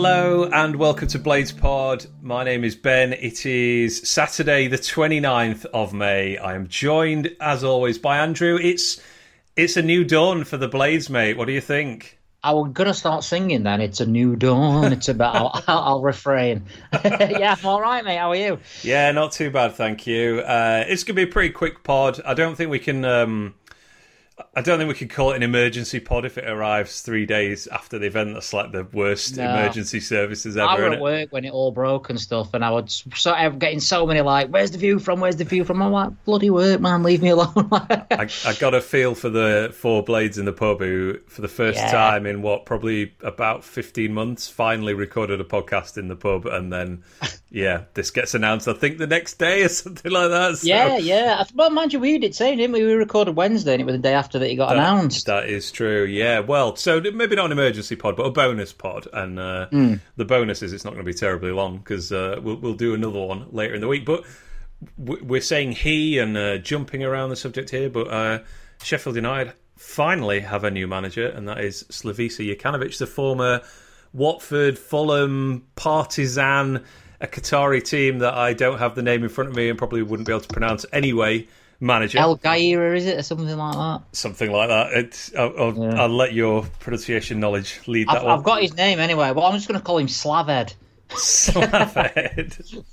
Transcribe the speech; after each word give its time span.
Hello 0.00 0.44
and 0.44 0.76
welcome 0.76 1.08
to 1.08 1.18
Blades 1.18 1.50
Pod. 1.50 2.06
My 2.22 2.44
name 2.44 2.62
is 2.62 2.76
Ben. 2.76 3.12
It 3.12 3.44
is 3.44 4.08
Saturday, 4.08 4.68
the 4.68 4.78
29th 4.78 5.64
of 5.74 5.92
May. 5.92 6.38
I 6.38 6.54
am 6.54 6.68
joined, 6.68 7.34
as 7.40 7.64
always, 7.64 7.98
by 7.98 8.18
Andrew. 8.18 8.56
It's 8.62 9.02
it's 9.56 9.76
a 9.76 9.82
new 9.82 10.04
dawn 10.04 10.44
for 10.44 10.56
the 10.56 10.68
Blades, 10.68 11.10
mate. 11.10 11.36
What 11.36 11.48
do 11.48 11.52
you 11.52 11.60
think? 11.60 12.16
I'm 12.44 12.72
gonna 12.72 12.94
start 12.94 13.24
singing 13.24 13.64
then. 13.64 13.80
It's 13.80 14.00
a 14.00 14.06
new 14.06 14.36
dawn. 14.36 14.92
It's 14.92 15.08
about. 15.08 15.64
I'll, 15.66 15.78
I'll 15.94 16.00
refrain. 16.00 16.66
yeah, 17.04 17.56
I'm 17.58 17.66
all 17.66 17.80
right, 17.80 18.04
mate. 18.04 18.18
How 18.18 18.30
are 18.30 18.36
you? 18.36 18.60
Yeah, 18.82 19.10
not 19.10 19.32
too 19.32 19.50
bad, 19.50 19.74
thank 19.74 20.06
you. 20.06 20.38
Uh, 20.38 20.84
it's 20.86 21.02
gonna 21.02 21.16
be 21.16 21.22
a 21.22 21.26
pretty 21.26 21.50
quick 21.50 21.82
pod. 21.82 22.20
I 22.24 22.34
don't 22.34 22.54
think 22.54 22.70
we 22.70 22.78
can. 22.78 23.04
Um, 23.04 23.54
I 24.54 24.60
don't 24.60 24.78
think 24.78 24.88
we 24.88 24.94
could 24.94 25.10
call 25.10 25.32
it 25.32 25.36
an 25.36 25.42
emergency 25.42 26.00
pod 26.00 26.24
if 26.24 26.36
it 26.38 26.44
arrives 26.48 27.00
three 27.00 27.26
days 27.26 27.66
after 27.68 27.98
the 27.98 28.06
event. 28.06 28.34
That's 28.34 28.52
like 28.52 28.72
the 28.72 28.84
worst 28.92 29.36
No. 29.36 29.44
emergency 29.44 30.00
services 30.00 30.56
ever. 30.56 30.68
I 30.68 30.88
was 30.88 30.92
at 30.94 31.00
work 31.00 31.32
when 31.32 31.44
it 31.44 31.52
all 31.52 31.70
broke 31.70 32.10
and 32.10 32.20
stuff, 32.20 32.54
and 32.54 32.64
I 32.64 32.70
was 32.70 33.04
so 33.14 33.30
I 33.32 33.46
was 33.48 33.58
getting 33.58 33.80
so 33.80 34.06
many 34.06 34.20
like, 34.20 34.48
"Where's 34.48 34.70
the 34.72 34.78
view 34.78 34.98
from? 34.98 35.20
Where's 35.20 35.36
the 35.36 35.44
view 35.44 35.64
from?" 35.64 35.80
I'm 35.82 35.92
like, 35.92 36.10
"Bloody 36.24 36.50
work, 36.50 36.80
man, 36.80 37.02
leave 37.02 37.22
me 37.22 37.30
alone." 37.30 37.52
I, 37.72 38.28
I 38.46 38.54
got 38.58 38.74
a 38.74 38.80
feel 38.80 39.14
for 39.14 39.28
the 39.28 39.70
four 39.74 40.02
blades 40.02 40.38
in 40.38 40.44
the 40.44 40.52
pub 40.52 40.80
who, 40.80 41.18
for 41.28 41.40
the 41.42 41.48
first 41.48 41.78
Yeah. 41.78 41.90
time 41.92 42.26
in 42.26 42.42
what 42.42 42.66
probably 42.66 43.14
about 43.22 43.64
fifteen 43.64 44.12
months, 44.12 44.48
finally 44.48 44.94
recorded 44.94 45.40
a 45.40 45.44
podcast 45.44 45.96
in 45.98 46.08
the 46.08 46.16
pub, 46.16 46.46
and 46.46 46.72
then 46.72 47.02
yeah, 47.50 47.84
this 47.94 48.10
gets 48.10 48.34
announced. 48.34 48.66
I 48.68 48.72
think 48.72 48.98
the 48.98 49.06
next 49.06 49.38
day 49.38 49.62
or 49.62 49.68
something 49.70 50.10
like 50.12 50.30
that. 50.30 50.58
So 50.58 50.66
yeah, 50.66 50.96
yeah. 50.98 51.36
I- 51.40 51.46
Well, 51.54 51.70
mind 51.70 51.92
you, 51.92 52.00
we 52.00 52.18
did 52.18 52.34
say, 52.34 52.54
didn't 52.56 52.72
we? 52.72 52.84
We 52.84 52.92
recorded 52.92 53.36
Wednesday, 53.36 53.72
and 53.74 53.80
it 53.80 53.84
was 53.84 53.94
the 53.94 53.98
day 53.98 54.14
after 54.14 54.27
that 54.32 54.48
he 54.48 54.56
got 54.56 54.72
announced. 54.72 55.26
That 55.26 55.48
is 55.48 55.70
true. 55.70 56.04
Yeah. 56.04 56.40
Well, 56.40 56.76
so 56.76 57.00
maybe 57.00 57.36
not 57.36 57.46
an 57.46 57.52
emergency 57.52 57.96
pod, 57.96 58.16
but 58.16 58.24
a 58.24 58.30
bonus 58.30 58.72
pod, 58.72 59.06
and 59.12 59.38
uh, 59.38 59.66
Hmm. 59.68 59.94
the 60.16 60.24
bonus 60.24 60.62
is 60.62 60.72
it's 60.72 60.84
not 60.84 60.94
going 60.94 61.04
to 61.04 61.10
be 61.12 61.16
terribly 61.18 61.52
long 61.52 61.78
because 61.78 62.10
uh, 62.12 62.40
we'll, 62.42 62.56
we'll 62.56 62.74
do 62.74 62.94
another 62.94 63.20
one 63.20 63.46
later 63.52 63.74
in 63.74 63.80
the 63.80 63.88
week. 63.88 64.04
But 64.04 64.24
we're 64.96 65.40
saying 65.40 65.72
he 65.72 66.18
and 66.18 66.36
uh, 66.36 66.58
jumping 66.58 67.02
around 67.02 67.30
the 67.30 67.36
subject 67.36 67.70
here, 67.70 67.88
but 67.90 68.08
uh, 68.08 68.38
Sheffield 68.82 69.16
United 69.16 69.52
finally 69.76 70.40
have 70.40 70.64
a 70.64 70.70
new 70.70 70.86
manager, 70.88 71.26
and 71.28 71.48
that 71.48 71.60
is 71.64 71.84
Slavisa 71.84 72.44
Jokanovic, 72.54 72.96
the 72.98 73.06
former 73.06 73.62
Watford, 74.12 74.78
Fulham, 74.78 75.66
Partizan, 75.76 76.84
a 77.20 77.26
Qatari 77.26 77.82
team 77.82 78.20
that 78.20 78.34
I 78.34 78.52
don't 78.52 78.78
have 78.78 78.94
the 78.94 79.02
name 79.02 79.22
in 79.24 79.28
front 79.28 79.50
of 79.50 79.56
me 79.56 79.68
and 79.68 79.76
probably 79.76 80.02
wouldn't 80.02 80.26
be 80.26 80.32
able 80.32 80.40
to 80.42 80.48
pronounce 80.48 80.86
anyway. 80.92 81.46
Manager 81.80 82.18
El 82.18 82.38
Gaira, 82.38 82.96
is 82.96 83.06
it, 83.06 83.18
or 83.18 83.22
something 83.22 83.56
like 83.56 83.74
that? 83.74 84.02
something 84.12 84.50
like 84.50 84.68
that. 84.68 84.92
It's, 84.94 85.34
I'll, 85.34 85.54
I'll, 85.58 85.76
Yeah. 85.76 86.02
I'll 86.02 86.08
let 86.08 86.32
your 86.32 86.64
pronunciation 86.80 87.38
knowledge 87.40 87.80
lead 87.86 88.08
that 88.08 88.18
I've, 88.18 88.22
one. 88.24 88.38
I've 88.38 88.44
got 88.44 88.62
his 88.62 88.74
name 88.74 88.98
anyway, 88.98 89.32
but 89.32 89.44
I'm 89.46 89.54
just 89.54 89.68
going 89.68 89.78
to 89.78 89.84
call 89.84 89.98
him 89.98 90.08
Slaved. 90.08 90.74
Slavehead. 91.10 92.84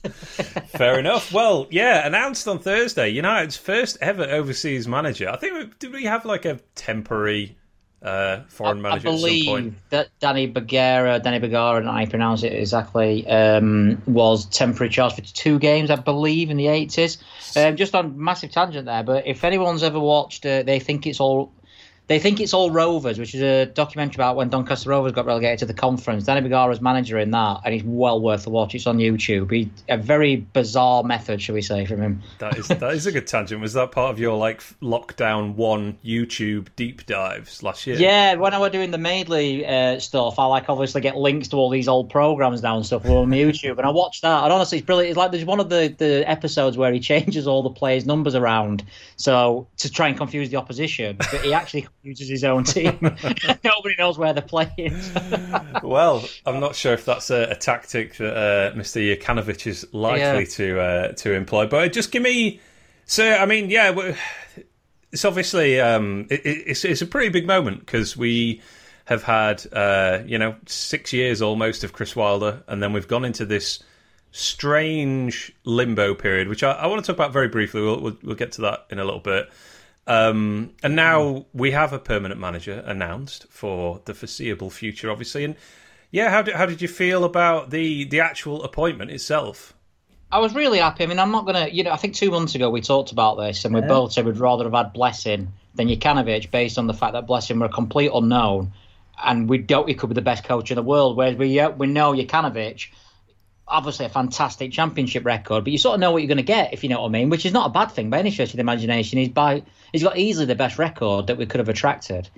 Fair 0.78 1.00
enough. 1.00 1.34
Well, 1.34 1.68
yeah, 1.70 2.06
announced 2.06 2.48
on 2.48 2.60
Thursday, 2.60 3.10
United's 3.10 3.58
first 3.58 3.98
ever 4.02 4.24
overseas 4.24 4.88
manager. 4.88 5.30
I 5.30 5.38
think 5.38 5.54
we, 5.54 5.70
did 5.80 5.92
we 5.92 6.06
have 6.06 6.24
like 6.26 6.46
a 6.46 6.60
temporary 6.76 7.58
uh, 8.02 8.42
foreign 8.48 8.80
I 8.80 8.82
manager 8.82 9.08
at 9.08 9.14
some 9.14 9.22
believe 9.22 9.46
point? 9.46 9.74
that 9.90 10.10
Danny 10.20 10.48
Bergara, 10.48 11.20
Danny 11.20 11.40
Bergara, 11.40 11.80
and 11.80 11.90
I 11.90 12.06
pronounce 12.06 12.44
it 12.44 12.54
exactly, 12.54 13.28
um, 13.28 14.02
was 14.06 14.46
temporary 14.46 14.90
charge 14.90 15.16
for 15.16 15.22
two 15.22 15.60
games, 15.60 15.90
I 15.90 15.96
believe, 15.96 16.50
in 16.50 16.58
the 16.58 16.66
80s. 16.66 17.18
Um, 17.58 17.76
just 17.76 17.96
on 17.96 18.22
massive 18.22 18.52
tangent 18.52 18.86
there, 18.86 19.04
but 19.04 19.26
if 19.26 19.44
anyone's 19.44 19.84
ever 19.84 20.00
watched, 20.00 20.46
uh, 20.46 20.64
they 20.64 20.80
think 20.80 21.08
it's 21.08 21.20
all. 21.20 21.52
They 22.08 22.20
think 22.20 22.40
it's 22.40 22.54
all 22.54 22.70
Rovers, 22.70 23.18
which 23.18 23.34
is 23.34 23.42
a 23.42 23.66
documentary 23.66 24.16
about 24.16 24.36
when 24.36 24.50
Doncaster 24.50 24.92
Rovers 24.92 25.12
got 25.12 25.26
relegated 25.26 25.60
to 25.60 25.66
the 25.66 25.74
conference. 25.74 26.26
Danny 26.26 26.42
Bergara's 26.42 26.80
manager 26.80 27.18
in 27.18 27.32
that, 27.32 27.62
and 27.66 27.74
he's 27.74 27.84
well 27.84 28.22
worth 28.22 28.44
the 28.44 28.52
watch. 28.52 28.76
It's 28.76 28.86
on 28.86 29.00
YouTube. 29.00 29.52
He, 29.52 29.72
a 29.90 29.98
very 29.98 30.36
bizarre 30.36 31.04
method, 31.04 31.42
shall 31.42 31.56
we 31.56 31.64
say, 31.64 31.86
from 31.86 32.02
him. 32.02 32.22
That 32.38 32.58
is 32.58 32.68
that 32.68 32.94
is 32.94 33.08
a 33.08 33.12
good 33.12 33.26
tangent. 33.26 33.60
Was 33.60 33.74
that 33.74 33.92
part 33.92 34.12
of 34.12 34.20
your 34.20 34.38
like 34.38 34.62
lockdown 34.82 35.56
one 35.56 35.98
YouTube 36.06 36.68
deep 36.76 37.08
dives 37.08 37.64
last 37.64 37.88
year? 37.88 37.98
Yeah, 37.98 38.36
when 38.36 38.54
I 38.54 38.60
was 38.60 38.72
doing 38.72 38.92
the 38.92 38.98
Maidley 38.98 39.68
uh, 39.68 40.00
stuff, 40.00 40.38
I 40.38 40.46
like 40.46 40.70
obviously 40.70 41.02
get 41.02 41.18
links 41.18 41.48
to 41.50 41.58
all 41.58 41.72
these 41.72 41.88
old 41.88 42.12
programs 42.12 42.62
now 42.62 42.76
and 42.76 42.86
stuff 42.86 43.06
on 43.06 43.30
YouTube, 43.32 43.78
and 43.78 43.86
I 43.88 43.90
watched 43.90 44.22
that. 44.22 44.44
And 44.44 44.54
honestly, 44.54 44.78
it's 44.78 44.86
brilliant. 44.86 45.10
It's 45.10 45.18
like 45.18 45.32
there's 45.32 45.46
one 45.46 45.60
of 45.60 45.70
the, 45.70 45.94
the 45.98 46.24
episodes 46.30 46.78
where 46.78 46.94
he 46.94 47.00
changes 47.06 47.48
all 47.48 47.64
the 47.64 47.72
players' 47.72 48.06
numbers 48.06 48.36
around, 48.36 48.86
so 49.16 49.68
to 49.78 49.90
try 49.90 50.08
and 50.08 50.16
confuse 50.16 50.50
the 50.52 50.58
opposition, 50.58 51.18
but 51.18 51.42
he 51.42 51.52
actually 51.52 51.88
confuses 52.06 52.30
his 52.30 52.44
own 52.44 52.64
team. 52.64 52.98
Nobody 53.64 53.96
knows 53.98 54.18
where 54.18 54.34
they're 54.34 54.42
playing. 54.44 54.96
Well, 55.84 56.24
I'm 56.46 56.60
not 56.60 56.76
sure 56.76 56.94
if 56.94 57.06
that's 57.06 57.30
a, 57.30 57.52
a 57.52 57.56
tactic 57.56 58.16
that 58.18 58.36
uh, 58.36 58.74
Mr. 58.76 59.16
Jokanovic 59.18 59.68
is 59.68 59.86
likely 59.94 60.20
Yeah. 60.20 60.46
to 60.46 60.80
uh, 60.80 61.12
to 61.14 61.34
employ. 61.34 61.68
But 61.68 61.92
just 61.94 62.12
give 62.12 62.24
me. 62.24 62.60
So, 63.06 63.30
I 63.30 63.46
mean, 63.46 63.70
yeah, 63.70 64.14
it's 65.12 65.26
obviously 65.26 65.80
um, 65.80 66.26
it- 66.30 66.42
it's 66.46 66.86
it's 66.86 67.02
a 67.02 67.06
pretty 67.06 67.30
big 67.30 67.46
moment 67.46 67.80
because 67.82 68.16
we 68.18 68.62
have 69.06 69.22
had 69.24 69.64
uh, 69.74 70.20
you 70.26 70.38
know 70.40 70.56
six 70.66 71.14
years 71.14 71.42
almost 71.42 71.84
of 71.84 71.94
Chris 71.94 72.16
Wilder, 72.16 72.64
and 72.68 72.82
then 72.82 72.94
we've 72.94 73.08
gone 73.08 73.26
into 73.26 73.46
this 73.46 73.84
strange 74.32 75.54
limbo 75.66 76.14
period, 76.16 76.48
which 76.48 76.64
I, 76.64 76.72
I 76.72 76.88
want 76.88 77.04
to 77.04 77.08
talk 77.12 77.18
about 77.18 77.32
very 77.34 77.48
briefly. 77.48 77.82
We'll, 77.82 78.02
we'll, 78.02 78.18
we'll 78.24 78.36
get 78.36 78.54
to 78.54 78.62
that 78.62 78.86
in 78.90 79.00
a 79.00 79.06
little 79.06 79.20
bit. 79.20 79.50
Um, 80.08 80.74
and 80.84 80.96
now 80.96 81.48
we 81.54 81.72
have 81.72 81.92
a 81.94 82.00
permanent 82.00 82.40
manager 82.40 82.84
announced 82.86 83.48
for 83.50 84.02
the 84.06 84.14
foreseeable 84.14 84.70
future, 84.70 85.10
obviously. 85.10 85.44
And 85.44 85.56
yeah, 86.12 86.30
how 86.30 86.42
did 86.44 86.56
how 86.56 86.66
did 86.66 86.82
you 86.82 86.88
feel 86.88 87.24
about 87.24 87.72
the 87.72 88.06
the 88.06 88.20
actual 88.20 88.64
appointment 88.64 89.12
itself? 89.12 89.74
I 90.32 90.40
was 90.40 90.54
really 90.54 90.80
happy. 90.80 91.04
I 91.04 91.08
mean, 91.08 91.20
I'm 91.20 91.32
not 91.32 91.46
gonna, 91.46 91.68
you 91.68 91.84
know, 91.84 91.92
I 91.92 91.98
think 91.98 92.14
two 92.16 92.32
months 92.32 92.56
ago 92.56 92.70
we 92.70 92.82
talked 92.82 93.12
about 93.12 93.36
this, 93.36 93.66
and 93.66 93.74
we 93.74 93.82
both 93.82 94.12
said 94.12 94.26
we'd 94.26 94.38
rather 94.38 94.66
have 94.66 94.74
had 94.74 94.94
Blessing 94.94 95.54
than 95.76 95.88
Jokanovic, 95.88 96.52
based 96.52 96.78
on 96.78 96.88
the 96.88 96.94
fact 96.94 97.14
that 97.14 97.28
Blessing 97.28 97.60
were 97.60 97.68
a 97.68 97.70
complete 97.70 98.12
unknown, 98.14 98.74
and 99.24 99.48
we 99.48 99.60
don't, 99.60 99.88
he 99.88 99.96
could 99.96 100.10
be 100.10 100.16
the 100.16 100.22
best 100.22 100.44
coach 100.44 100.72
in 100.72 100.76
the 100.76 100.84
world. 100.84 101.16
Whereas 101.16 101.36
we 101.36 101.60
uh, 101.60 101.70
we 101.70 101.88
know 101.88 102.14
Jokanovic, 102.14 102.88
obviously 103.68 104.06
a 104.06 104.10
fantastic 104.10 104.72
championship 104.72 105.26
record, 105.26 105.64
but 105.64 105.72
you 105.72 105.78
sort 105.78 105.96
of 105.96 106.00
know 106.00 106.12
what 106.12 106.22
you're 106.22 106.28
going 106.28 106.38
to 106.38 106.44
get 106.44 106.74
if 106.74 106.84
you 106.84 106.90
know 106.90 107.02
what 107.02 107.08
I 107.08 107.12
mean, 107.12 107.30
which 107.30 107.46
is 107.46 107.54
not 107.54 107.68
a 107.68 107.74
bad 107.74 107.92
thing 107.92 108.10
by 108.10 108.20
any 108.20 108.32
stretch 108.32 108.50
of 108.50 108.58
the 108.58 108.62
imagination. 108.62 109.20
He's 109.20 109.30
by 109.30 109.64
he's 109.92 110.04
got 110.04 110.18
easily 110.18 110.46
the 110.46 110.56
best 110.56 110.78
record 110.78 111.28
that 111.28 111.38
we 111.38 111.46
could 111.46 111.60
have 111.60 111.70
attracted. 111.70 112.30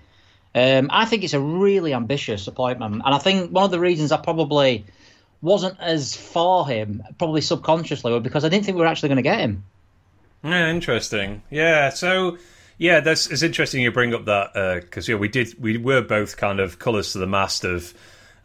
Um, 0.55 0.89
I 0.91 1.05
think 1.05 1.23
it's 1.23 1.33
a 1.33 1.39
really 1.39 1.93
ambitious 1.93 2.47
appointment, 2.47 3.01
and 3.05 3.13
I 3.13 3.17
think 3.19 3.51
one 3.51 3.65
of 3.65 3.71
the 3.71 3.79
reasons 3.79 4.11
I 4.11 4.17
probably 4.17 4.85
wasn't 5.41 5.79
as 5.79 6.15
for 6.15 6.67
him, 6.67 7.03
probably 7.19 7.41
subconsciously, 7.41 8.11
was 8.11 8.23
because 8.23 8.44
I 8.44 8.49
didn't 8.49 8.65
think 8.65 8.75
we 8.75 8.81
were 8.81 8.88
actually 8.88 9.09
going 9.09 9.17
to 9.17 9.23
get 9.23 9.39
him. 9.39 9.63
Yeah, 10.44 10.69
interesting. 10.69 11.44
Yeah, 11.51 11.89
so 11.89 12.38
yeah, 12.77 13.01
that's 13.01 13.27
it's 13.27 13.44
interesting 13.44 13.81
you 13.81 13.91
bring 13.91 14.13
up 14.13 14.25
that 14.25 14.81
because 14.81 15.07
yeah, 15.07 15.15
we 15.15 15.27
did 15.27 15.61
we 15.61 15.77
were 15.77 16.01
both 16.01 16.38
kind 16.38 16.59
of 16.59 16.79
colours 16.79 17.11
to 17.13 17.17
the 17.19 17.27
mast 17.27 17.63
of 17.63 17.94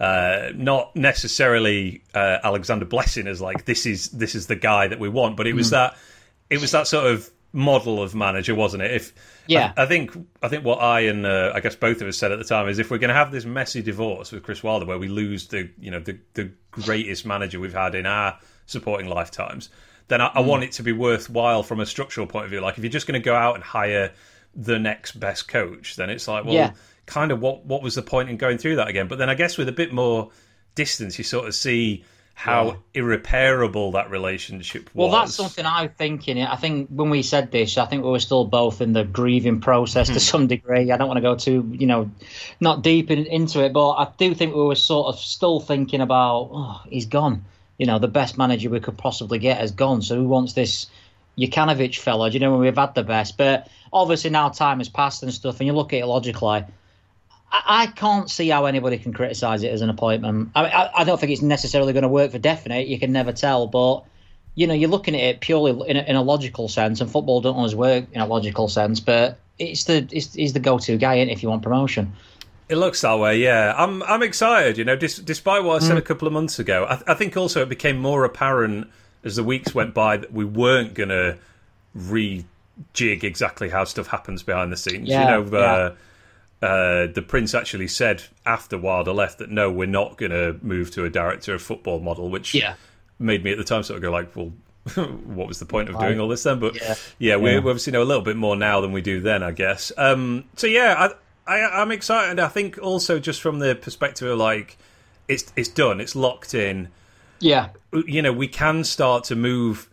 uh, 0.03 0.51
not 0.57 0.97
necessarily 0.97 2.03
uh, 2.13 2.39
Alexander 2.43 2.85
Blessing 2.85 3.29
as 3.29 3.41
like 3.41 3.67
this 3.67 3.87
is 3.87 4.09
this 4.09 4.35
is 4.35 4.49
the 4.49 4.57
guy 4.57 4.89
that 4.89 4.99
we 4.99 5.09
want, 5.09 5.37
but 5.37 5.47
it 5.47 5.55
was 5.55 5.71
that 5.71 5.97
it 6.51 6.61
was 6.61 6.73
that 6.73 6.89
sort 6.89 7.07
of 7.07 7.31
model 7.53 8.03
of 8.03 8.13
manager, 8.13 8.53
wasn't 8.53 8.83
it? 8.83 8.91
If 8.91 9.15
Yeah. 9.47 9.73
I, 9.77 9.85
I 9.85 9.87
think 9.87 10.11
I 10.43 10.49
think 10.49 10.65
what 10.65 10.81
I 10.81 11.03
and 11.03 11.25
uh, 11.25 11.53
I 11.55 11.61
guess 11.61 11.77
both 11.77 12.03
of 12.03 12.09
us 12.09 12.19
said 12.19 12.33
at 12.33 12.39
the 12.41 12.45
time 12.45 12.69
is 12.69 12.81
if 12.81 12.91
we're 12.91 12.99
going 12.99 13.11
to 13.11 13.15
have 13.15 13.31
this 13.31 13.45
messy 13.45 13.81
divorce 13.81 14.33
with 14.33 14.43
Chris 14.43 14.65
Wilder, 14.65 14.87
where 14.87 14.99
we 14.99 15.07
lose 15.07 15.47
the 15.47 15.71
you 15.79 15.93
know 15.93 16.01
the 16.01 16.19
the 16.35 16.51
greatest 16.73 17.25
manager 17.25 17.61
we've 17.61 17.73
had 17.73 17.95
in 17.95 18.05
our 18.05 18.37
supporting 18.67 19.09
lifetimes, 19.09 19.69
then 20.09 20.21
I, 20.21 20.33
I 20.35 20.41
want 20.41 20.65
it 20.65 20.73
to 20.73 20.83
be 20.83 20.91
worthwhile 20.91 21.63
from 21.63 21.79
a 21.79 21.87
structural 21.87 22.27
point 22.27 22.47
of 22.47 22.51
view. 22.51 22.61
Like 22.61 22.77
if 22.77 22.83
you're 22.83 22.91
just 22.91 23.07
going 23.07 23.21
to 23.21 23.25
go 23.25 23.37
out 23.37 23.55
and 23.55 23.63
hire 23.63 24.13
the 24.55 24.79
next 24.79 25.19
best 25.19 25.49
coach, 25.49 25.97
then 25.97 26.11
it's 26.11 26.29
like 26.29 26.45
well, 26.45 26.55
Yeah. 26.55 26.73
kind 27.07 27.33
of 27.33 27.41
what 27.41 27.65
what 27.65 27.83
was 27.83 27.95
the 27.95 28.03
point 28.03 28.31
in 28.31 28.37
going 28.37 28.59
through 28.59 28.77
that 28.77 28.89
again? 28.89 29.09
But 29.09 29.19
then 29.19 29.31
I 29.31 29.35
guess 29.35 29.57
with 29.57 29.69
a 29.69 29.73
bit 29.73 29.93
more 29.93 30.31
distance, 30.75 31.19
you 31.19 31.25
sort 31.25 31.47
of 31.47 31.55
see 31.55 32.05
how 32.35 32.77
irreparable 32.95 33.93
that 33.93 34.11
relationship 34.11 34.91
was. 34.95 35.11
Well, 35.11 35.21
that's 35.21 35.35
something 35.35 35.65
I'm 35.65 35.91
thinking. 35.91 36.43
I 36.43 36.57
think 36.57 36.89
when 36.89 37.11
we 37.11 37.23
said 37.23 37.53
this, 37.53 37.79
I 37.79 37.87
think 37.87 38.05
we 38.05 38.11
were 38.11 38.19
still 38.19 38.45
both 38.45 38.81
in 38.81 38.93
the 38.95 39.05
grieving 39.05 39.61
process 39.61 40.09
to 40.09 40.15
hmm. 40.15 40.19
some 40.19 40.47
degree. 40.47 40.91
I 40.91 40.97
don't 40.97 41.09
want 41.09 41.19
to 41.19 41.23
go 41.23 41.37
too, 41.37 41.71
you 41.73 41.87
know, 41.87 42.11
not 42.61 42.83
deep 42.83 43.11
in, 43.11 43.27
into 43.27 43.63
it, 43.63 43.73
but 43.73 43.93
I 43.93 44.09
do 44.19 44.35
think 44.35 44.55
we 44.55 44.63
were 44.63 44.75
sort 44.75 45.15
of 45.15 45.21
still 45.21 45.61
thinking 45.61 46.01
about, 46.01 46.51
oh, 46.53 46.81
he's 46.89 47.07
gone. 47.07 47.45
You 47.79 47.87
know, 47.87 47.99
the 47.99 48.09
best 48.09 48.39
manager 48.39 48.71
we 48.71 48.81
could 48.81 48.99
possibly 48.99 49.39
get 49.39 49.59
has 49.59 49.71
gone. 49.71 50.03
So 50.03 50.17
who 50.17 50.29
wants 50.29 50.55
this 50.55 50.87
Jokanovic 51.39 51.99
fella? 51.99 52.31
Do 52.31 52.35
you 52.35 52.41
know 52.41 52.53
when 52.53 52.61
we've 52.61 52.77
had 52.77 52.95
the 52.95 53.03
best? 53.03 53.37
But 53.37 53.69
obviously 53.93 54.31
now 54.31 54.49
time 54.49 54.79
has 54.79 54.89
passed 54.89 55.23
and 55.23 55.33
stuff, 55.33 55.61
and 55.61 55.67
you 55.67 55.73
look 55.73 55.93
at 55.93 56.01
it 56.01 56.07
logically. 56.07 56.65
I, 57.51 57.63
I 57.67 57.87
can't 57.87 58.31
see 58.31 58.49
how 58.49 58.67
anybody 58.67 58.99
can 58.99 59.13
criticise 59.13 59.63
it 59.63 59.73
as 59.73 59.81
an 59.81 59.91
appointment. 59.91 60.51
I, 60.55 60.63
mean, 60.63 60.73
I, 60.73 60.91
I 60.99 61.05
don't 61.05 61.19
think 61.19 61.33
it's 61.33 61.43
necessarily 61.43 61.93
going 61.93 62.03
to 62.03 62.09
work 62.09 62.33
for 62.33 62.39
definite. 62.39 62.87
You 62.89 62.99
can 62.99 63.13
never 63.13 63.33
tell, 63.33 63.67
but 63.67 64.05
you 64.55 64.67
know, 64.67 64.75
you're 64.75 64.91
looking 64.91 65.15
at 65.15 65.21
it 65.21 65.41
purely 65.41 65.71
in 65.89 65.97
a, 65.97 66.03
in 66.03 66.17
a 66.17 66.23
logical 66.23 66.69
sense, 66.69 67.01
and 67.01 67.11
football 67.11 67.41
don't 67.41 67.57
always 67.57 67.75
work 67.75 68.05
in 68.13 68.21
a 68.21 68.27
logical 68.27 68.69
sense. 68.69 69.01
But 69.01 69.39
it's 69.59 69.85
the 69.85 70.07
it's, 70.11 70.35
he's 70.35 70.53
the 70.53 70.61
go-to 70.61 70.97
guy, 70.97 71.17
is 71.17 71.29
if 71.31 71.43
you 71.43 71.49
want 71.49 71.63
promotion. 71.63 72.13
It 72.69 72.77
looks 72.77 73.01
that 73.03 73.19
way, 73.19 73.39
yeah. 73.39 73.75
I'm 73.77 74.03
I'm 74.05 74.23
excited. 74.23 74.79
You 74.79 74.85
know, 74.85 74.97
dis- 74.97 75.19
despite 75.19 75.65
what 75.65 75.83
I 75.83 75.87
said 75.87 75.97
mm. 75.97 76.01
a 76.01 76.03
couple 76.03 76.27
of 76.27 76.33
months 76.33 76.59
ago, 76.59 76.87
I, 76.89 76.95
th- 76.95 77.05
I, 77.07 77.15
think 77.15 77.37
also 77.37 77.61
it 77.63 77.69
became 77.69 77.99
more 77.99 78.25
apparent 78.25 78.89
as 79.25 79.37
the 79.37 79.45
weeks 79.45 79.75
went 79.75 79.95
by 79.95 80.17
that 80.17 80.33
we 80.33 80.45
weren't 80.45 80.95
going 80.95 81.09
to 81.09 81.39
rejig 81.97 82.45
exactly 83.23 83.69
how 83.69 83.85
stuff 83.85 84.07
happens 84.09 84.43
behind 84.43 84.73
the 84.73 84.77
scenes. 84.77 85.09
Yeah, 85.09 85.39
you 85.39 85.45
know, 85.45 85.57
uh, 85.59 85.95
uh, 86.65 87.09
the 87.09 87.25
prince 87.27 87.55
actually 87.55 87.89
said 87.89 88.23
after 88.47 88.79
Wilder 88.79 89.13
left 89.13 89.39
that 89.39 89.51
no, 89.51 89.71
we're 89.71 89.87
not 89.87 90.17
going 90.17 90.31
to 90.31 90.57
move 90.63 90.93
to 90.93 91.05
a 91.05 91.11
director 91.11 91.55
of 91.55 91.63
football 91.63 91.99
model, 91.99 92.31
which 92.31 92.55
yeah. 92.55 92.75
made 93.19 93.43
me 93.43 93.51
at 93.51 93.59
the 93.59 93.65
time 93.65 93.83
sort 93.83 93.97
of 93.97 94.03
go 94.03 94.13
like, 94.13 94.35
well, 94.37 94.53
what 94.95 95.49
was 95.49 95.59
the 95.59 95.67
point 95.67 95.89
of 95.89 95.99
doing 95.99 96.21
all 96.21 96.29
this 96.29 96.45
then? 96.45 96.61
But 96.61 96.77
yeah, 96.77 96.95
yeah 97.19 97.37
we, 97.37 97.51
yeah. 97.51 97.61
we 97.61 97.71
obviously 97.71 97.93
know 97.93 98.03
a 98.03 98.05
little 98.05 98.23
bit 98.23 98.37
more 98.37 98.57
now 98.57 98.81
than 98.81 98.93
we 98.93 99.01
do 99.01 99.21
then, 99.21 99.43
I 99.43 99.51
guess. 99.51 99.91
Um, 99.97 100.45
so 100.57 100.67
yeah, 100.67 101.11
I, 101.47 101.53
I, 101.53 101.83
I'm 101.83 101.91
excited. 101.91 102.39
I 102.39 102.49
think 102.49 102.79
also 102.79 103.19
just 103.19 103.41
from 103.43 103.59
the 103.59 103.75
perspective 103.75 104.29
of 104.29 104.39
like, 104.39 104.79
it's 105.29 105.53
it's 105.57 105.69
done, 105.69 106.01
it's 106.01 106.15
locked 106.17 106.55
in. 106.55 106.89
Yeah, 107.41 107.71
you 108.07 108.23
know, 108.23 108.33
we 108.33 108.49
can 108.49 108.85
start 108.85 109.25
to 109.25 109.37
move 109.37 109.89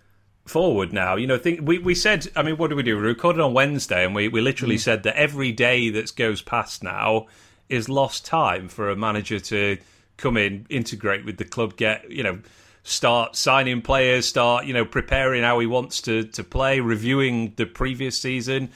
forward 0.45 0.91
now. 0.91 1.15
You 1.15 1.27
know, 1.27 1.37
think 1.37 1.61
we, 1.63 1.77
we 1.77 1.95
said. 1.95 2.27
I 2.35 2.43
mean, 2.43 2.57
what 2.57 2.69
do 2.69 2.75
we 2.75 2.83
do? 2.83 2.95
We 2.95 3.03
recorded 3.03 3.41
on 3.41 3.53
Wednesday, 3.53 4.05
and 4.05 4.15
we, 4.15 4.27
we 4.27 4.41
literally 4.41 4.75
mm. 4.75 4.81
said 4.81 5.03
that 5.03 5.15
every 5.15 5.51
day 5.51 5.89
that 5.89 6.15
goes 6.15 6.41
past 6.41 6.83
now 6.83 7.27
is 7.69 7.87
lost 7.87 8.25
time 8.25 8.67
for 8.67 8.89
a 8.89 8.95
manager 8.95 9.39
to 9.39 9.77
come 10.17 10.37
in, 10.37 10.65
integrate 10.69 11.23
with 11.23 11.37
the 11.37 11.45
club, 11.45 11.77
get 11.77 12.09
you 12.11 12.23
know 12.23 12.39
start 12.83 13.35
signing 13.35 13.81
players, 13.81 14.27
start 14.27 14.65
you 14.65 14.73
know 14.73 14.85
preparing 14.85 15.43
how 15.43 15.59
he 15.59 15.67
wants 15.67 16.01
to 16.01 16.23
to 16.23 16.43
play, 16.43 16.79
reviewing 16.79 17.53
the 17.55 17.65
previous 17.65 18.19
season, 18.19 18.69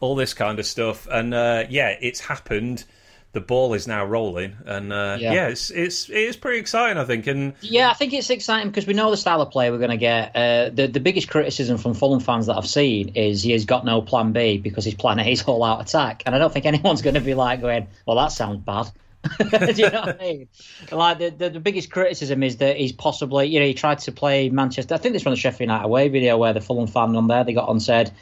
all 0.00 0.14
this 0.14 0.34
kind 0.34 0.58
of 0.58 0.66
stuff. 0.66 1.08
And 1.10 1.34
uh, 1.34 1.64
yeah, 1.68 1.96
it's 2.00 2.20
happened. 2.20 2.84
The 3.34 3.40
ball 3.40 3.74
is 3.74 3.88
now 3.88 4.04
rolling, 4.04 4.56
and 4.64 4.92
uh, 4.92 5.16
yeah. 5.18 5.32
yeah. 5.32 5.48
it's 5.48 5.70
it's 5.70 6.08
it 6.08 6.14
is 6.14 6.36
pretty 6.36 6.60
exciting, 6.60 6.98
I 6.98 7.04
think. 7.04 7.26
And 7.26 7.54
yeah, 7.62 7.90
I 7.90 7.94
think 7.94 8.12
it's 8.12 8.30
exciting 8.30 8.70
because 8.70 8.86
we 8.86 8.94
know 8.94 9.10
the 9.10 9.16
style 9.16 9.42
of 9.42 9.50
play 9.50 9.72
we're 9.72 9.78
going 9.78 9.90
to 9.90 9.96
get. 9.96 10.36
Uh, 10.36 10.70
the 10.72 10.86
the 10.86 11.00
biggest 11.00 11.28
criticism 11.28 11.76
from 11.76 11.94
Fulham 11.94 12.20
fans 12.20 12.46
that 12.46 12.56
I've 12.56 12.68
seen 12.68 13.08
is 13.16 13.42
he 13.42 13.50
has 13.50 13.64
got 13.64 13.84
no 13.84 14.02
plan 14.02 14.30
B 14.30 14.58
because 14.58 14.84
his 14.84 14.94
plan 14.94 15.18
A 15.18 15.32
is 15.32 15.42
all 15.42 15.64
out 15.64 15.80
attack, 15.80 16.22
and 16.26 16.34
I 16.34 16.38
don't 16.38 16.52
think 16.52 16.64
anyone's 16.64 17.02
going 17.02 17.14
to 17.14 17.20
be 17.20 17.34
like 17.34 17.60
going, 17.60 17.88
"Well, 18.06 18.16
that 18.18 18.28
sounds 18.28 18.58
bad." 18.58 18.92
Do 19.38 19.82
you 19.82 19.90
know 19.90 20.02
what 20.02 20.20
I 20.20 20.24
mean? 20.24 20.48
Like 20.92 21.18
the, 21.18 21.30
the, 21.30 21.50
the 21.50 21.60
biggest 21.60 21.90
criticism 21.90 22.42
is 22.44 22.58
that 22.58 22.76
he's 22.76 22.92
possibly 22.92 23.46
you 23.46 23.58
know 23.58 23.66
he 23.66 23.74
tried 23.74 23.98
to 24.00 24.12
play 24.12 24.48
Manchester. 24.48 24.94
I 24.94 24.98
think 24.98 25.12
this 25.12 25.24
from 25.24 25.32
the 25.32 25.36
Sheffield 25.36 25.68
United 25.68 25.84
away 25.84 26.08
video 26.08 26.38
where 26.38 26.52
the 26.52 26.60
Fulham 26.60 26.86
fan 26.86 27.16
on 27.16 27.26
there 27.26 27.42
they 27.42 27.52
got 27.52 27.68
on 27.68 27.80
said, 27.80 28.12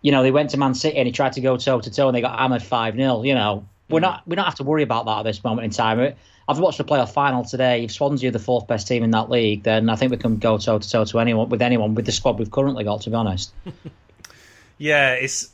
you 0.00 0.12
know 0.12 0.22
they 0.22 0.30
went 0.30 0.50
to 0.50 0.58
Man 0.58 0.74
City 0.74 0.96
and 0.96 1.06
he 1.06 1.12
tried 1.12 1.32
to 1.32 1.40
go 1.40 1.56
toe 1.56 1.80
to 1.80 1.90
toe 1.90 2.08
and 2.08 2.16
they 2.16 2.20
got 2.20 2.38
hammered 2.38 2.62
five 2.62 2.94
0 2.94 3.24
You 3.24 3.34
know 3.34 3.66
we're 3.88 4.00
not 4.00 4.26
we 4.26 4.36
don't 4.36 4.44
have 4.44 4.56
to 4.56 4.64
worry 4.64 4.82
about 4.82 5.06
that 5.06 5.18
at 5.18 5.22
this 5.22 5.42
moment 5.44 5.64
in 5.64 5.70
time. 5.70 6.14
I've 6.46 6.58
watched 6.58 6.78
the 6.78 6.84
playoff 6.84 7.12
final 7.12 7.44
today. 7.44 7.84
If 7.84 7.92
Swansea 7.92 8.28
are 8.28 8.32
the 8.32 8.38
fourth 8.38 8.66
best 8.66 8.86
team 8.86 9.02
in 9.02 9.10
that 9.12 9.30
league, 9.30 9.62
then 9.62 9.88
I 9.88 9.96
think 9.96 10.10
we 10.10 10.18
can 10.18 10.36
go 10.36 10.58
toe 10.58 10.78
to 10.78 10.90
toe 10.90 11.04
to 11.04 11.18
anyone 11.18 11.48
with 11.48 11.62
anyone 11.62 11.94
with 11.94 12.06
the 12.06 12.12
squad 12.12 12.38
we've 12.38 12.50
currently 12.50 12.84
got. 12.84 13.02
To 13.02 13.10
be 13.10 13.16
honest. 13.16 13.52
yeah, 14.78 15.12
it's 15.12 15.52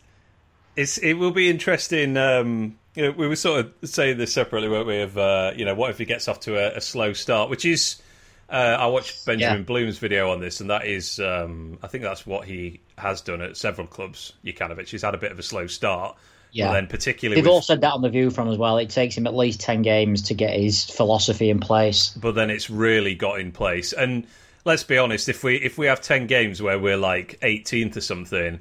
it's 0.76 0.98
it 0.98 1.14
will 1.14 1.30
be 1.30 1.48
interesting. 1.48 2.16
Um, 2.16 2.76
you 2.94 3.04
know, 3.04 3.10
we 3.12 3.28
were 3.28 3.36
sort 3.36 3.66
of 3.66 3.88
saying 3.88 4.18
this 4.18 4.32
separately, 4.32 4.68
weren't 4.68 4.86
we? 4.86 5.00
Of 5.00 5.16
uh, 5.16 5.52
you 5.56 5.64
know, 5.64 5.74
what 5.74 5.90
if 5.90 5.98
he 5.98 6.04
gets 6.04 6.26
off 6.26 6.40
to 6.40 6.56
a, 6.56 6.78
a 6.78 6.80
slow 6.80 7.12
start, 7.12 7.50
which 7.50 7.64
is. 7.64 8.00
Uh, 8.48 8.76
I 8.80 8.88
watched 8.88 9.24
Benjamin 9.24 9.58
yeah. 9.58 9.64
Bloom's 9.64 9.98
video 9.98 10.32
on 10.32 10.40
this, 10.40 10.60
and 10.60 10.70
that 10.70 10.84
is, 10.84 11.20
um, 11.20 11.78
I 11.84 11.86
think 11.86 12.02
that's 12.02 12.26
what 12.26 12.48
he 12.48 12.80
has 12.98 13.20
done 13.20 13.40
at 13.42 13.56
several 13.56 13.86
clubs. 13.86 14.32
Jokanovic, 14.44 14.88
he's 14.88 15.02
had 15.02 15.14
a 15.14 15.18
bit 15.18 15.30
of 15.30 15.38
a 15.38 15.42
slow 15.44 15.68
start, 15.68 16.16
yeah. 16.52 16.68
But 16.68 16.72
then 16.74 16.86
particularly, 16.86 17.40
they've 17.40 17.46
with... 17.46 17.52
all 17.52 17.62
said 17.62 17.80
that 17.82 17.92
on 17.92 18.02
the 18.02 18.08
view 18.08 18.30
from 18.30 18.48
as 18.48 18.58
well. 18.58 18.78
It 18.78 18.90
takes 18.90 19.16
him 19.16 19.26
at 19.26 19.34
least 19.34 19.60
ten 19.60 19.82
games 19.82 20.22
to 20.22 20.34
get 20.34 20.58
his 20.58 20.84
philosophy 20.84 21.50
in 21.50 21.60
place. 21.60 22.10
But 22.10 22.34
then 22.34 22.50
it's 22.50 22.70
really 22.70 23.14
got 23.14 23.40
in 23.40 23.52
place. 23.52 23.92
And 23.92 24.26
let's 24.64 24.84
be 24.84 24.98
honest, 24.98 25.28
if 25.28 25.44
we 25.44 25.56
if 25.56 25.78
we 25.78 25.86
have 25.86 26.00
ten 26.00 26.26
games 26.26 26.60
where 26.60 26.78
we're 26.78 26.96
like 26.96 27.38
18th 27.40 27.96
or 27.96 28.00
something, 28.00 28.60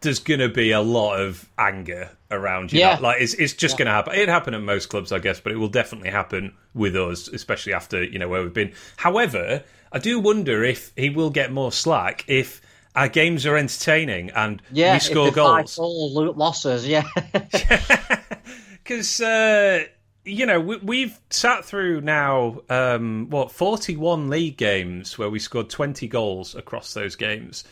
there's 0.00 0.18
going 0.18 0.40
to 0.40 0.48
be 0.48 0.72
a 0.72 0.80
lot 0.80 1.20
of 1.20 1.48
anger 1.58 2.10
around 2.30 2.72
you. 2.72 2.80
Yeah. 2.80 2.96
Know? 2.96 3.02
Like 3.02 3.22
it's 3.22 3.34
it's 3.34 3.52
just 3.52 3.74
yeah. 3.74 3.78
going 3.78 3.86
to 3.86 3.92
happen. 3.92 4.14
It 4.14 4.28
happened 4.28 4.56
at 4.56 4.62
most 4.62 4.88
clubs, 4.88 5.12
I 5.12 5.18
guess, 5.18 5.40
but 5.40 5.52
it 5.52 5.56
will 5.56 5.68
definitely 5.68 6.10
happen 6.10 6.54
with 6.74 6.96
us, 6.96 7.28
especially 7.28 7.74
after 7.74 8.02
you 8.02 8.18
know 8.18 8.28
where 8.28 8.42
we've 8.42 8.54
been. 8.54 8.72
However, 8.96 9.64
I 9.92 9.98
do 9.98 10.18
wonder 10.18 10.64
if 10.64 10.92
he 10.96 11.10
will 11.10 11.30
get 11.30 11.52
more 11.52 11.72
slack 11.72 12.24
if 12.26 12.60
our 12.94 13.08
games 13.08 13.46
are 13.46 13.56
entertaining 13.56 14.30
and 14.30 14.62
yeah, 14.72 14.94
we 14.94 15.00
score 15.00 15.30
goals. 15.30 15.78
All 15.78 16.32
losses, 16.34 16.86
yeah. 16.86 17.06
Because 18.82 19.20
uh, 19.20 19.84
you 20.24 20.46
know 20.46 20.58
we, 20.58 21.02
have 21.02 21.20
sat 21.30 21.64
through 21.64 22.00
now 22.00 22.60
um, 22.68 23.28
what 23.30 23.52
forty-one 23.52 24.30
league 24.30 24.56
games 24.56 25.16
where 25.16 25.30
we 25.30 25.38
scored 25.38 25.70
twenty 25.70 26.08
goals 26.08 26.56
across 26.56 26.92
those 26.92 27.14
games, 27.14 27.62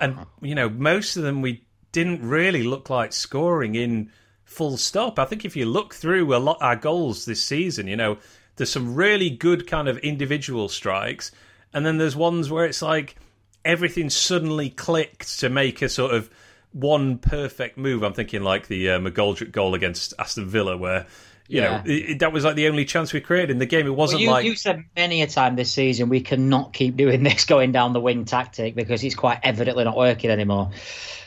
and 0.00 0.16
you 0.40 0.54
know 0.54 0.70
most 0.70 1.16
of 1.16 1.24
them 1.24 1.42
we 1.42 1.62
didn't 1.90 2.26
really 2.26 2.62
look 2.62 2.88
like 2.88 3.12
scoring 3.12 3.74
in 3.74 4.10
full 4.44 4.78
stop. 4.78 5.18
I 5.18 5.26
think 5.26 5.44
if 5.44 5.56
you 5.56 5.66
look 5.66 5.94
through 5.94 6.34
a 6.34 6.38
lot 6.38 6.58
our 6.60 6.76
goals 6.76 7.26
this 7.26 7.42
season, 7.42 7.86
you 7.86 7.96
know, 7.96 8.16
there's 8.56 8.70
some 8.70 8.94
really 8.94 9.28
good 9.28 9.66
kind 9.66 9.88
of 9.88 9.98
individual 9.98 10.68
strikes, 10.68 11.32
and 11.74 11.84
then 11.84 11.98
there's 11.98 12.16
ones 12.16 12.50
where 12.50 12.64
it's 12.64 12.82
like 12.82 13.16
everything 13.64 14.10
suddenly 14.10 14.70
clicked 14.70 15.40
to 15.40 15.48
make 15.48 15.82
a 15.82 15.88
sort 15.88 16.14
of 16.14 16.30
one 16.72 17.18
perfect 17.18 17.76
move. 17.76 18.02
I'm 18.02 18.14
thinking 18.14 18.42
like 18.42 18.68
the 18.68 18.90
uh, 18.90 18.98
McGoldrick 18.98 19.52
goal 19.52 19.74
against 19.74 20.14
Aston 20.18 20.48
Villa, 20.48 20.76
where 20.76 21.06
you 21.48 21.60
yeah. 21.60 21.76
know, 21.78 21.82
it, 21.84 22.18
that 22.20 22.32
was 22.32 22.44
like 22.44 22.56
the 22.56 22.68
only 22.68 22.84
chance 22.84 23.12
we 23.12 23.20
created 23.20 23.50
in 23.50 23.58
the 23.58 23.66
game. 23.66 23.86
It 23.86 23.90
wasn't 23.90 24.20
well, 24.20 24.24
you, 24.24 24.30
like 24.30 24.44
you 24.46 24.54
said 24.54 24.84
many 24.96 25.22
a 25.22 25.26
time 25.26 25.56
this 25.56 25.70
season 25.70 26.08
we 26.08 26.20
cannot 26.20 26.72
keep 26.72 26.96
doing 26.96 27.22
this 27.24 27.44
going 27.44 27.72
down 27.72 27.92
the 27.92 28.00
wing 28.00 28.24
tactic 28.24 28.74
because 28.74 29.04
it's 29.04 29.14
quite 29.14 29.40
evidently 29.42 29.84
not 29.84 29.96
working 29.96 30.30
anymore. 30.30 30.70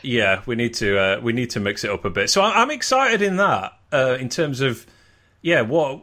Yeah, 0.02 0.42
we 0.46 0.56
need 0.56 0.74
to 0.74 0.98
uh, 0.98 1.20
we 1.20 1.32
need 1.32 1.50
to 1.50 1.60
mix 1.60 1.84
it 1.84 1.90
up 1.90 2.04
a 2.04 2.10
bit. 2.10 2.30
So 2.30 2.42
I'm 2.42 2.70
excited 2.70 3.22
in 3.22 3.36
that 3.36 3.72
uh, 3.92 4.16
in 4.18 4.28
terms 4.28 4.60
of 4.60 4.86
yeah, 5.42 5.60
what 5.60 6.02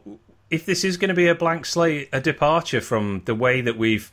if 0.49 0.65
this 0.65 0.83
is 0.83 0.97
going 0.97 1.09
to 1.09 1.15
be 1.15 1.27
a 1.27 1.35
blank 1.35 1.65
slate, 1.65 2.09
a 2.13 2.21
departure 2.21 2.81
from 2.81 3.23
the 3.25 3.35
way 3.35 3.61
that 3.61 3.77
we've 3.77 4.11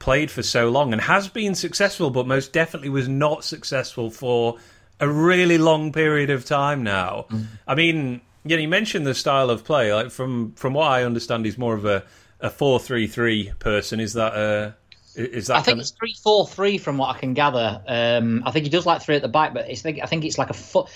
played 0.00 0.30
for 0.30 0.42
so 0.42 0.68
long 0.68 0.92
and 0.92 1.00
has 1.00 1.28
been 1.28 1.54
successful, 1.54 2.10
but 2.10 2.26
most 2.26 2.52
definitely 2.52 2.88
was 2.88 3.08
not 3.08 3.44
successful 3.44 4.10
for 4.10 4.56
a 4.98 5.08
really 5.08 5.58
long 5.58 5.92
period 5.92 6.30
of 6.30 6.44
time 6.44 6.82
now. 6.82 7.26
Mm. 7.30 7.46
I 7.68 7.74
mean, 7.76 8.20
yeah, 8.44 8.56
you 8.56 8.66
mentioned 8.66 9.06
the 9.06 9.14
style 9.14 9.50
of 9.50 9.62
play. 9.62 9.94
Like 9.94 10.10
from 10.10 10.52
from 10.54 10.74
what 10.74 10.90
I 10.90 11.04
understand, 11.04 11.44
he's 11.44 11.58
more 11.58 11.74
of 11.74 11.84
a 11.84 12.04
a 12.40 12.50
four 12.50 12.80
three 12.80 13.06
three 13.06 13.52
person. 13.60 14.00
Is 14.00 14.14
that 14.14 14.34
uh 14.34 14.72
is 15.14 15.48
that? 15.48 15.58
I 15.58 15.62
think 15.62 15.78
it's 15.78 15.90
three 15.90 16.14
four 16.22 16.46
three 16.46 16.78
from 16.78 16.98
what 16.98 17.14
I 17.14 17.18
can 17.18 17.34
gather. 17.34 17.82
Um, 17.86 18.42
I 18.46 18.50
think 18.50 18.64
he 18.64 18.70
does 18.70 18.86
like 18.86 19.02
three 19.02 19.16
at 19.16 19.22
the 19.22 19.28
back, 19.28 19.54
but 19.54 19.68
it's, 19.68 19.84
I 19.84 20.06
think 20.06 20.24
it's 20.24 20.38
like 20.38 20.50
a 20.50 20.54
foot. 20.54 20.88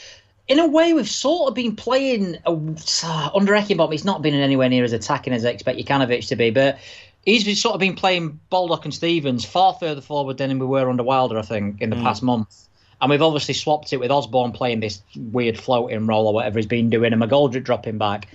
In 0.47 0.59
a 0.59 0.67
way, 0.67 0.93
we've 0.93 1.09
sort 1.09 1.49
of 1.49 1.55
been 1.55 1.75
playing 1.75 2.37
uh, 2.45 3.31
under 3.35 3.55
Heckingbottom. 3.55 3.93
He's 3.93 4.05
not 4.05 4.21
been 4.21 4.35
anywhere 4.35 4.69
near 4.69 4.85
as 4.85 4.93
attacking 4.93 5.33
as 5.33 5.45
I 5.45 5.49
expect 5.49 5.79
Jokanovic 5.79 6.29
to 6.29 6.37
be, 6.37 6.51
but 6.51 6.79
he's 7.25 7.61
sort 7.61 7.75
of 7.75 7.81
been 7.81 7.95
playing 7.95 8.41
Baldock 8.51 8.85
and 8.85 8.95
Stevens 8.95 9.45
far 9.45 9.75
further 9.75 10.01
forward 10.01 10.39
than 10.39 10.59
we 10.59 10.67
were 10.67 10.89
under 10.89 11.03
Wilder, 11.03 11.39
I 11.39 11.43
think, 11.43 11.81
in 11.81 11.91
the 11.91 11.97
mm. 11.97 12.03
past 12.03 12.23
month. 12.23 12.69
And 13.01 13.11
we've 13.11 13.23
obviously 13.23 13.55
swapped 13.55 13.93
it 13.93 13.99
with 13.99 14.11
Osborn 14.11 14.53
playing 14.53 14.81
this 14.81 15.03
weird 15.17 15.59
floating 15.59 16.07
role 16.07 16.27
or 16.27 16.35
whatever 16.35 16.59
he's 16.59 16.67
been 16.67 16.91
doing, 16.91 17.13
and 17.13 17.23
McGoldrick 17.23 17.65
dropping 17.65 17.99
back. 17.99 18.29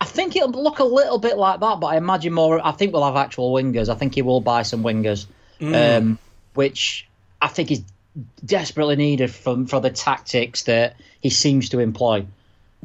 I 0.00 0.04
think 0.04 0.34
it'll 0.34 0.50
look 0.50 0.80
a 0.80 0.84
little 0.84 1.18
bit 1.18 1.38
like 1.38 1.60
that, 1.60 1.80
but 1.80 1.86
I 1.86 1.96
imagine 1.96 2.32
more. 2.32 2.64
I 2.66 2.72
think 2.72 2.92
we'll 2.92 3.04
have 3.04 3.16
actual 3.16 3.52
wingers. 3.52 3.88
I 3.88 3.94
think 3.94 4.14
he 4.14 4.22
will 4.22 4.40
buy 4.40 4.62
some 4.62 4.82
wingers, 4.82 5.26
mm. 5.60 5.98
um, 5.98 6.18
which 6.54 7.06
I 7.40 7.48
think 7.48 7.70
is 7.70 7.84
desperately 8.44 8.96
needed 8.96 9.30
for 9.30 9.64
for 9.66 9.80
the 9.80 9.90
tactics 9.90 10.64
that 10.64 10.96
he 11.20 11.30
seems 11.30 11.68
to 11.70 11.78
employ. 11.78 12.26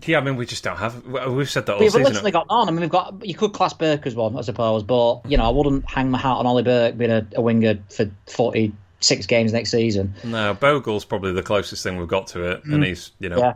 Yeah, 0.06 0.20
I 0.20 0.22
mean, 0.22 0.36
we 0.36 0.46
just 0.46 0.64
don't 0.64 0.78
have. 0.78 1.06
We've 1.06 1.50
said 1.50 1.66
that 1.66 1.74
all 1.74 1.80
we've 1.80 1.92
season. 1.92 2.04
literally 2.04 2.32
got 2.32 2.46
on. 2.50 2.68
I 2.68 2.72
mean, 2.72 2.82
we've 2.82 2.90
got. 2.90 3.26
You 3.26 3.34
could 3.34 3.54
class 3.54 3.74
Burke 3.74 4.06
as 4.06 4.14
one, 4.14 4.38
I 4.38 4.42
suppose, 4.42 4.84
but 4.84 5.22
you 5.26 5.38
know, 5.38 5.46
I 5.46 5.50
wouldn't 5.50 5.90
hang 5.90 6.12
my 6.12 6.20
hat 6.20 6.38
on 6.38 6.46
Ollie 6.46 6.64
Burke 6.64 6.98
being 6.98 7.10
a, 7.10 7.26
a 7.36 7.42
winger 7.42 7.80
for 7.90 8.10
forty 8.28 8.74
six 9.00 9.26
games 9.26 9.54
next 9.54 9.72
season. 9.72 10.14
No, 10.24 10.54
Bogle's 10.54 11.06
probably 11.06 11.34
the 11.34 11.44
closest 11.44 11.84
thing 11.84 11.98
we've 11.98 12.08
got 12.08 12.28
to 12.28 12.52
it, 12.52 12.64
mm. 12.64 12.76
and 12.76 12.84
he's 12.84 13.12
you 13.20 13.30
know 13.30 13.38
yeah. 13.40 13.54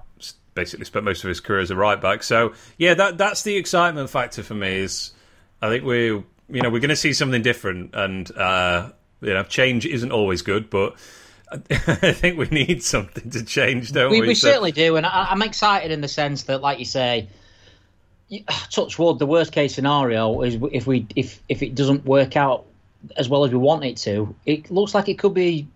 basically 0.55 0.85
spent 0.85 1.05
most 1.05 1.23
of 1.23 1.27
his 1.27 1.39
career 1.39 1.59
as 1.59 1.69
a 1.69 1.75
right 1.75 2.01
back. 2.01 2.23
So 2.23 2.53
yeah, 2.77 2.95
that 2.95 3.19
that's 3.19 3.43
the 3.43 3.55
excitement 3.55 4.09
factor 4.09 4.41
for 4.41 4.55
me. 4.55 4.77
Is 4.77 5.11
I 5.61 5.69
think 5.69 5.83
we 5.83 6.05
you 6.05 6.25
know 6.49 6.71
we're 6.71 6.79
going 6.79 6.89
to 6.89 6.95
see 6.95 7.13
something 7.13 7.43
different, 7.43 7.93
and 7.93 8.35
uh, 8.35 8.89
you 9.21 9.33
know 9.33 9.43
change 9.43 9.85
isn't 9.85 10.11
always 10.11 10.41
good, 10.41 10.69
but. 10.71 10.95
I 11.69 12.13
think 12.13 12.37
we 12.37 12.45
need 12.47 12.83
something 12.83 13.29
to 13.31 13.43
change, 13.43 13.91
don't 13.91 14.11
we? 14.11 14.21
We, 14.21 14.27
we 14.29 14.35
so, 14.35 14.47
certainly 14.47 14.71
do, 14.71 14.95
and 14.95 15.05
I, 15.05 15.31
am 15.31 15.41
excited 15.41 15.91
in 15.91 16.01
the 16.01 16.07
sense 16.07 16.43
that, 16.43 16.61
like 16.61 16.79
you 16.79 16.85
say, 16.85 17.27
touch 18.71 18.97
wood. 18.97 19.19
The 19.19 19.25
worst 19.25 19.51
case 19.51 19.73
scenario 19.75 20.41
is 20.41 20.57
if 20.71 20.87
we 20.87 21.05
if 21.15 21.41
if 21.49 21.61
it 21.61 21.75
doesn't 21.75 22.05
work 22.05 22.35
out 22.37 22.65
as 23.17 23.27
well 23.27 23.43
as 23.43 23.51
we 23.51 23.57
want 23.57 23.83
it 23.83 23.97
to, 23.97 24.35
it 24.45 24.71
looks 24.71 24.93
like 24.93 25.09
it 25.09 25.19
could 25.19 25.33
be 25.33 25.67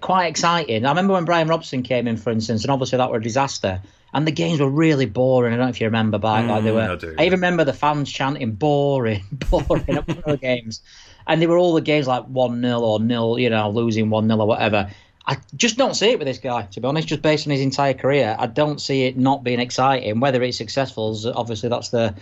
quite 0.00 0.26
exciting. 0.26 0.84
I 0.86 0.90
remember 0.90 1.14
when 1.14 1.24
Brian 1.24 1.48
Robson 1.48 1.82
came 1.82 2.06
in, 2.06 2.16
for 2.16 2.30
instance, 2.30 2.62
and 2.62 2.70
obviously 2.70 2.98
that 2.98 3.10
were 3.10 3.18
a 3.18 3.22
disaster. 3.22 3.80
and 4.12 4.28
the 4.28 4.32
games 4.32 4.60
were 4.60 4.70
really 4.70 5.06
boring. 5.06 5.52
I 5.52 5.56
don't 5.56 5.66
know 5.66 5.70
if 5.70 5.80
you 5.80 5.88
remember 5.88 6.18
back. 6.18 6.48
like 6.48 6.62
they 6.62 6.70
Mm, 6.70 6.74
were. 6.74 6.92
I 6.92 6.94
do, 6.94 7.14
I 7.18 7.22
even 7.26 7.40
remember 7.40 7.64
the 7.64 7.72
fans 7.72 8.12
chanting 8.12 8.52
"boring, 8.52 9.24
boring" 9.50 9.84
at 9.88 10.06
one 10.06 10.18
of 10.18 10.24
the 10.24 10.36
games, 10.36 10.80
and 11.26 11.42
they 11.42 11.48
were 11.48 11.58
all 11.58 11.74
the 11.74 11.80
games 11.80 12.06
like 12.06 12.22
one 12.26 12.62
0 12.62 12.78
or 12.80 13.00
nil, 13.00 13.38
you 13.40 13.50
know, 13.50 13.68
losing 13.70 14.10
one 14.10 14.28
0 14.28 14.38
or 14.38 14.46
whatever. 14.46 14.88
I 15.26 15.38
just 15.56 15.78
don't 15.78 15.94
see 15.94 16.10
it 16.10 16.18
with 16.18 16.26
this 16.26 16.38
guy, 16.38 16.62
to 16.62 16.80
be 16.80 16.86
honest. 16.86 17.08
Just 17.08 17.22
based 17.22 17.46
on 17.46 17.50
his 17.52 17.60
entire 17.62 17.94
career, 17.94 18.36
I 18.38 18.46
don't 18.46 18.80
see 18.80 19.04
it 19.04 19.16
not 19.16 19.42
being 19.42 19.58
exciting. 19.60 20.20
Whether 20.20 20.42
it's 20.42 20.58
successful, 20.58 21.12
is 21.12 21.24
obviously 21.26 21.68
that's 21.70 21.88
the 21.88 22.14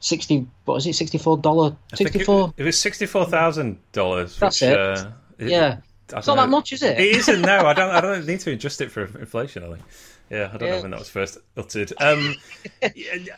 sixty. 0.00 0.46
What 0.64 0.74
was 0.74 0.86
it? 0.86 0.94
Sixty 0.94 1.18
four 1.18 1.38
dollar. 1.38 1.76
I 1.92 1.96
Sixty 1.96 2.20
four. 2.20 2.54
It, 2.56 2.62
it 2.62 2.64
was 2.66 2.78
sixty 2.78 3.06
four 3.06 3.24
thousand 3.24 3.78
dollars. 3.92 4.38
That's 4.38 4.62
it. 4.62 4.78
Uh, 4.78 5.10
it- 5.38 5.48
Yeah, 5.50 5.78
it's 6.12 6.26
not 6.28 6.36
that 6.36 6.48
much, 6.48 6.72
is 6.72 6.82
it? 6.84 7.00
It 7.00 7.16
isn't. 7.16 7.40
No, 7.42 7.66
I 7.66 7.72
don't. 7.74 7.90
I 7.90 8.00
don't 8.00 8.24
need 8.28 8.40
to 8.40 8.52
adjust 8.52 8.80
it 8.80 8.92
for 8.92 9.04
inflation. 9.18 9.64
I 9.64 9.68
think. 9.68 9.82
Yeah, 10.30 10.50
I 10.52 10.56
don't 10.56 10.68
know 10.70 10.82
when 10.82 10.90
that 10.92 10.98
was 11.00 11.08
first 11.08 11.38
uttered. 11.56 11.92
Um, 12.00 12.34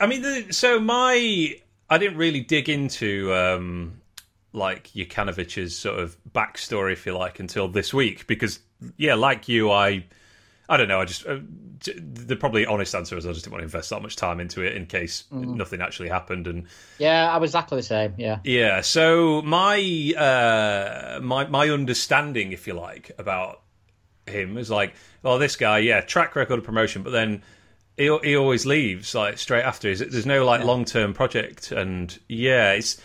I 0.00 0.06
mean, 0.06 0.22
the, 0.22 0.46
so 0.50 0.80
my 0.80 1.54
I 1.90 1.98
didn't 1.98 2.18
really 2.18 2.40
dig 2.40 2.68
into 2.68 3.32
um, 3.34 4.00
like 4.52 4.88
Jokanovic's 4.92 5.76
sort 5.76 5.98
of 5.98 6.16
backstory, 6.32 6.92
if 6.92 7.06
you 7.06 7.16
like, 7.16 7.38
until 7.40 7.68
this 7.68 7.92
week 7.92 8.26
because 8.26 8.60
yeah, 8.96 9.14
like 9.14 9.48
you, 9.48 9.70
I 9.70 10.04
I 10.68 10.76
don't 10.76 10.88
know. 10.88 11.00
I 11.00 11.04
just 11.04 11.26
uh, 11.26 11.38
the 11.96 12.36
probably 12.36 12.66
honest 12.66 12.94
answer 12.94 13.16
is 13.16 13.24
I 13.26 13.32
just 13.32 13.44
didn't 13.44 13.52
want 13.52 13.60
to 13.62 13.64
invest 13.64 13.90
that 13.90 14.02
much 14.02 14.16
time 14.16 14.40
into 14.40 14.62
it 14.62 14.74
in 14.74 14.86
case 14.86 15.24
Mm. 15.32 15.56
nothing 15.56 15.80
actually 15.80 16.08
happened 16.08 16.46
and. 16.46 16.66
Yeah, 16.98 17.30
I 17.32 17.36
was 17.38 17.50
exactly 17.50 17.78
the 17.78 17.82
same. 17.82 18.14
Yeah. 18.18 18.38
Yeah, 18.44 18.80
so 18.82 19.42
my 19.42 19.78
uh, 20.16 21.20
my 21.22 21.46
my 21.46 21.68
understanding, 21.70 22.52
if 22.52 22.66
you 22.66 22.74
like, 22.74 23.12
about 23.18 23.62
him 24.26 24.58
is 24.58 24.70
like, 24.70 24.94
oh, 25.24 25.38
this 25.38 25.56
guy, 25.56 25.78
yeah, 25.78 26.00
track 26.02 26.36
record 26.36 26.58
of 26.58 26.64
promotion, 26.64 27.02
but 27.02 27.10
then 27.10 27.42
he 27.96 28.16
he 28.22 28.36
always 28.36 28.66
leaves 28.66 29.14
like 29.14 29.38
straight 29.38 29.64
after. 29.64 29.88
Is 29.88 30.00
There's 30.00 30.26
no 30.26 30.44
like 30.44 30.64
long 30.64 30.84
term 30.84 31.14
project, 31.14 31.72
and 31.72 32.16
yeah, 32.28 32.72
it's. 32.72 33.00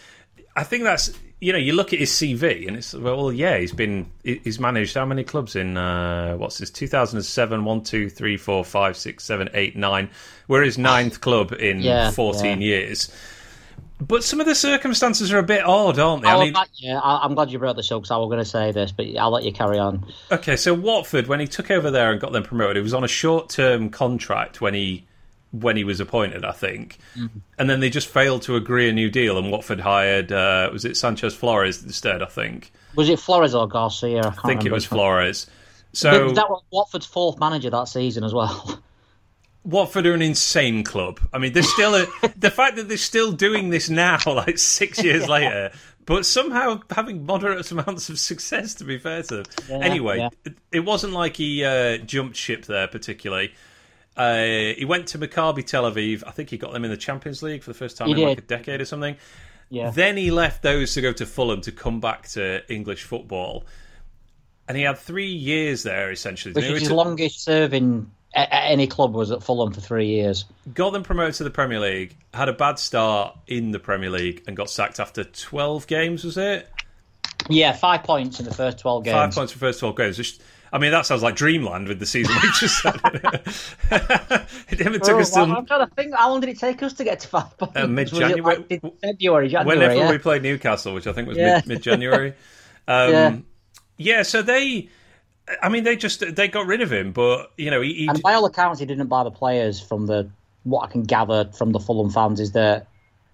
I 0.55 0.63
think 0.63 0.83
that's 0.83 1.11
you 1.43 1.51
know 1.51 1.59
you 1.59 1.73
look 1.73 1.91
at 1.93 1.99
his 1.99 2.09
CV 2.11 2.67
and 2.67 2.77
it's 2.77 2.93
well 2.93 3.31
yeah 3.31 3.57
he's 3.57 3.73
been 3.73 4.05
he's 4.23 4.59
managed 4.59 4.95
how 4.95 5.05
many 5.05 5.23
clubs 5.23 5.55
in 5.55 5.75
uh, 5.77 6.35
what's 6.35 6.57
this 6.57 6.69
2007 6.69 7.65
1 7.65 7.81
2 7.83 8.09
3 8.09 8.37
4 8.37 8.63
5 8.65 8.97
6 8.97 9.23
7 9.23 9.49
8 9.53 9.75
9 9.75 10.09
we're 10.47 10.63
his 10.63 10.77
ninth 10.77 11.19
club 11.21 11.51
in 11.53 11.81
Yeah, 11.81 12.11
14 12.11 12.61
years 12.61 13.13
but 13.99 14.23
some 14.23 14.39
of 14.39 14.45
the 14.45 14.55
circumstances 14.55 15.31
are 15.31 15.37
a 15.39 15.43
bit 15.43 15.63
odd 15.65 15.99
aren't 15.99 16.23
they 16.23 16.29
I 16.29 16.39
mean 16.39 16.53
back 16.53 16.69
you. 16.77 16.93
I- 16.93 17.19
I'm 17.23 17.35
glad 17.35 17.51
you 17.51 17.59
brought 17.59 17.75
this 17.75 17.91
up 17.91 18.01
because 18.01 18.11
I 18.11 18.17
was 18.17 18.27
going 18.27 18.39
to 18.39 18.45
say 18.45 18.71
this, 18.71 18.91
but 18.91 19.05
I'll 19.17 19.31
let 19.31 19.43
you 19.43 19.53
carry 19.53 19.79
on. 19.79 20.05
Okay, 20.31 20.55
so 20.57 20.73
Watford, 20.73 21.27
when 21.27 21.39
he 21.39 21.47
took 21.47 21.71
over 21.71 21.89
there 21.91 22.11
and 22.11 22.19
got 22.19 22.31
them 22.33 22.43
promoted, 22.43 22.75
it 22.77 22.81
was 22.81 22.93
on 22.93 23.03
a 23.03 23.07
short-term 23.07 23.89
contract 23.91 24.59
when 24.59 24.73
he 24.73 25.05
when 25.53 25.77
he 25.77 25.83
was 25.83 25.99
appointed, 25.99 26.43
I 26.43 26.51
think, 26.51 26.97
and 27.57 27.69
then 27.69 27.79
they 27.79 27.89
just 27.89 28.07
failed 28.07 28.41
to 28.43 28.55
agree 28.55 28.89
a 28.89 28.93
new 28.93 29.09
deal, 29.09 29.37
and 29.37 29.51
Watford 29.51 29.79
hired 29.79 30.31
uh, 30.31 30.69
was 30.73 30.83
it 30.83 30.97
Sanchez 30.97 31.33
Flores 31.35 31.83
instead? 31.83 32.21
I 32.21 32.25
think. 32.25 32.71
Was 32.95 33.07
it 33.07 33.19
Flores 33.19 33.55
or 33.55 33.67
Garcia? 33.67 34.19
I, 34.19 34.23
can't 34.23 34.39
I 34.43 34.47
think 34.47 34.65
it 34.65 34.71
was. 34.71 34.85
Flores. 34.85 35.45
But 35.45 35.97
So 35.97 36.31
that 36.31 36.49
was 36.49 36.63
Watford's 36.71 37.05
fourth 37.05 37.39
manager 37.39 37.69
that 37.69 37.87
season 37.87 38.23
as 38.23 38.33
well. 38.33 38.81
Watford 39.63 40.05
are 40.05 40.13
an 40.13 40.21
insane 40.21 40.83
club. 40.83 41.19
I 41.31 41.37
mean, 41.37 41.53
they're 41.53 41.63
still 41.63 41.95
a, 41.95 42.05
the 42.37 42.51
fact 42.51 42.75
that 42.75 42.89
they're 42.89 42.97
still 42.97 43.31
doing 43.31 43.69
this 43.69 43.89
now, 43.89 44.19
like 44.25 44.57
six 44.57 45.01
years 45.03 45.29
later, 45.29 45.71
but 46.05 46.25
somehow 46.25 46.81
having 46.89 47.25
moderate 47.25 47.71
amounts 47.71 48.09
of 48.09 48.19
success. 48.19 48.73
To 48.75 48.83
be 48.83 48.97
fair 48.97 49.23
to 49.23 49.35
them, 49.37 49.45
Yeah, 49.69 49.77
anyway, 49.77 50.17
yeah. 50.19 50.29
it, 50.45 50.57
it 50.71 50.79
wasn't 50.81 51.13
like 51.13 51.37
he 51.37 51.63
uh, 51.63 51.97
jumped 51.97 52.35
ship 52.35 52.65
there 52.65 52.87
particularly. 52.87 53.53
Uh, 54.15 54.43
he 54.77 54.85
went 54.87 55.07
to 55.07 55.17
Maccabi 55.19 55.65
Tel 55.65 55.83
Aviv. 55.91 56.23
I 56.27 56.31
think 56.31 56.49
he 56.49 56.57
got 56.57 56.71
them 56.73 56.85
in 56.85 56.91
the 56.91 56.97
Champions 56.97 57.41
League 57.41 57.63
for 57.63 57.71
the 57.71 57.77
first 57.77 57.97
time 57.97 58.07
He 58.09 58.13
in 58.21 58.27
like 58.29 58.37
a 58.37 58.41
decade 58.41 58.79
or 58.81 58.85
something. 58.85 59.15
yeah. 59.69 59.89
Then 59.89 60.17
he 60.17 60.29
left 60.31 60.61
those 60.61 60.93
to 60.93 61.01
go 61.01 61.11
to 61.13 61.25
Fulham 61.25 61.61
to 61.61 61.71
come 61.71 61.99
back 61.99 62.27
to 62.29 62.61
English 62.71 63.03
football, 63.03 63.65
and 64.67 64.77
he 64.77 64.83
had 64.83 64.97
three 64.99 65.31
years 65.31 65.83
there 65.83 66.11
essentially. 66.11 66.53
Which 66.53 66.65
is 66.65 66.79
his 66.81 66.87
took- 66.89 66.97
longest 66.97 67.43
serving 67.43 68.11
at, 68.35 68.49
any 68.51 68.87
club 68.87 69.13
was 69.15 69.31
at 69.31 69.41
Fulham 69.43 69.73
for 69.73 69.81
three 69.81 70.07
years. 70.07 70.45
got 70.73 70.91
them 70.93 71.03
promoted 71.03 71.35
to 71.35 71.43
the 71.43 71.49
Premier 71.51 71.79
League, 71.79 72.15
had 72.33 72.49
a 72.49 72.53
bad 72.53 72.77
start 72.79 73.35
in 73.47 73.71
the 73.71 73.79
Premier 73.79 74.09
League, 74.09 74.43
and 74.47 74.55
got 74.55 74.69
sacked 74.69 74.99
after 74.99 75.23
12 75.23 75.85
games, 75.87 76.23
was 76.23 76.37
it? 76.37 76.69
Yeah, 77.49 77.73
five 77.73 78.03
points 78.03 78.39
in 78.39 78.45
the 78.45 78.53
first 78.53 78.79
twelve 78.79 79.03
games. 79.03 79.13
Five 79.15 79.35
points 79.35 79.51
for 79.51 79.59
the 79.59 79.65
first 79.65 79.79
12 79.81 79.97
games. 79.97 80.17
Which, 80.17 80.39
I 80.73 80.79
mean, 80.79 80.89
that 80.91 81.05
sounds 81.05 81.21
like 81.21 81.35
dreamland 81.35 81.87
with 81.87 81.99
the 81.99 82.05
season 82.07 82.35
we 82.41 82.49
just 82.59 82.81
had. 82.83 82.99
it 84.69 84.77
took 85.03 85.09
Oh, 85.13 85.19
us 85.19 85.31
well, 85.31 85.45
till 85.45 85.55
I'm 85.55 85.65
trying 85.67 85.87
to 85.87 85.93
think. 85.95 86.15
How 86.15 86.31
long 86.31 86.39
did 86.41 86.49
it 86.49 86.57
take 86.57 86.81
us 86.81 86.93
to 86.93 87.03
get 87.03 87.19
to 87.19 87.27
five 87.27 87.55
points? 87.59 87.77
Uh, 87.77 87.85
mid-January. 87.87 88.41
like 88.41 88.69
mid- 88.69 88.91
February, 89.01 89.49
January. 89.49 89.77
whenever 89.77 89.95
yeah. 89.95 90.09
we 90.11 90.17
played 90.17 90.41
Newcastle, 90.41 90.95
which 90.95 91.05
I 91.05 91.13
think 91.13 91.27
was 91.27 91.37
Yeah. 91.37 91.61
mid 91.67 91.83
January. 91.83 92.33
Um, 92.87 93.11
Yeah. 93.11 93.35
yeah. 93.97 94.23
so 94.23 94.41
they. 94.41 94.89
I 95.61 95.69
mean, 95.69 95.83
they 95.83 95.95
just 95.95 96.21
they 96.35 96.47
got 96.47 96.65
rid 96.65 96.81
of 96.81 96.91
him, 96.91 97.11
but 97.11 97.51
you 97.57 97.69
know, 97.69 97.81
he, 97.81 97.93
he 97.93 98.07
And 98.07 98.19
by 98.23 98.33
all 98.33 98.45
accounts, 98.45 98.79
he 98.79 98.85
didn't 98.87 99.07
buy 99.07 99.23
the 99.23 99.31
players. 99.31 99.79
From 99.79 100.07
the 100.07 100.27
what 100.63 100.89
I 100.89 100.91
can 100.91 101.03
gather 101.03 101.51
from 101.55 101.71
the 101.71 101.79
Fulham 101.79 102.09
fans 102.09 102.39
is 102.39 102.53
that 102.53 102.87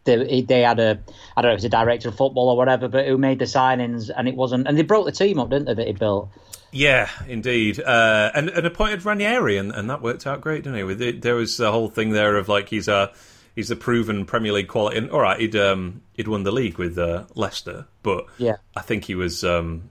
they, 0.04 0.42
they 0.42 0.62
had 0.62 0.80
a 0.80 1.00
I 1.38 1.42
don't 1.42 1.50
know 1.50 1.54
if 1.54 1.58
it's 1.60 1.66
a 1.66 1.70
director 1.70 2.10
of 2.10 2.18
football 2.18 2.50
or 2.50 2.58
whatever, 2.58 2.88
but 2.90 3.06
who 3.06 3.18
made 3.18 3.40
the 3.40 3.46
signings 3.46 4.10
and 4.14 4.28
it 4.28 4.36
wasn't. 4.36 4.68
And 4.68 4.78
they 4.78 4.82
broke 4.82 5.06
the 5.06 5.12
team 5.12 5.40
up, 5.40 5.50
didn't 5.52 5.66
they? 5.68 5.74
That 5.76 5.88
he 5.88 5.94
built. 5.94 6.30
Yeah, 6.72 7.10
indeed, 7.28 7.80
uh, 7.80 8.32
and, 8.34 8.50
and 8.50 8.66
appointed 8.66 9.04
Ranieri, 9.06 9.58
and, 9.58 9.72
and 9.72 9.90
that 9.90 10.02
worked 10.02 10.28
out 10.28 10.42
great, 10.42 10.64
didn't 10.64 10.80
it? 10.80 10.84
With 10.84 11.02
it, 11.02 11.22
there 11.22 11.36
was 11.36 11.58
the 11.58 11.72
whole 11.72 11.90
thing 11.90 12.12
there 12.12 12.36
of 12.38 12.48
like 12.48 12.70
he's 12.70 12.88
a 12.88 13.12
he's 13.56 13.72
a 13.72 13.76
proven 13.76 14.26
Premier 14.26 14.54
League 14.54 14.68
quality. 14.68 14.98
And 14.98 15.12
all 15.12 15.22
right, 15.22 15.40
he'd 15.40 15.56
um, 15.56 16.02
he'd 16.14 16.28
won 16.28 16.44
the 16.44 16.52
league 16.52 16.78
with 16.78 16.98
uh, 16.98 17.26
Leicester, 17.36 17.86
but 18.04 18.26
Yeah. 18.38 18.58
I 18.76 18.82
think 18.82 19.06
he 19.06 19.16
was 19.16 19.44
um, 19.44 19.90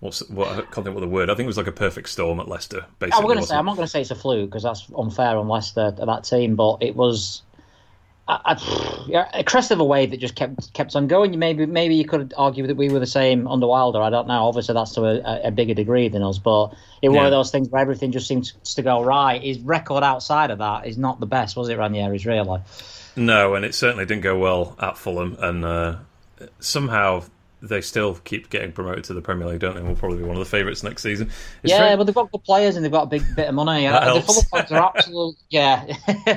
what's 0.00 0.28
what 0.28 0.48
I 0.48 0.54
can't 0.62 0.84
think 0.84 0.94
what 0.94 1.00
the 1.00 1.08
word. 1.08 1.30
I 1.30 1.34
think 1.34 1.44
it 1.44 1.48
was 1.48 1.56
like 1.56 1.66
a 1.66 1.72
perfect 1.72 2.08
storm 2.08 2.40
at 2.40 2.48
Leicester. 2.48 2.86
Basically, 2.98 3.18
I'm 3.18 3.26
going 3.26 3.38
to 3.38 3.44
say? 3.44 3.56
I'm 3.56 3.66
not 3.66 3.76
going 3.76 3.86
to 3.86 3.90
say 3.90 4.00
it's 4.00 4.10
a 4.10 4.14
fluke 4.14 4.50
because 4.50 4.62
that's 4.64 4.86
unfair 4.96 5.36
on 5.36 5.48
Leicester 5.48 5.90
that 5.92 6.24
team, 6.24 6.56
but 6.56 6.78
it 6.82 6.96
was. 6.96 7.42
I, 8.32 8.52
I, 8.52 9.04
yeah, 9.06 9.28
a 9.34 9.44
crest 9.44 9.70
of 9.70 9.80
a 9.80 9.84
wave 9.84 10.10
that 10.10 10.18
just 10.18 10.34
kept 10.34 10.72
kept 10.72 10.96
on 10.96 11.06
going. 11.06 11.38
Maybe 11.38 11.66
maybe 11.66 11.94
you 11.94 12.04
could 12.04 12.32
argue 12.36 12.66
that 12.66 12.76
we 12.76 12.88
were 12.88 12.98
the 12.98 13.06
same 13.06 13.46
under 13.46 13.66
Wilder. 13.66 14.00
I 14.00 14.10
don't 14.10 14.26
know. 14.26 14.44
Obviously, 14.44 14.74
that's 14.74 14.92
to 14.94 15.02
a, 15.02 15.48
a 15.48 15.50
bigger 15.50 15.74
degree 15.74 16.08
than 16.08 16.22
us, 16.22 16.38
but 16.38 16.74
it 17.02 17.08
was 17.08 17.16
one 17.16 17.26
of 17.26 17.32
those 17.32 17.50
things 17.50 17.68
where 17.68 17.82
everything 17.82 18.12
just 18.12 18.26
seems 18.26 18.52
to 18.52 18.82
go 18.82 19.02
right. 19.02 19.42
His 19.42 19.58
record 19.60 20.02
outside 20.02 20.50
of 20.50 20.58
that 20.58 20.86
is 20.86 20.96
not 20.96 21.20
the 21.20 21.26
best, 21.26 21.56
was 21.56 21.68
it, 21.68 21.78
Ranieri's? 21.78 22.26
Really? 22.26 22.60
No, 23.16 23.54
and 23.54 23.64
it 23.64 23.74
certainly 23.74 24.06
didn't 24.06 24.22
go 24.22 24.38
well 24.38 24.76
at 24.80 24.96
Fulham, 24.96 25.36
and 25.38 25.64
uh, 25.64 25.96
somehow 26.60 27.24
they 27.62 27.80
still 27.80 28.16
keep 28.16 28.50
getting 28.50 28.72
promoted 28.72 29.04
to 29.04 29.14
the 29.14 29.20
Premier 29.22 29.46
League, 29.46 29.60
don't 29.60 29.76
they? 29.76 29.82
We'll 29.82 29.94
probably 29.94 30.18
be 30.18 30.24
one 30.24 30.36
of 30.36 30.40
the 30.40 30.44
favourites 30.50 30.82
next 30.82 31.02
season. 31.02 31.30
It's 31.62 31.70
yeah, 31.70 31.78
very- 31.78 31.96
but 31.96 32.04
they've 32.04 32.14
got 32.14 32.30
good 32.32 32.42
players 32.44 32.74
and 32.74 32.84
they've 32.84 32.90
got 32.92 33.04
a 33.04 33.06
big 33.06 33.22
bit 33.36 33.48
of 33.48 33.54
money. 33.54 33.84
That 33.86 34.02
Uh, 34.02 34.14
the 34.14 34.20
helps. 34.20 34.26
Fulham 34.48 34.66
fans 34.66 34.72
are 34.72 34.92
absolute. 34.96 35.36
Yeah, 35.50 35.86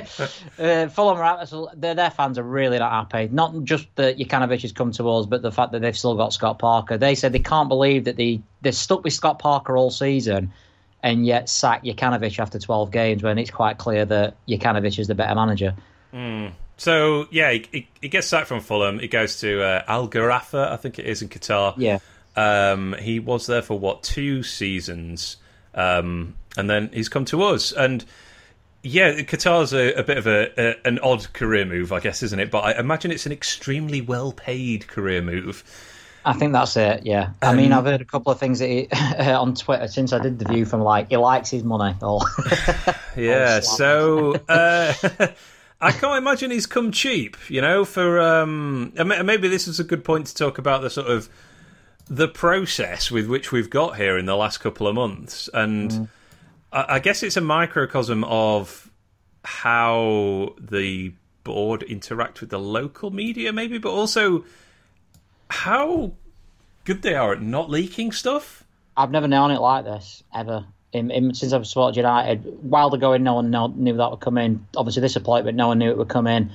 uh, 0.59 0.87
Fulham 0.89 1.17
are 1.17 1.23
absolute, 1.23 1.69
their 1.81 1.95
their 1.95 2.11
fans 2.11 2.37
are 2.37 2.43
really 2.43 2.77
not 2.79 2.91
happy. 2.91 3.29
Not 3.33 3.63
just 3.63 3.87
that 3.95 4.17
Jokanovic 4.17 4.61
has 4.61 4.71
come 4.71 4.91
to 4.93 5.09
us, 5.09 5.25
but 5.25 5.41
the 5.41 5.51
fact 5.51 5.71
that 5.71 5.81
they've 5.81 5.97
still 5.97 6.15
got 6.15 6.33
Scott 6.33 6.59
Parker. 6.59 6.97
They 6.97 7.15
said 7.15 7.33
they 7.33 7.39
can't 7.39 7.69
believe 7.69 8.03
that 8.05 8.15
they 8.17 8.41
they're 8.61 8.71
stuck 8.71 9.03
with 9.03 9.13
Scott 9.13 9.39
Parker 9.39 9.75
all 9.77 9.89
season, 9.91 10.51
and 11.01 11.25
yet 11.25 11.49
sack 11.49 11.83
Jokanovic 11.83 12.37
after 12.39 12.59
twelve 12.59 12.91
games 12.91 13.23
when 13.23 13.37
it's 13.37 13.51
quite 13.51 13.77
clear 13.77 14.05
that 14.05 14.35
Jokanovic 14.47 14.99
is 14.99 15.07
the 15.07 15.15
better 15.15 15.33
manager. 15.35 15.73
So 16.77 17.27
yeah, 17.31 17.51
he, 17.51 17.65
he, 17.71 17.87
he 18.01 18.09
gets 18.09 18.27
sacked 18.27 18.47
from 18.47 18.59
Fulham. 18.59 18.99
He 18.99 19.07
goes 19.07 19.39
to 19.41 19.61
uh, 19.61 19.83
Al 19.87 20.07
Garafa, 20.07 20.71
I 20.71 20.77
think 20.77 20.99
it 20.99 21.05
is 21.05 21.21
in 21.21 21.29
Qatar. 21.29 21.73
Yeah. 21.77 21.99
Um, 22.35 22.95
he 22.99 23.19
was 23.19 23.47
there 23.47 23.61
for 23.61 23.79
what 23.79 24.03
two 24.03 24.43
seasons, 24.43 25.37
um, 25.73 26.35
and 26.57 26.69
then 26.69 26.89
he's 26.91 27.07
come 27.07 27.23
to 27.25 27.43
us. 27.43 27.71
And 27.71 28.03
yeah, 28.83 29.13
Qatar's 29.21 29.73
a, 29.73 29.93
a 29.93 30.03
bit 30.03 30.17
of 30.17 30.27
a, 30.27 30.51
a 30.57 30.87
an 30.87 30.99
odd 30.99 31.31
career 31.33 31.65
move, 31.65 31.93
I 31.93 32.01
guess, 32.01 32.21
isn't 32.23 32.39
it? 32.39 32.51
But 32.51 32.65
I 32.65 32.79
imagine 32.79 33.11
it's 33.11 33.25
an 33.25 33.31
extremely 33.31 34.01
well 34.01 34.33
paid 34.33 34.87
career 34.87 35.21
move. 35.21 35.63
I 36.25 36.33
think 36.33 36.53
that's 36.53 36.75
it. 36.75 37.05
Yeah, 37.05 37.31
I 37.41 37.53
mean, 37.53 37.71
I've 37.71 37.85
heard 37.85 38.01
a 38.01 38.05
couple 38.05 38.31
of 38.31 38.39
things 38.39 38.59
that 38.59 38.67
he, 38.67 38.87
on 38.91 39.53
Twitter 39.53 39.87
since 39.87 40.11
I 40.11 40.19
did 40.19 40.39
the 40.39 40.45
view 40.45 40.65
from 40.65 40.81
like 40.81 41.09
he 41.09 41.17
likes 41.17 41.51
his 41.51 41.63
money. 41.63 41.95
Or 42.01 42.19
Yeah, 43.15 43.59
so 43.61 44.35
uh, 44.49 44.93
I 45.81 45.91
can't 45.91 46.17
imagine 46.17 46.51
he's 46.51 46.65
come 46.65 46.91
cheap, 46.91 47.37
you 47.49 47.61
know. 47.61 47.85
For 47.85 48.19
um, 48.19 48.93
maybe 48.95 49.47
this 49.47 49.67
is 49.67 49.79
a 49.79 49.83
good 49.83 50.03
point 50.03 50.27
to 50.27 50.35
talk 50.35 50.57
about 50.57 50.81
the 50.81 50.89
sort 50.89 51.07
of 51.07 51.29
the 52.07 52.27
process 52.27 53.11
with 53.11 53.27
which 53.27 53.51
we've 53.51 53.69
got 53.69 53.97
here 53.97 54.17
in 54.17 54.25
the 54.25 54.35
last 54.35 54.59
couple 54.59 54.87
of 54.87 54.95
months, 54.95 55.49
and 55.53 56.09
I, 56.71 56.85
I 56.95 56.99
guess 56.99 57.23
it's 57.23 57.37
a 57.37 57.41
microcosm 57.41 58.23
of 58.23 58.89
how 59.43 60.55
the 60.59 61.13
board 61.43 61.83
interact 61.83 62.41
with 62.41 62.49
the 62.49 62.59
local 62.59 63.11
media, 63.11 63.53
maybe, 63.53 63.77
but 63.77 63.91
also 63.91 64.45
how 65.49 66.13
good 66.83 67.01
they 67.01 67.15
are 67.15 67.33
at 67.33 67.41
not 67.41 67.69
leaking 67.69 68.11
stuff. 68.11 68.63
I've 68.97 69.11
never 69.11 69.27
known 69.27 69.51
it 69.51 69.59
like 69.59 69.85
this 69.85 70.23
ever. 70.33 70.65
In, 70.95 71.11
in, 71.11 71.33
since 71.33 71.51
I've 71.51 71.67
supported 71.67 71.97
United, 71.97 72.45
Wilder 72.63 72.97
going, 72.97 73.23
no 73.23 73.33
one 73.33 73.51
know, 73.51 73.67
knew 73.67 73.97
that 73.97 74.11
would 74.11 74.21
come 74.21 74.37
in. 74.37 74.65
Obviously, 74.77 75.01
this 75.01 75.17
appointment, 75.17 75.57
no 75.57 75.67
one 75.67 75.79
knew 75.79 75.89
it 75.89 75.97
would 75.97 76.07
come 76.07 76.25
in. 76.25 76.51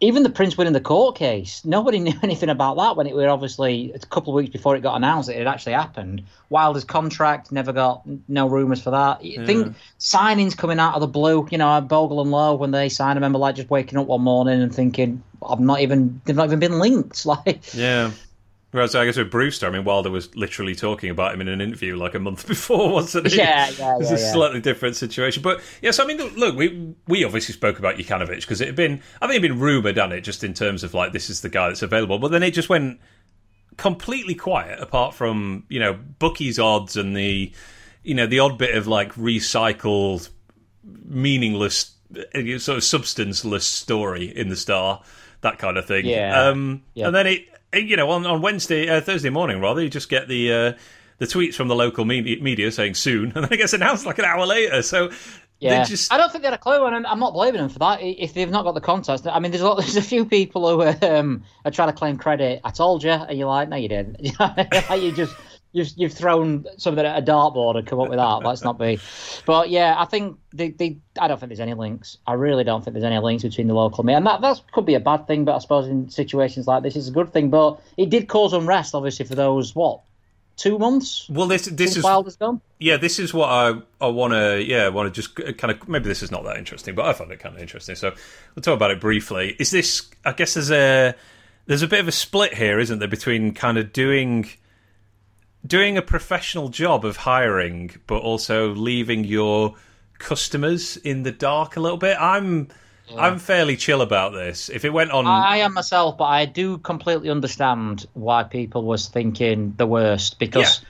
Even 0.00 0.22
the 0.22 0.30
Prince 0.30 0.56
winning 0.56 0.72
the 0.72 0.80
court 0.80 1.16
case, 1.16 1.62
nobody 1.64 1.98
knew 2.00 2.14
anything 2.22 2.48
about 2.48 2.78
that 2.78 2.96
when 2.96 3.06
it 3.06 3.14
were 3.14 3.28
obviously 3.28 3.92
a 3.92 3.98
couple 3.98 4.32
of 4.32 4.36
weeks 4.36 4.50
before 4.50 4.74
it 4.76 4.80
got 4.80 4.96
announced 4.96 5.28
that 5.28 5.34
it 5.34 5.40
had 5.40 5.46
actually 5.46 5.74
happened. 5.74 6.22
Wilder's 6.48 6.84
contract 6.84 7.52
never 7.52 7.72
got 7.72 8.02
no 8.28 8.48
rumours 8.48 8.82
for 8.82 8.90
that. 8.90 9.22
You 9.22 9.40
hmm. 9.40 9.46
think 9.46 9.76
signings 10.00 10.56
coming 10.56 10.78
out 10.78 10.94
of 10.94 11.02
the 11.02 11.06
blue, 11.06 11.46
you 11.50 11.58
know, 11.58 11.80
Bogle 11.82 12.22
and 12.22 12.30
Lowe 12.30 12.54
when 12.54 12.70
they 12.70 12.88
signed, 12.88 13.12
I 13.12 13.20
remember 13.20 13.38
like 13.38 13.56
just 13.56 13.68
waking 13.68 13.98
up 13.98 14.06
one 14.06 14.22
morning 14.22 14.62
and 14.62 14.74
thinking, 14.74 15.22
I've 15.46 15.60
not 15.60 15.80
even, 15.80 16.22
they've 16.24 16.34
not 16.34 16.46
even 16.46 16.60
been 16.60 16.78
linked. 16.78 17.26
Like, 17.32 17.74
Yeah. 17.74 18.10
Whereas 18.72 18.94
I 18.94 19.04
guess 19.04 19.18
with 19.18 19.30
Brewster, 19.30 19.66
I 19.66 19.70
mean, 19.70 19.84
Wilder 19.84 20.10
was 20.10 20.34
literally 20.34 20.74
talking 20.74 21.10
about 21.10 21.34
him 21.34 21.42
in 21.42 21.48
an 21.48 21.60
interview 21.60 21.94
like 21.94 22.14
a 22.14 22.18
month 22.18 22.46
before, 22.48 22.90
wasn't 22.90 23.28
he? 23.28 23.36
Yeah, 23.36 23.68
yeah, 23.78 23.98
It's 23.98 24.10
yeah, 24.10 24.16
a 24.16 24.20
yeah. 24.20 24.32
slightly 24.32 24.60
different 24.60 24.96
situation. 24.96 25.42
But 25.42 25.60
yes, 25.82 25.98
I 25.98 26.06
mean, 26.06 26.16
look, 26.16 26.56
we 26.56 26.94
we 27.06 27.22
obviously 27.22 27.52
spoke 27.52 27.78
about 27.78 27.96
Jokanovic 27.96 28.40
because 28.40 28.60
it 28.62 28.66
had 28.68 28.76
been, 28.76 29.02
I 29.20 29.26
think 29.26 29.36
it 29.38 29.42
had 29.42 29.50
been 29.50 29.60
rumoured, 29.60 29.98
on 29.98 30.10
it, 30.12 30.22
just 30.22 30.42
in 30.42 30.54
terms 30.54 30.82
of 30.84 30.94
like, 30.94 31.12
this 31.12 31.28
is 31.28 31.42
the 31.42 31.50
guy 31.50 31.68
that's 31.68 31.82
available. 31.82 32.18
But 32.18 32.30
then 32.30 32.42
it 32.42 32.52
just 32.52 32.70
went 32.70 32.98
completely 33.76 34.34
quiet, 34.34 34.80
apart 34.80 35.14
from, 35.14 35.64
you 35.68 35.78
know, 35.78 35.92
bookies 36.18 36.58
odds 36.58 36.96
and 36.96 37.14
the, 37.14 37.52
you 38.02 38.14
know, 38.14 38.26
the 38.26 38.38
odd 38.38 38.56
bit 38.56 38.74
of 38.74 38.86
like 38.86 39.12
recycled, 39.16 40.30
meaningless, 41.04 41.94
uh, 42.34 42.58
sort 42.58 42.78
of 42.78 42.84
substanceless 42.84 43.66
story 43.66 44.24
in 44.34 44.48
the 44.48 44.56
Star, 44.56 45.02
that 45.42 45.58
kind 45.58 45.76
of 45.76 45.86
thing. 45.86 46.06
Yeah. 46.06 46.48
Um, 46.48 46.82
Yeah. 46.94 47.06
And 47.08 47.14
then 47.14 47.26
it, 47.26 47.46
you 47.74 47.96
know, 47.96 48.10
on, 48.10 48.26
on 48.26 48.42
Wednesday, 48.42 48.88
uh, 48.88 49.00
Thursday 49.00 49.30
morning, 49.30 49.60
rather, 49.60 49.82
you 49.82 49.88
just 49.88 50.08
get 50.08 50.28
the 50.28 50.52
uh, 50.52 50.72
the 51.18 51.26
tweets 51.26 51.54
from 51.54 51.68
the 51.68 51.74
local 51.74 52.04
me- 52.04 52.40
media 52.40 52.70
saying 52.72 52.94
soon, 52.94 53.32
and 53.34 53.44
then 53.44 53.52
it 53.52 53.56
gets 53.56 53.72
announced 53.72 54.06
like 54.06 54.18
an 54.18 54.24
hour 54.24 54.44
later. 54.46 54.82
So 54.82 55.10
Yeah, 55.58 55.82
they 55.82 55.88
just 55.88 56.12
I 56.12 56.16
don't 56.16 56.30
think 56.30 56.42
they 56.42 56.48
had 56.48 56.54
a 56.54 56.58
clue, 56.58 56.84
and 56.84 57.06
I'm 57.06 57.20
not 57.20 57.32
blaming 57.32 57.60
them 57.60 57.70
for 57.70 57.78
that. 57.78 58.00
If 58.02 58.34
they've 58.34 58.50
not 58.50 58.64
got 58.64 58.74
the 58.74 58.80
context, 58.80 59.26
I 59.26 59.38
mean, 59.38 59.52
there's 59.52 59.62
a 59.62 59.68
lot, 59.68 59.76
there's 59.78 59.96
a 59.96 60.02
few 60.02 60.24
people 60.24 60.68
who 60.68 61.06
um, 61.06 61.44
are 61.64 61.70
trying 61.70 61.88
to 61.88 61.94
claim 61.94 62.18
credit. 62.18 62.60
I 62.64 62.70
told 62.70 63.02
you, 63.02 63.10
and 63.10 63.38
you're 63.38 63.48
like, 63.48 63.68
no, 63.68 63.76
you 63.76 63.88
didn't. 63.88 64.16
Are 64.90 64.96
you 64.96 65.12
just 65.12 65.34
you've 65.72 65.92
you've 65.96 66.12
thrown 66.12 66.66
something 66.76 67.04
at 67.04 67.18
a 67.18 67.22
dartboard 67.22 67.76
and 67.76 67.86
come 67.86 68.00
up 68.00 68.08
with 68.08 68.18
that. 68.18 68.42
Let's 68.44 68.62
not 68.62 68.78
be. 68.78 69.00
But 69.46 69.70
yeah, 69.70 69.94
I 69.98 70.04
think 70.04 70.38
they, 70.52 70.70
they 70.70 70.98
I 71.18 71.28
don't 71.28 71.38
think 71.38 71.48
there's 71.48 71.60
any 71.60 71.74
links. 71.74 72.18
I 72.26 72.34
really 72.34 72.64
don't 72.64 72.84
think 72.84 72.94
there's 72.94 73.04
any 73.04 73.18
links 73.18 73.42
between 73.42 73.68
the 73.68 73.74
local 73.74 74.04
media, 74.04 74.18
and 74.18 74.26
that 74.26 74.40
that 74.42 74.60
could 74.72 74.86
be 74.86 74.94
a 74.94 75.00
bad 75.00 75.26
thing. 75.26 75.44
But 75.44 75.56
I 75.56 75.58
suppose 75.58 75.88
in 75.88 76.10
situations 76.10 76.66
like 76.66 76.82
this, 76.82 76.96
it's 76.96 77.08
a 77.08 77.12
good 77.12 77.32
thing. 77.32 77.50
But 77.50 77.80
it 77.96 78.10
did 78.10 78.28
cause 78.28 78.52
unrest, 78.52 78.94
obviously, 78.94 79.26
for 79.26 79.34
those 79.34 79.74
what 79.74 80.00
two 80.56 80.78
months. 80.78 81.28
well, 81.30 81.46
this 81.46 81.64
this 81.66 81.96
is 81.96 82.04
Wilder's 82.04 82.36
gone. 82.36 82.60
yeah, 82.78 82.96
this 82.96 83.18
is 83.18 83.32
what 83.32 83.48
I 83.48 83.80
I 84.00 84.08
want 84.08 84.32
to 84.34 84.62
yeah 84.62 84.88
want 84.88 85.12
to 85.12 85.20
just 85.20 85.34
kind 85.58 85.72
of 85.72 85.88
maybe 85.88 86.08
this 86.08 86.22
is 86.22 86.30
not 86.30 86.44
that 86.44 86.58
interesting, 86.58 86.94
but 86.94 87.06
I 87.06 87.12
found 87.12 87.32
it 87.32 87.40
kind 87.40 87.54
of 87.54 87.60
interesting. 87.60 87.96
So 87.96 88.12
we'll 88.54 88.62
talk 88.62 88.74
about 88.74 88.90
it 88.90 89.00
briefly. 89.00 89.56
Is 89.58 89.70
this? 89.70 90.08
I 90.24 90.32
guess 90.32 90.54
there's 90.54 90.70
a 90.70 91.14
there's 91.66 91.82
a 91.82 91.88
bit 91.88 92.00
of 92.00 92.08
a 92.08 92.12
split 92.12 92.54
here, 92.54 92.78
isn't 92.78 92.98
there, 92.98 93.08
between 93.08 93.54
kind 93.54 93.78
of 93.78 93.92
doing 93.92 94.48
doing 95.66 95.96
a 95.96 96.02
professional 96.02 96.68
job 96.68 97.04
of 97.04 97.16
hiring, 97.16 97.90
but 98.06 98.22
also 98.22 98.74
leaving 98.74 99.24
your 99.24 99.74
customers 100.18 100.96
in 100.98 101.22
the 101.22 101.32
dark 101.32 101.76
a 101.76 101.80
little 101.80 101.98
bit. 101.98 102.16
I'm 102.20 102.68
I'm 103.16 103.38
fairly 103.38 103.76
chill 103.76 104.00
about 104.00 104.32
this. 104.32 104.68
If 104.68 104.84
it 104.84 104.90
went 104.90 105.10
on, 105.10 105.26
I 105.26 105.58
am 105.58 105.74
myself, 105.74 106.16
but 106.16 106.24
I 106.24 106.46
do 106.46 106.78
completely 106.78 107.30
understand 107.30 108.06
why 108.14 108.44
people 108.44 108.84
was 108.84 109.08
thinking 109.08 109.74
the 109.76 109.86
worst 109.86 110.38
because 110.38 110.80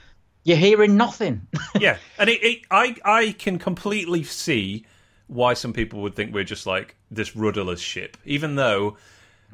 you're 0.43 0.57
hearing 0.57 0.95
nothing. 0.95 1.47
yeah, 1.79 1.97
and 2.17 2.29
it, 2.29 2.43
it, 2.43 2.61
I 2.71 2.95
I 3.03 3.35
can 3.37 3.59
completely 3.59 4.23
see 4.23 4.85
why 5.27 5.53
some 5.53 5.73
people 5.73 6.01
would 6.01 6.15
think 6.15 6.33
we're 6.33 6.43
just 6.43 6.65
like 6.65 6.95
this 7.09 7.35
rudderless 7.35 7.81
ship, 7.81 8.17
even 8.25 8.55
though 8.55 8.97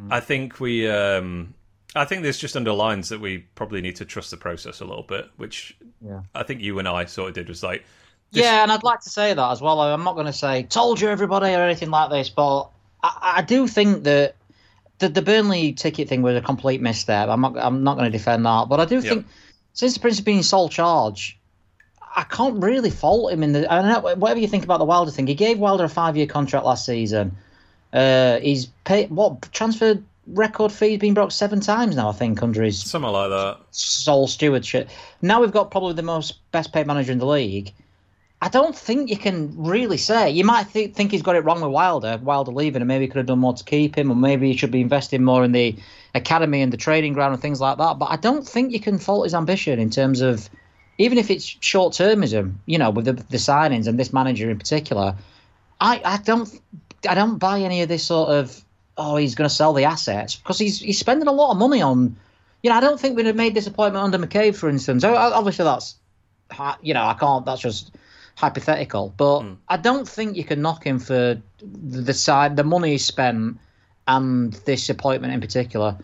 I 0.10 0.20
think 0.20 0.60
we. 0.60 0.90
Um, 0.90 1.56
I 1.96 2.06
think 2.06 2.22
this 2.24 2.38
just 2.38 2.56
underlines 2.56 3.10
that 3.10 3.20
we 3.20 3.40
probably 3.56 3.82
need 3.82 3.96
to 3.98 4.06
trust 4.06 4.32
the 4.32 4.38
process 4.38 4.80
a 4.80 4.86
little 4.86 5.04
bit, 5.04 5.30
which 5.38 5.76
Yeah. 6.06 6.22
I 6.36 6.44
think 6.44 6.62
you 6.62 6.80
and 6.80 6.88
I 6.88 7.06
sort 7.06 7.30
of 7.30 7.36
did. 7.36 7.50
Was 7.50 7.64
like, 7.64 7.84
This- 8.32 8.44
yeah, 8.44 8.62
and 8.62 8.72
I'd 8.72 8.84
like 8.84 9.02
to 9.02 9.10
say 9.10 9.34
that 9.34 9.52
as 9.52 9.62
well. 9.62 9.82
I'm 9.82 10.04
not 10.04 10.14
going 10.14 10.28
to 10.28 10.34
say 10.34 10.64
"told 10.64 11.02
you 11.02 11.10
everybody" 11.10 11.54
or 11.54 11.62
anything 11.64 11.90
like 11.90 12.12
this, 12.12 12.30
but 12.30 12.70
I, 13.04 13.34
I 13.38 13.42
do 13.42 13.68
think 13.68 14.04
that 14.04 14.36
the 15.00 15.10
the 15.10 15.22
Burnley 15.22 15.74
ticket 15.74 16.08
thing 16.08 16.22
was 16.22 16.36
a 16.36 16.42
complete 16.42 16.82
misstep. 16.82 17.28
I'm 17.30 17.42
not 17.42 17.58
I'm 17.58 17.84
not 17.84 17.98
going 17.98 18.12
to 18.12 18.16
defend 18.16 18.46
that, 18.46 18.70
but 18.70 18.80
I 18.80 18.86
do 18.86 19.02
think 19.02 19.26
since 19.74 19.94
the 19.96 20.00
Prince 20.00 20.18
has 20.18 20.26
been 20.26 20.38
in 20.38 20.44
sole 20.44 20.70
charge, 20.70 21.40
I 22.16 22.24
can't 22.24 22.62
really 22.62 22.90
fault 22.92 23.32
him 23.32 23.42
in 23.44 23.54
the. 23.54 23.72
I 23.72 23.82
don't 23.82 23.88
know, 24.04 24.16
whatever 24.16 24.40
you 24.40 24.48
think 24.48 24.64
about 24.64 24.78
the 24.78 24.86
Wilder 24.86 25.10
thing, 25.12 25.26
he 25.26 25.36
gave 25.36 25.58
Wilder 25.58 25.86
a 25.86 25.90
five 25.90 26.16
year 26.18 26.28
contract 26.28 26.66
last 26.66 26.86
season. 26.86 27.36
Uh, 27.92 28.40
he's 28.40 28.68
paid 28.84 29.10
what 29.10 29.52
transfer 29.52 30.00
record 30.34 30.72
fees 30.72 31.00
been 31.00 31.14
broke 31.14 31.32
seven 31.32 31.60
times 31.60 31.96
now. 31.96 32.10
I 32.10 32.14
think 32.14 32.42
under 32.42 32.64
his 32.64 32.80
something 32.82 33.12
like 33.12 33.30
that. 33.30 33.58
sole 33.72 34.28
stewardship. 34.28 34.90
Now 35.22 35.42
we've 35.42 35.52
got 35.52 35.72
probably 35.72 35.94
the 35.94 36.04
most 36.04 36.40
best 36.52 36.74
paid 36.74 36.88
manager 36.88 37.12
in 37.12 37.18
the 37.18 37.26
league. 37.26 37.72
I 38.42 38.48
don't 38.48 38.76
think 38.76 39.10
you 39.10 39.18
can 39.18 39.54
really 39.58 39.98
say. 39.98 40.30
You 40.30 40.46
might 40.46 40.72
th- 40.72 40.94
think 40.94 41.12
he's 41.12 41.22
got 41.22 41.36
it 41.36 41.44
wrong 41.44 41.60
with 41.60 41.72
Wilder, 41.72 42.18
Wilder 42.24 42.52
leaving, 42.52 42.82
and 42.82 42.88
maybe 42.88 43.04
he 43.04 43.10
could 43.10 43.18
have 43.18 43.26
done 43.26 43.40
more 43.40 43.54
to 43.54 43.64
keep 43.66 43.98
him, 43.98 44.10
or 44.10 44.16
maybe 44.16 44.50
he 44.50 44.56
should 44.56 44.72
be 44.72 44.80
investing 44.80 45.24
more 45.24 45.44
in 45.44 45.52
the 45.52 45.76
academy 46.16 46.62
and 46.62 46.72
the 46.72 46.78
training 46.78 47.12
ground 47.14 47.34
and 47.34 47.42
things 47.42 47.60
like 47.60 47.78
that. 47.80 48.00
But 48.00 48.06
I 48.12 48.16
don't 48.16 48.48
think 48.48 48.72
you 48.72 48.80
can 48.80 48.98
fault 48.98 49.26
his 49.26 49.34
ambition 49.34 49.78
in 49.78 49.90
terms 49.90 50.22
of, 50.22 50.50
even 50.98 51.18
if 51.18 51.30
it's 51.30 51.44
short 51.44 51.94
termism, 51.94 52.56
you 52.66 52.78
know, 52.78 52.92
with 52.92 53.06
the, 53.06 53.14
the 53.14 53.38
signings 53.38 53.88
and 53.88 54.00
this 54.00 54.14
manager 54.14 54.50
in 54.50 54.58
particular. 54.58 55.16
I, 55.82 56.02
I 56.04 56.18
don't 56.18 56.50
I 57.08 57.16
don't 57.16 57.38
buy 57.38 57.62
any 57.62 57.82
of 57.82 57.90
this 57.90 58.06
sort 58.06 58.30
of 58.30 58.64
oh 59.00 59.16
he's 59.16 59.34
going 59.36 59.50
to 59.50 59.54
sell 59.56 59.74
the 59.74 59.86
assets 59.86 60.36
because 60.36 60.60
he's 60.60 60.80
he's 60.80 61.00
spending 61.00 61.28
a 61.28 61.32
lot 61.32 61.52
of 61.52 61.58
money 61.58 61.82
on 61.82 62.16
you 62.62 62.70
know 62.70 62.76
I 62.76 62.82
don't 62.82 63.00
think 63.00 63.16
we'd 63.16 63.26
have 63.26 63.36
made 63.36 63.56
this 63.56 63.66
appointment 63.66 64.04
under 64.04 64.20
McCabe 64.20 64.56
for 64.56 64.70
instance. 64.70 65.04
Obviously 65.04 65.66
that's 65.66 65.96
you 66.82 66.94
know 66.94 67.04
I 67.04 67.14
can't 67.14 67.46
that's 67.46 67.62
just 67.62 67.96
hypothetical 68.36 69.14
but 69.18 69.44
I 69.68 69.78
don't 69.78 70.08
think 70.08 70.38
you 70.38 70.44
can 70.44 70.62
knock 70.62 70.86
him 70.86 71.00
for 71.00 71.42
the 71.62 72.14
side 72.14 72.56
the 72.56 72.64
money 72.64 72.92
he 72.92 72.98
spent 72.98 73.58
and 74.08 74.54
this 74.54 74.90
appointment 74.90 75.34
in 75.34 75.40
particular. 75.42 75.98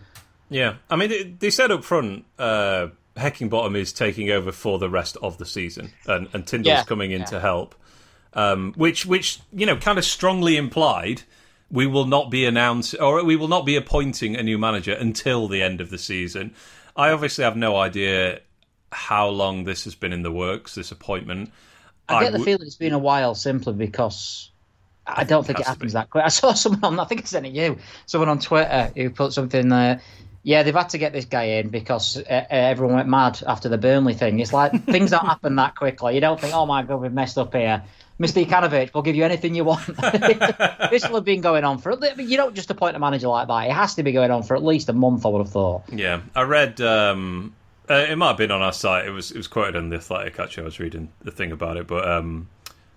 Yeah, 0.49 0.75
I 0.91 0.95
mean, 0.95 1.10
they, 1.10 1.23
they 1.23 1.49
said 1.49 1.71
up 1.71 1.84
front, 1.84 2.23
uh, 2.38 2.89
Heckingbottom 3.17 3.75
is 3.75 3.91
taking 3.91 4.29
over 4.29 4.51
for 4.51 4.77
the 4.77 4.89
rest 4.89 5.17
of 5.23 5.39
the 5.39 5.45
season, 5.45 5.91
and, 6.05 6.27
and 6.34 6.45
Tindall's 6.45 6.67
Yeah, 6.67 6.84
coming 6.84 7.12
in 7.12 7.21
yeah. 7.21 7.25
to 7.25 7.39
help, 7.39 7.73
um, 8.34 8.73
which, 8.75 9.08
which 9.08 9.39
you 9.51 9.65
know, 9.65 9.75
kind 9.75 9.97
of 9.97 10.05
strongly 10.05 10.55
implied 10.55 11.23
we 11.71 11.88
will 11.88 12.06
not 12.06 12.30
be 12.30 12.45
announced 12.45 12.95
or 12.99 13.23
we 13.23 13.36
will 13.36 13.47
not 13.47 13.65
be 13.65 13.75
appointing 13.75 14.36
a 14.36 14.43
new 14.43 14.58
manager 14.58 14.93
until 14.93 15.47
the 15.47 15.62
end 15.62 15.82
of 15.82 15.89
the 15.89 15.97
season. 15.97 16.54
I 16.95 17.10
obviously 17.10 17.43
have 17.43 17.58
no 17.58 17.75
idea 17.75 18.41
how 18.91 19.28
long 19.28 19.65
this 19.65 19.84
has 19.84 19.95
been 19.95 20.13
in 20.13 20.23
the 20.23 20.32
works. 20.32 20.75
This 20.75 20.91
appointment. 20.91 21.51
I 22.08 22.23
get 22.23 22.34
the 22.34 22.39
feeling 22.39 22.67
it's 22.67 22.75
been 22.75 22.93
a 22.93 22.99
while 22.99 23.36
simply 23.36 23.73
because 23.73 24.51
I 25.08 25.23
don't 25.23 25.45
think 25.45 25.60
it 25.60 25.65
happens 25.65 25.93
that 25.93 26.10
quick. 26.10 26.23
I 26.23 26.30
saw 26.30 26.54
someone 26.54 26.84
on, 26.84 26.99
I 26.99 27.06
think 27.06 27.21
I 27.21 27.25
sent 27.25 27.45
it 27.45 27.54
you, 27.54 27.78
someone 28.06 28.30
on 28.30 28.39
Twitter 28.39 28.91
who 28.95 29.10
put 29.10 29.34
something 29.34 29.69
there. 29.69 30.01
Yeah, 30.43 30.62
they've 30.62 30.75
had 30.75 30.89
to 30.89 30.99
get 30.99 31.12
this 31.12 31.25
guy 31.25 31.43
in 31.43 31.69
because 31.69 32.17
uh, 32.17 32.21
uh, 32.30 32.45
everyone 32.49 32.95
went 32.95 33.10
mad 33.10 33.41
after 33.47 33.67
the 33.67 33.80
Burnley 33.80 34.13
thing. 34.13 34.39
It's 34.39 34.54
like 34.54 34.86
things 34.86 35.10
don't 35.10 35.25
happen 35.25 35.56
that 35.56 35.75
quickly. 35.75 36.13
You 36.13 36.21
don't 36.21 36.39
think, 36.39 36.54
oh 36.54 36.67
my 36.67 36.84
god, 36.84 37.01
we've 37.01 37.12
messed 37.12 37.39
up 37.39 37.54
here. 37.54 37.84
Mr. 38.19 38.45
Ikanovich, 38.45 38.93
we'll 38.93 39.04
give 39.04 39.15
you 39.15 39.25
anything 39.25 39.56
you 39.56 39.65
want. 39.65 39.86
this 40.89 41.08
will 41.08 41.15
have 41.15 41.25
been 41.25 41.41
going 41.41 41.63
on 41.65 41.78
for. 41.80 41.97
You 42.17 42.38
don't 42.38 42.56
just 42.56 42.71
appoint 42.71 42.95
a 42.95 42.99
manager 42.99 43.28
like 43.28 43.47
that. 43.47 43.67
It 43.67 43.73
has 43.73 43.95
to 43.95 44.04
be 44.04 44.13
going 44.13 44.32
on 44.32 44.43
for 44.43 44.56
at 44.56 44.63
least 44.63 44.88
a 44.88 44.93
month. 44.93 45.25
I 45.25 45.30
would 45.30 45.39
have 45.39 45.51
thought. 45.51 45.84
Yeah, 45.91 46.21
I 46.34 46.43
read. 46.43 46.80
Um, 46.80 47.54
uh, 47.89 48.06
it 48.10 48.15
might 48.17 48.30
have 48.30 48.38
been 48.38 48.51
on 48.51 48.62
our 48.62 48.71
site. 48.73 49.06
It 49.06 49.12
was 49.12 49.32
it 49.32 49.38
was 49.38 49.47
quoted 49.47 49.75
in 49.75 49.89
the 49.89 49.97
Athletic. 49.97 50.39
Actually, 50.39 50.63
I 50.63 50.65
was 50.65 50.80
reading 50.80 51.10
the 51.23 51.32
thing 51.32 51.51
about 51.51 51.75
it, 51.78 51.88
but 51.88 52.10
um, 52.10 52.47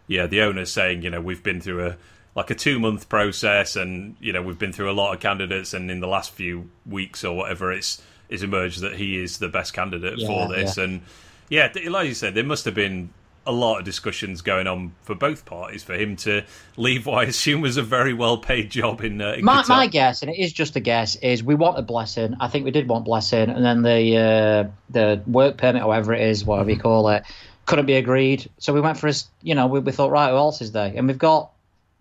yeah, 0.07 0.27
the 0.27 0.43
owner's 0.43 0.73
saying, 0.73 1.03
you 1.03 1.11
know, 1.11 1.21
we've 1.21 1.43
been 1.43 1.61
through 1.61 1.87
a 1.87 1.97
like 2.37 2.51
a 2.51 2.55
two 2.55 2.79
month 2.79 3.09
process, 3.09 3.75
and 3.75 4.15
you 4.21 4.33
know, 4.33 4.41
we've 4.41 4.59
been 4.59 4.73
through 4.73 4.91
a 4.91 4.93
lot 4.93 5.13
of 5.13 5.21
candidates, 5.21 5.75
and 5.75 5.91
in 5.91 5.99
the 5.99 6.07
last 6.07 6.31
few 6.31 6.71
weeks 6.87 7.25
or 7.25 7.37
whatever, 7.37 7.73
it's 7.73 8.01
it's 8.29 8.45
emerged 8.45 8.81
that 8.83 8.95
he 8.95 9.21
is 9.21 9.39
the 9.39 9.49
best 9.49 9.73
candidate 9.73 10.19
Yeah, 10.19 10.27
for 10.29 10.49
this, 10.49 10.77
yeah. 10.77 10.85
and 10.85 11.01
yeah, 11.49 11.73
like 11.89 12.07
you 12.07 12.15
said, 12.15 12.35
there 12.35 12.45
must 12.45 12.65
have 12.67 12.75
been 12.75 13.11
a 13.49 13.53
lot 13.53 13.79
of 13.79 13.85
discussions 13.85 14.43
going 14.43 14.67
on 14.67 14.93
for 15.01 15.15
both 15.15 15.47
parties 15.47 15.83
for 15.83 15.95
him 15.95 16.17
to 16.17 16.45
leave 16.77 17.07
what 17.07 17.25
I 17.25 17.25
assume 17.25 17.63
was 17.63 17.79
a 17.79 17.83
very 17.83 18.13
well 18.13 18.37
paid 18.37 18.71
job 18.71 19.01
in, 19.01 19.23
uh, 19.23 19.33
in 19.33 19.45
My, 19.45 19.65
my 19.67 19.87
guess, 19.87 20.21
and 20.21 20.31
it 20.31 20.39
is 20.39 20.53
just 20.53 20.77
a 20.77 20.81
guess, 20.81 21.17
is 21.17 21.43
we 21.43 21.55
wanted 21.55 21.87
blessing. 21.87 22.37
I 22.41 22.49
think 22.49 22.67
we 22.67 22.71
did 22.71 22.87
want 22.87 23.07
blessing, 23.07 23.49
and 23.49 23.65
then 23.65 23.81
the 23.81 24.17
uh, 24.17 24.71
the 24.91 25.23
work 25.27 25.57
permit, 25.57 25.83
or 25.83 25.89
whatever 25.89 26.13
it 26.13 26.21
is, 26.21 26.45
whatever 26.45 26.71
you 26.71 26.79
call 26.79 27.09
it, 27.09 27.23
couldn't 27.65 27.87
be 27.87 27.95
agreed. 27.95 28.51
So 28.59 28.75
we 28.75 28.83
went 28.83 28.99
for 28.99 29.09
us. 29.09 29.27
You 29.43 29.55
know, 29.55 29.67
we, 29.67 29.81
we 29.81 29.93
thought, 29.93 30.11
right, 30.11 30.29
who 30.31 30.37
else 30.37 30.61
is 30.61 30.73
there? 30.73 30.93
And 30.95 31.09
we've 31.09 31.17
got 31.17 31.51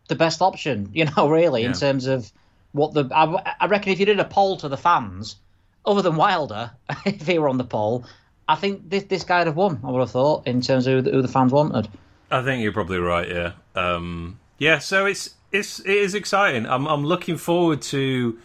the 0.10 0.16
best 0.16 0.42
option. 0.42 0.90
You 0.94 1.06
know, 1.06 1.30
really, 1.30 1.64
in 1.64 1.72
terms 1.72 2.08
of 2.08 2.30
what 2.74 2.94
the. 2.94 3.08
I, 3.16 3.56
I 3.62 3.68
reckon 3.68 3.94
if 3.94 4.02
you 4.02 4.06
did 4.06 4.20
a 4.20 4.26
poll 4.26 4.58
to 4.58 4.68
the 4.68 4.78
fans, 4.78 5.38
other 5.86 6.02
than 6.02 6.18
Wilder, 6.18 6.72
if 7.06 7.26
he 7.26 7.40
were 7.40 7.48
on 7.48 7.58
the 7.58 7.64
poll, 7.64 8.04
I 8.48 8.56
think 8.56 8.90
this 8.90 9.04
this 9.04 9.24
guy 9.24 9.40
would 9.40 9.48
have 9.48 9.56
won. 9.56 9.80
I 9.84 9.92
would 9.92 10.00
have 10.00 10.12
thought 10.12 10.48
in 10.48 10.62
terms 10.62 10.88
of 10.88 11.06
who 11.06 11.22
the, 11.22 11.28
fans 11.28 11.52
wanted. 11.52 11.90
I 12.32 12.42
think 12.44 12.64
you're 12.64 12.74
probably 12.74 13.00
right. 13.00 13.28
Yeah, 13.28 13.52
um, 13.76 14.40
yeah. 14.58 14.80
So 14.80 15.06
it's 15.06 15.36
it's 15.52 15.80
it 15.80 15.88
is 15.88 16.16
exciting. 16.16 16.66
I'm 16.66 16.88
I'm 16.88 17.06
looking 17.06 17.38
forward 17.38 17.82
to. 17.84 18.38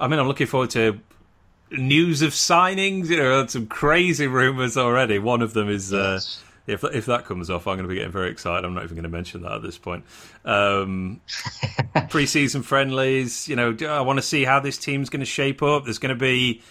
I 0.00 0.08
mean, 0.08 0.18
I'm 0.18 0.28
looking 0.28 0.46
forward 0.46 0.70
to 0.70 1.00
news 1.70 2.22
of 2.22 2.30
signings. 2.30 3.08
You 3.08 3.18
know, 3.18 3.46
some 3.46 3.66
crazy 3.66 4.26
rumors 4.26 4.76
already. 4.76 5.18
One 5.18 5.42
of 5.42 5.52
them 5.52 5.68
is. 5.68 5.92
Uh, 5.92 6.20
if 6.66 6.84
if 6.84 7.06
that 7.06 7.24
comes 7.24 7.50
off, 7.50 7.66
I'm 7.66 7.76
going 7.76 7.84
to 7.84 7.88
be 7.88 7.96
getting 7.96 8.12
very 8.12 8.30
excited. 8.30 8.64
I'm 8.64 8.74
not 8.74 8.84
even 8.84 8.94
going 8.94 9.02
to 9.02 9.08
mention 9.08 9.42
that 9.42 9.52
at 9.52 9.62
this 9.62 9.78
point. 9.78 10.04
Um, 10.44 11.20
preseason 11.28 12.62
friendlies, 12.62 13.48
you 13.48 13.56
know, 13.56 13.76
I 13.88 14.02
want 14.02 14.18
to 14.18 14.22
see 14.22 14.44
how 14.44 14.60
this 14.60 14.78
team's 14.78 15.10
going 15.10 15.20
to 15.20 15.26
shape 15.26 15.62
up. 15.62 15.84
There's 15.84 15.98
going 15.98 16.14
to 16.14 16.20
be, 16.20 16.62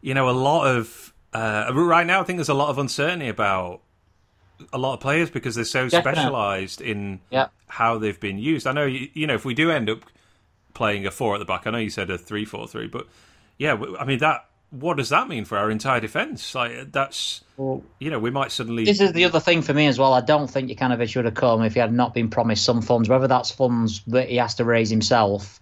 you 0.00 0.14
know, 0.14 0.30
a 0.30 0.32
lot 0.32 0.68
of 0.68 1.11
uh, 1.32 1.70
right 1.72 2.06
now. 2.06 2.20
I 2.20 2.24
think 2.24 2.38
there's 2.38 2.48
a 2.48 2.54
lot 2.54 2.68
of 2.68 2.78
uncertainty 2.78 3.28
about 3.28 3.80
a 4.72 4.78
lot 4.78 4.94
of 4.94 5.00
players 5.00 5.30
because 5.30 5.54
they're 5.54 5.64
so 5.64 5.88
Definitely. 5.88 6.12
specialised 6.20 6.80
in 6.80 7.20
Yeah. 7.30 7.48
how 7.68 7.98
they've 7.98 8.18
been 8.20 8.38
used. 8.38 8.66
I 8.66 8.72
know, 8.72 8.84
you, 8.86 9.08
you 9.14 9.26
know, 9.26 9.34
if 9.34 9.44
we 9.44 9.54
do 9.54 9.70
end 9.70 9.90
up 9.90 10.04
playing 10.74 11.06
a 11.06 11.10
four 11.10 11.34
at 11.34 11.38
the 11.38 11.44
back, 11.44 11.66
I 11.66 11.70
know 11.70 11.78
you 11.78 11.90
said 11.90 12.10
a 12.10 12.18
three-four-three, 12.18 12.86
but 12.88 13.06
yeah, 13.58 13.80
I 13.98 14.04
mean 14.04 14.18
that. 14.20 14.46
What 14.70 14.96
does 14.96 15.10
that 15.10 15.28
mean 15.28 15.44
for 15.44 15.58
our 15.58 15.70
entire 15.70 16.00
defence? 16.00 16.54
Like 16.54 16.92
that's, 16.92 17.42
Well, 17.58 17.82
you 17.98 18.10
know, 18.10 18.18
we 18.18 18.30
might 18.30 18.50
suddenly. 18.50 18.86
This 18.86 19.02
is 19.02 19.12
the 19.12 19.26
other 19.26 19.38
thing 19.38 19.60
for 19.60 19.74
me 19.74 19.86
as 19.86 19.98
well. 19.98 20.14
I 20.14 20.22
don't 20.22 20.48
think 20.50 20.70
Jokanovic 20.70 21.10
should 21.10 21.26
have 21.26 21.34
come 21.34 21.62
if 21.62 21.74
he 21.74 21.80
had 21.80 21.92
not 21.92 22.14
been 22.14 22.30
promised 22.30 22.64
some 22.64 22.80
funds, 22.80 23.06
whether 23.06 23.28
that's 23.28 23.50
funds 23.50 24.00
that 24.06 24.30
he 24.30 24.36
has 24.36 24.54
to 24.54 24.64
raise 24.64 24.88
himself, 24.88 25.60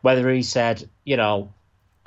whether 0.00 0.28
he 0.32 0.42
said, 0.42 0.88
you 1.04 1.16
know, 1.16 1.52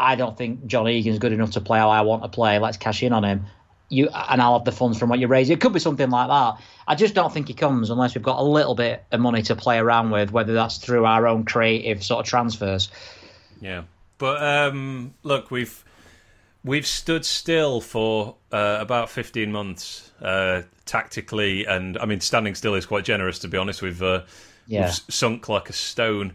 I 0.02 0.16
don't 0.16 0.38
think 0.38 0.66
John 0.66 0.88
Egan's 0.88 1.20
good 1.20 1.32
enough 1.34 1.52
to 1.52 1.62
play 1.62 1.80
how 1.80 1.90
I 1.90 2.02
want 2.02 2.24
to 2.24 2.30
play. 2.30 2.60
Let's 2.60 2.78
cash 2.78 3.04
in 3.04 3.14
on 3.14 3.24
him. 3.24 3.46
You 3.90 4.08
and 4.08 4.42
I'll 4.42 4.58
have 4.58 4.66
the 4.66 4.72
funds 4.72 4.98
from 4.98 5.10
what 5.10 5.20
you 5.20 5.28
raise. 5.28 5.50
It 5.50 5.60
could 5.60 5.74
be 5.74 5.80
something 5.80 6.10
like 6.10 6.28
that. 6.30 6.64
I 6.88 6.96
just 6.96 7.14
don't 7.14 7.32
think 7.34 7.50
he 7.50 7.54
comes 7.54 7.90
unless 7.90 8.16
we've 8.16 8.24
got 8.24 8.40
a 8.40 8.44
little 8.44 8.74
bit 8.74 9.04
of 9.12 9.20
money 9.20 9.42
to 9.44 9.56
play 9.56 9.78
around 9.80 10.12
with, 10.12 10.32
whether 10.32 10.54
that's 10.54 10.78
through 10.78 11.06
our 11.06 11.28
own 11.28 11.44
creative 11.44 12.02
sort 12.04 12.22
of 12.26 12.30
transfers. 12.30 12.90
Yeah, 13.60 13.84
but 14.18 14.42
um, 14.42 15.14
look, 15.24 15.52
we've 15.52 15.84
we've 16.64 16.88
stood 16.88 17.26
still 17.26 17.82
for 17.82 18.38
uh, 18.52 18.78
about 18.80 19.10
fifteen 19.10 19.52
months 19.52 20.10
uh, 20.22 20.62
tactically, 20.86 21.66
and 21.66 21.98
I 21.98 22.06
mean, 22.06 22.22
standing 22.22 22.56
still 22.56 22.76
is 22.76 22.86
quite 22.86 23.04
generous 23.04 23.40
to 23.40 23.50
be 23.50 23.58
honest. 23.58 23.82
We've 23.82 24.02
uh, 24.02 24.22
Yeah. 24.68 24.86
we've 24.86 24.94
sunk 25.14 25.50
like 25.50 25.70
a 25.70 25.74
stone. 25.74 26.34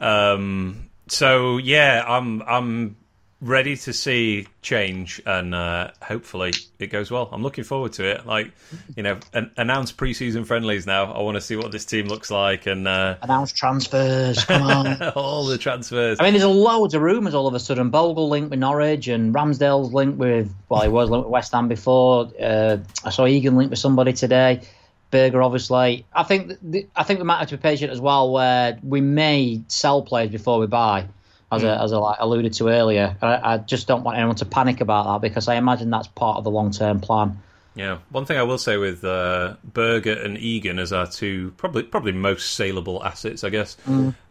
Um, 0.00 0.90
so 1.06 1.58
yeah, 1.58 2.04
I'm 2.06 2.42
I'm 2.42 2.96
ready 3.40 3.76
to 3.76 3.92
see 3.92 4.46
change, 4.62 5.20
and 5.26 5.54
uh, 5.54 5.90
hopefully 6.02 6.52
it 6.78 6.88
goes 6.88 7.10
well. 7.10 7.28
I'm 7.30 7.42
looking 7.42 7.64
forward 7.64 7.92
to 7.94 8.04
it. 8.04 8.26
Like 8.26 8.52
you 8.96 9.02
know, 9.02 9.18
an, 9.32 9.50
announce 9.56 9.92
preseason 9.92 10.46
friendlies 10.46 10.86
now. 10.86 11.12
I 11.12 11.22
want 11.22 11.36
to 11.36 11.40
see 11.40 11.56
what 11.56 11.72
this 11.72 11.84
team 11.84 12.06
looks 12.06 12.30
like, 12.30 12.66
and 12.66 12.88
uh, 12.88 13.16
Announce 13.22 13.52
transfers. 13.52 14.44
Come 14.44 14.62
on. 14.62 15.02
all 15.14 15.44
the 15.46 15.58
transfers. 15.58 16.18
I 16.20 16.24
mean, 16.24 16.32
there's 16.32 16.44
a 16.44 16.48
loads 16.48 16.94
of 16.94 17.02
rumours 17.02 17.34
all 17.34 17.46
of 17.46 17.54
a 17.54 17.60
sudden. 17.60 17.90
Bogle 17.90 18.28
linked 18.28 18.50
with 18.50 18.58
Norwich 18.58 19.08
and 19.08 19.34
Ramsdale's 19.34 19.92
linked 19.92 20.18
with, 20.18 20.52
well, 20.68 20.82
he 20.82 20.88
was 20.88 21.10
linked 21.10 21.26
with 21.26 21.32
West 21.32 21.52
Ham 21.52 21.68
before. 21.68 22.30
Uh, 22.40 22.78
I 23.04 23.10
saw 23.10 23.26
Egan 23.26 23.56
linked 23.56 23.70
with 23.70 23.78
somebody 23.78 24.12
today. 24.12 24.62
Berge, 25.10 25.34
obviously. 25.34 26.04
I 26.12 26.24
think 26.24 26.48
th- 26.48 26.60
th- 26.72 26.86
I 26.96 27.04
think 27.04 27.20
we 27.20 27.24
might 27.24 27.38
have 27.38 27.48
to 27.48 27.56
be 27.56 27.62
patient 27.62 27.92
as 27.92 28.00
well, 28.00 28.32
where 28.32 28.78
we 28.82 29.00
may 29.00 29.62
sell 29.68 30.02
players 30.02 30.30
before 30.30 30.58
we 30.58 30.66
buy, 30.66 31.06
as 31.52 31.64
I, 31.64 31.82
as 31.82 31.92
I 31.92 31.96
like, 31.96 32.16
alluded 32.20 32.52
to 32.54 32.68
earlier. 32.68 33.16
I, 33.22 33.54
I 33.54 33.58
just 33.58 33.86
don't 33.86 34.02
want 34.02 34.18
anyone 34.18 34.36
to 34.36 34.44
panic 34.44 34.80
about 34.80 35.06
that 35.06 35.20
because 35.26 35.48
I 35.48 35.54
imagine 35.54 35.90
that's 35.90 36.08
part 36.08 36.38
of 36.38 36.44
the 36.44 36.50
long 36.50 36.70
term 36.70 37.00
plan. 37.00 37.40
Yeah, 37.74 37.98
one 38.08 38.24
thing 38.24 38.38
I 38.38 38.42
will 38.42 38.58
say 38.58 38.78
with 38.78 39.04
uh, 39.04 39.56
Berge 39.62 40.06
and 40.06 40.38
Egan 40.38 40.78
as 40.78 40.92
our 40.92 41.06
two 41.06 41.52
probably 41.58 41.82
probably 41.82 42.12
most 42.12 42.54
saleable 42.54 43.04
assets, 43.04 43.44
I 43.44 43.50
guess. 43.50 43.76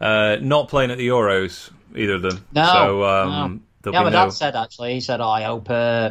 Uh, 0.00 0.36
not 0.40 0.68
playing 0.68 0.90
at 0.90 0.98
the 0.98 1.08
Euros, 1.08 1.70
either 1.94 2.14
of 2.14 2.22
them. 2.22 2.38
Mm. 2.38 2.44
No, 2.54 2.72
so 2.72 3.04
um, 3.04 3.62
no. 3.84 3.92
Yeah, 3.92 4.02
my 4.02 4.10
no. 4.10 4.24
dad 4.24 4.30
said 4.30 4.56
actually. 4.56 4.94
He 4.94 5.00
said, 5.00 5.20
oh, 5.20 5.28
"I 5.28 5.42
hope." 5.44 5.70
Uh, 5.70 6.10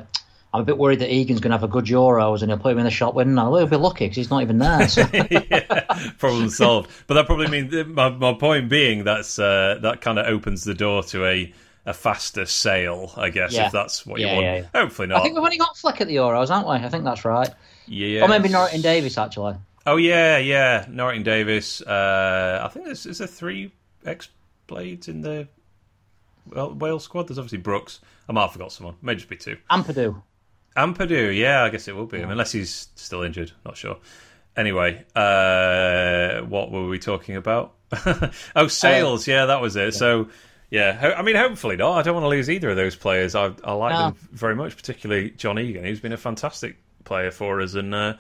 I'm 0.56 0.62
a 0.62 0.66
bit 0.66 0.78
worried 0.78 1.00
that 1.00 1.14
Egan's 1.14 1.40
going 1.40 1.52
to 1.52 1.58
have 1.58 1.64
a 1.64 1.68
good 1.68 1.86
Euros 1.86 2.42
and 2.42 2.50
he'll 2.50 2.58
put 2.60 2.72
him 2.72 2.80
in 2.80 2.86
the 2.86 2.92
shop 2.92 3.14
winning. 3.14 3.36
Well, 3.36 3.58
he'll 3.58 3.68
be 3.68 3.76
lucky 3.76 4.06
because 4.06 4.16
he's 4.16 4.30
not 4.30 4.42
even 4.42 4.58
there. 4.58 4.88
So. 4.88 5.06
yeah, 5.14 6.10
problem 6.18 6.50
solved. 6.50 6.90
But 7.08 7.16
that 7.16 7.26
probably 7.26 7.48
means 7.48 7.74
my, 7.88 8.10
my 8.10 8.34
point 8.34 8.70
being 8.70 9.04
that's 9.04 9.38
uh, 9.38 9.80
that 9.82 10.02
kind 10.02 10.18
of 10.20 10.26
opens 10.28 10.64
the 10.64 10.74
door 10.74 11.04
to 11.04 11.26
a 11.26 11.54
a 11.88 11.94
faster 11.94 12.46
sale, 12.48 13.12
I 13.16 13.30
guess, 13.30 13.54
Yeah. 13.54 13.68
if 13.68 13.72
that's 13.72 14.06
what 14.08 14.20
you 14.20 14.26
Yeah, 14.26 14.34
want. 14.34 14.46
yeah. 14.46 14.64
Hopefully 14.82 15.08
not. 15.08 15.20
I 15.20 15.22
think 15.22 15.36
we've 15.36 15.44
only 15.44 15.58
got 15.60 15.78
Fleck 15.78 16.02
at 16.02 16.08
the 16.08 16.16
Euros, 16.16 16.48
haven't 16.50 16.68
we? 16.68 16.76
I 16.84 16.90
think 16.90 17.04
that's 17.04 17.24
right. 17.26 17.50
yeah. 17.86 18.24
Or 18.24 18.28
maybe 18.28 18.50
Norton 18.50 18.82
Davis, 18.82 19.18
actually. 19.20 19.54
Oh 19.86 19.98
yeah, 19.98 20.40
yeah. 20.40 20.86
Norrington-Davies. 20.90 21.84
Uh, 21.84 22.62
I 22.64 22.70
think 22.70 22.86
there's 22.86 23.06
is 23.06 23.20
there 23.20 23.28
three 23.28 23.72
ex 24.04 24.30
blades 24.66 25.08
in 25.08 25.22
the 25.22 25.48
well, 26.48 26.74
Wales 26.74 27.04
squad. 27.04 27.28
There's 27.28 27.38
obviously 27.38 27.60
Brooks. 27.60 28.00
I 28.28 28.32
might 28.34 28.42
have 28.42 28.52
forgot 28.54 28.72
someone. 28.72 28.96
May 29.04 29.14
just 29.14 29.30
be 29.30 29.36
two. 29.38 29.58
Ampadu. 30.76 30.96
Ampadu, 31.08 31.38
yeah, 31.38 31.64
I 31.64 31.70
guess 31.70 31.88
it 31.88 31.96
will 31.96 32.06
be 32.06 32.20
him, 32.20 32.30
unless 32.30 32.52
he's 32.52 32.90
still 32.96 33.22
injured. 33.24 33.52
Not 33.66 33.78
sure. 33.78 33.98
Anyway, 34.58 35.04
uh, 35.16 36.42
what 36.42 36.72
were 36.72 36.88
we 36.88 37.00
talking 37.00 37.36
about? 37.36 37.74
oh, 38.56 38.68
sales. 38.68 39.28
yeah, 39.28 39.46
that 39.48 39.62
was 39.62 39.76
it. 39.76 39.94
So, 39.94 40.30
yeah, 40.70 41.14
I 41.18 41.22
mean, 41.22 41.36
hopefully 41.36 41.76
not. 41.76 41.98
I 41.98 42.02
don't 42.02 42.14
want 42.16 42.24
to 42.26 42.30
lose 42.30 42.50
either 42.50 42.70
of 42.70 42.76
those 42.76 42.96
players. 42.96 43.36
I, 43.36 43.52
I 43.64 43.74
like 43.74 43.94
No. 43.94 44.00
them 44.12 44.16
very 44.32 44.56
much, 44.56 44.76
particularly 44.76 45.32
John 45.32 45.60
Egan, 45.60 45.84
who's 45.84 46.00
been 46.00 46.14
a 46.14 46.18
fantastic 46.18 46.78
player 47.04 47.32
for 47.32 47.62
us 47.62 47.74
and 47.76 47.94
uh, 47.94 48.14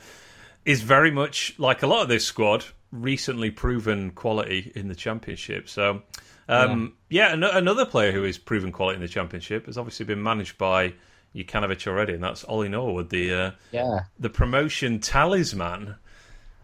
is 0.65 0.81
very 0.81 1.11
much 1.11 1.55
like 1.57 1.83
a 1.83 1.87
lot 1.87 2.01
of 2.03 2.07
this 2.09 2.25
squad, 2.25 2.65
recently 2.91 3.49
proven 3.51 4.11
quality 4.11 4.71
in 4.75 4.87
the 4.87 4.95
championship. 4.95 5.67
So, 5.69 6.03
um, 6.49 6.93
yeah, 7.09 7.33
an- 7.33 7.43
another 7.43 7.85
player 7.85 8.11
who 8.11 8.23
is 8.23 8.37
proven 8.37 8.71
quality 8.71 8.95
in 8.97 9.01
the 9.01 9.07
championship 9.07 9.65
has 9.67 9.77
obviously 9.77 10.05
been 10.05 10.21
managed 10.21 10.57
by 10.57 10.93
Jokanovic 11.35 11.85
already, 11.87 12.13
and 12.13 12.23
that's 12.23 12.43
Ollie 12.45 12.69
Norwood, 12.69 13.09
the 13.09 13.33
uh, 13.33 13.51
Yeah. 13.71 14.01
the 14.19 14.29
promotion 14.29 14.99
talisman. 14.99 15.95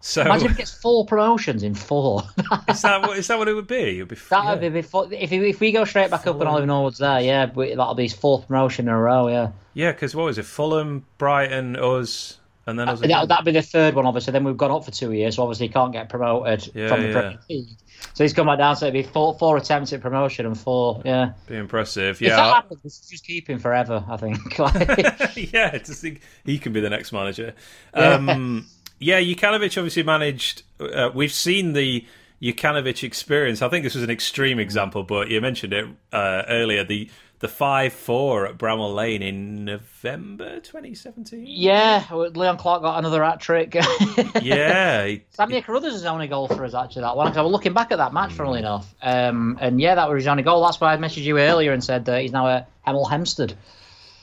So 0.04 0.22
Imagine 0.22 0.46
if 0.46 0.52
he 0.52 0.58
gets 0.58 0.74
four 0.74 1.06
promotions 1.06 1.62
in 1.62 1.76
four. 1.76 2.22
is 2.68 2.82
that 2.82 3.02
what 3.02 3.18
is 3.18 3.28
that 3.28 3.38
what 3.38 3.46
it 3.48 3.54
would 3.54 3.68
be? 3.68 3.98
It 3.98 4.02
would 4.02 4.08
be 4.08 4.16
That 4.30 4.44
yeah. 4.44 4.50
would 4.50 4.60
be 4.60 4.68
before 4.70 5.12
if 5.12 5.30
he, 5.30 5.36
if 5.48 5.60
we 5.60 5.70
go 5.70 5.84
straight 5.84 6.10
back 6.10 6.26
up 6.26 6.40
and 6.40 6.48
Oliver 6.48 6.66
Norwood's 6.66 6.98
there, 6.98 7.20
yeah, 7.20 7.46
that'll 7.46 7.94
be 7.94 8.02
his 8.04 8.12
fourth 8.12 8.48
promotion 8.48 8.88
in 8.88 8.94
a 8.94 8.98
row, 8.98 9.28
yeah. 9.28 9.52
yeah, 9.74 9.92
because 9.92 10.14
what 10.16 10.24
was 10.24 10.38
it? 10.38 10.44
Fulham, 10.44 11.04
Brighton, 11.18 11.76
us, 11.76 12.38
and 12.66 12.78
then 12.78 12.88
us. 12.88 13.00
That, 13.00 13.06
again. 13.06 13.28
that'd 13.28 13.44
be 13.44 13.52
the 13.52 13.62
third 13.62 13.94
one, 13.94 14.06
obviously. 14.06 14.32
Then 14.32 14.44
we've 14.44 14.56
gone 14.56 14.70
up 14.70 14.84
for 14.84 14.90
two 14.90 15.12
years, 15.12 15.36
so 15.36 15.42
obviously 15.42 15.66
he 15.68 15.72
can't 15.72 15.92
get 15.92 16.08
promoted 16.08 16.70
Yeah, 16.74 16.88
from 16.88 17.00
the 17.02 17.06
yeah. 17.08 17.12
Premier 17.12 17.38
League. 17.48 17.68
So 18.14 18.24
he's 18.24 18.32
come 18.32 18.46
back 18.46 18.58
down, 18.58 18.76
so 18.76 18.86
it'd 18.86 18.94
be 18.94 19.08
four, 19.08 19.34
four 19.38 19.56
attempts 19.56 19.92
at 19.92 20.00
promotion 20.00 20.44
and 20.46 20.58
four, 20.58 21.02
yeah. 21.04 21.32
be 21.46 21.56
impressive. 21.56 22.20
yeah. 22.20 22.30
If 22.30 22.36
that 22.36 22.54
happens, 22.54 23.08
just 23.10 23.24
keep 23.24 23.48
him 23.48 23.58
forever, 23.58 24.04
I 24.08 24.16
think. 24.16 24.38
Yeah, 25.52 25.70
to 25.70 25.94
think 25.94 26.20
he 26.44 26.58
can 26.58 26.72
be 26.72 26.80
the 26.80 26.90
next 26.90 27.12
manager. 27.12 27.54
Um, 27.94 28.66
yeah, 28.98 29.20
Jokanovic 29.20 29.76
obviously 29.78 30.02
managed. 30.02 30.62
Uh, 30.80 31.10
we've 31.14 31.32
seen 31.32 31.72
the 31.72 32.06
Jokanovic 32.42 33.02
experience. 33.04 33.62
I 33.62 33.68
think 33.68 33.84
this 33.84 33.94
was 33.94 34.02
an 34.04 34.10
extreme 34.10 34.58
example, 34.58 35.02
but 35.04 35.28
you 35.28 35.40
mentioned 35.40 35.72
it 35.72 35.86
uh, 36.12 36.42
earlier. 36.48 36.84
The 36.84 37.08
the 37.42 37.48
five 37.48 37.92
four 37.92 38.46
at 38.46 38.56
Bramall 38.56 38.94
Lane 38.94 39.20
in 39.20 39.64
November 39.64 40.60
2017. 40.60 41.44
yeah, 41.46 42.04
Leon 42.10 42.56
Clarke 42.56 42.82
got 42.82 42.98
another 42.98 43.22
hat 43.22 43.40
trick. 43.40 43.74
Yeah, 44.42 45.04
he- 45.06 45.22
Carruthers 45.62 45.94
is 45.94 46.04
only 46.06 46.28
goal 46.28 46.48
for 46.48 46.64
us 46.64 46.72
actually 46.74 47.02
that 47.02 47.16
one 47.16 47.26
because 47.26 47.38
I 47.38 47.42
was 47.42 47.52
looking 47.52 47.74
back 47.74 47.92
at 47.92 47.98
that 47.98 48.12
match 48.14 48.32
funnily 48.32 48.60
enough, 48.60 48.94
um, 49.02 49.58
and 49.60 49.80
yeah, 49.80 49.96
that 49.96 50.08
was 50.08 50.22
his 50.22 50.28
only 50.28 50.42
goal. 50.44 50.64
That's 50.64 50.80
why 50.80 50.94
I 50.94 50.96
messaged 50.96 51.24
you 51.24 51.38
earlier 51.38 51.72
and 51.72 51.82
said 51.84 52.04
that 52.06 52.22
he's 52.22 52.32
now 52.32 52.48
at 52.48 52.68
Hemel 52.86 53.10
Hempstead. 53.10 53.54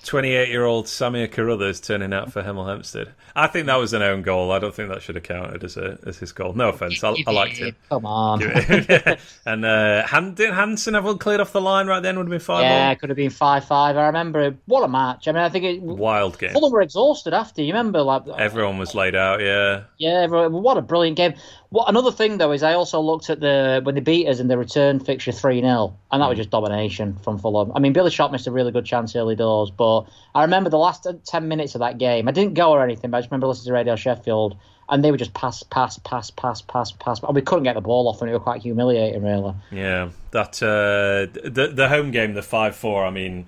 28 0.04 0.50
year 0.50 0.66
old 0.66 0.86
Samir 0.86 1.32
Carruthers 1.32 1.80
turning 1.82 2.14
out 2.14 2.32
for 2.32 2.42
Hemel 2.42 2.68
Hempstead. 2.68 3.10
I 3.36 3.48
think 3.48 3.68
that 3.68 3.76
was 3.76 3.94
an 3.94 4.02
own 4.02 4.22
goal. 4.22 4.52
I 4.52 4.60
don't 4.60 4.74
think 4.74 4.90
that 4.90 5.02
should 5.02 5.16
have 5.16 5.24
counted 5.24 5.64
as 5.64 5.78
a 5.78 5.98
as 6.06 6.18
his 6.18 6.32
goal. 6.32 6.54
No 6.54 6.70
offense, 6.70 7.04
I, 7.04 7.16
I 7.28 7.32
liked 7.32 7.58
him. 7.58 7.76
Come 7.90 8.06
on. 8.06 8.42
and 9.46 9.66
uh, 9.66 10.06
Han- 10.08 10.34
did 10.34 10.54
Hansen 10.54 10.94
have 10.94 11.06
one 11.06 11.18
cleared 11.18 11.40
off 11.42 11.52
the 11.52 11.62
line 11.62 11.88
right 11.88 12.02
then? 12.02 12.18
Would 12.18 12.26
have 12.26 12.32
been 12.32 12.40
five. 12.40 12.64
Yeah, 12.64 12.92
it 12.92 13.00
could 13.00 13.10
have 13.10 13.18
been 13.18 13.30
five 13.30 13.66
five. 13.66 13.98
I 13.98 14.08
remember 14.08 14.56
what 14.66 14.84
a 14.84 14.88
match. 14.88 15.28
I 15.28 15.32
mean, 15.32 15.44
I 15.44 15.50
think 15.50 15.66
it, 15.66 15.82
wild 15.82 16.40
game. 16.40 16.52
Fulham 16.52 16.72
were 16.72 16.82
exhausted 16.82 17.34
after. 17.34 17.62
You 17.62 17.74
remember, 17.74 18.02
like 18.02 18.28
Everyone 18.38 18.78
was 18.78 18.96
laid 18.96 19.16
out. 19.16 19.42
Yeah, 19.42 19.84
yeah, 19.98 20.22
everyone- 20.22 20.52
what 20.64 20.78
a 20.78 20.82
brilliant 20.82 21.18
game. 21.18 21.34
What 21.72 21.88
another 21.88 22.12
thing 22.12 22.40
though 22.40 22.52
is 22.52 22.64
I 22.64 22.74
also 22.74 23.00
looked 23.00 23.30
at 23.30 23.40
the 23.42 23.82
when 23.84 23.94
they 23.94 24.02
beat 24.02 24.28
us 24.28 24.40
in 24.40 24.48
the 24.48 24.58
return 24.58 25.00
fixture 25.00 25.32
three 25.32 25.62
0 25.62 25.96
and 26.12 26.22
that 26.22 26.28
was 26.28 26.38
just 26.38 26.50
domination 26.50 27.16
from 27.24 27.38
Fulham. 27.38 27.72
I 27.76 27.80
mean, 27.80 27.94
Billy 27.94 28.10
Sharp 28.10 28.32
missed 28.32 28.48
a 28.48 28.52
really 28.52 28.72
good 28.72 28.86
chance 28.86 29.16
early 29.16 29.36
doors, 29.36 29.70
but 29.70 30.06
I 30.34 30.42
remember 30.42 30.72
the 30.72 30.80
last 30.80 31.06
ten 31.26 31.48
minutes 31.48 31.76
of 31.76 31.80
that 31.80 32.00
game. 32.00 32.28
I 32.28 32.32
didn't 32.32 32.56
go 32.56 32.72
or 32.72 32.84
anything, 32.84 33.12
but 33.12 33.18
I 33.18 33.22
just 33.22 33.30
remember 33.32 33.46
listening 33.48 33.68
to 33.68 33.74
Radio 33.74 33.96
Sheffield. 33.96 34.58
And 34.92 35.04
they 35.04 35.12
were 35.12 35.18
just 35.18 35.36
pass, 35.36 35.62
pass, 35.62 36.00
pass, 36.00 36.32
pass, 36.32 36.64
pass, 36.64 36.92
pass. 36.92 37.22
And 37.22 37.36
we 37.36 37.44
couldn't 37.44 37.64
get 37.66 37.76
the 37.76 37.82
ball 37.82 38.08
off, 38.08 38.24
and 38.24 38.32
it 38.32 38.34
was 38.34 38.42
quite 38.42 38.64
humiliating, 38.64 39.22
really. 39.24 39.54
yeah. 39.72 40.10
That 40.32 40.64
uh, 40.64 41.30
the 41.48 41.68
the 41.72 41.88
home 41.88 42.10
game, 42.10 42.34
the 42.34 42.42
five 42.42 42.76
four. 42.76 43.06
I 43.06 43.12
mean, 43.12 43.46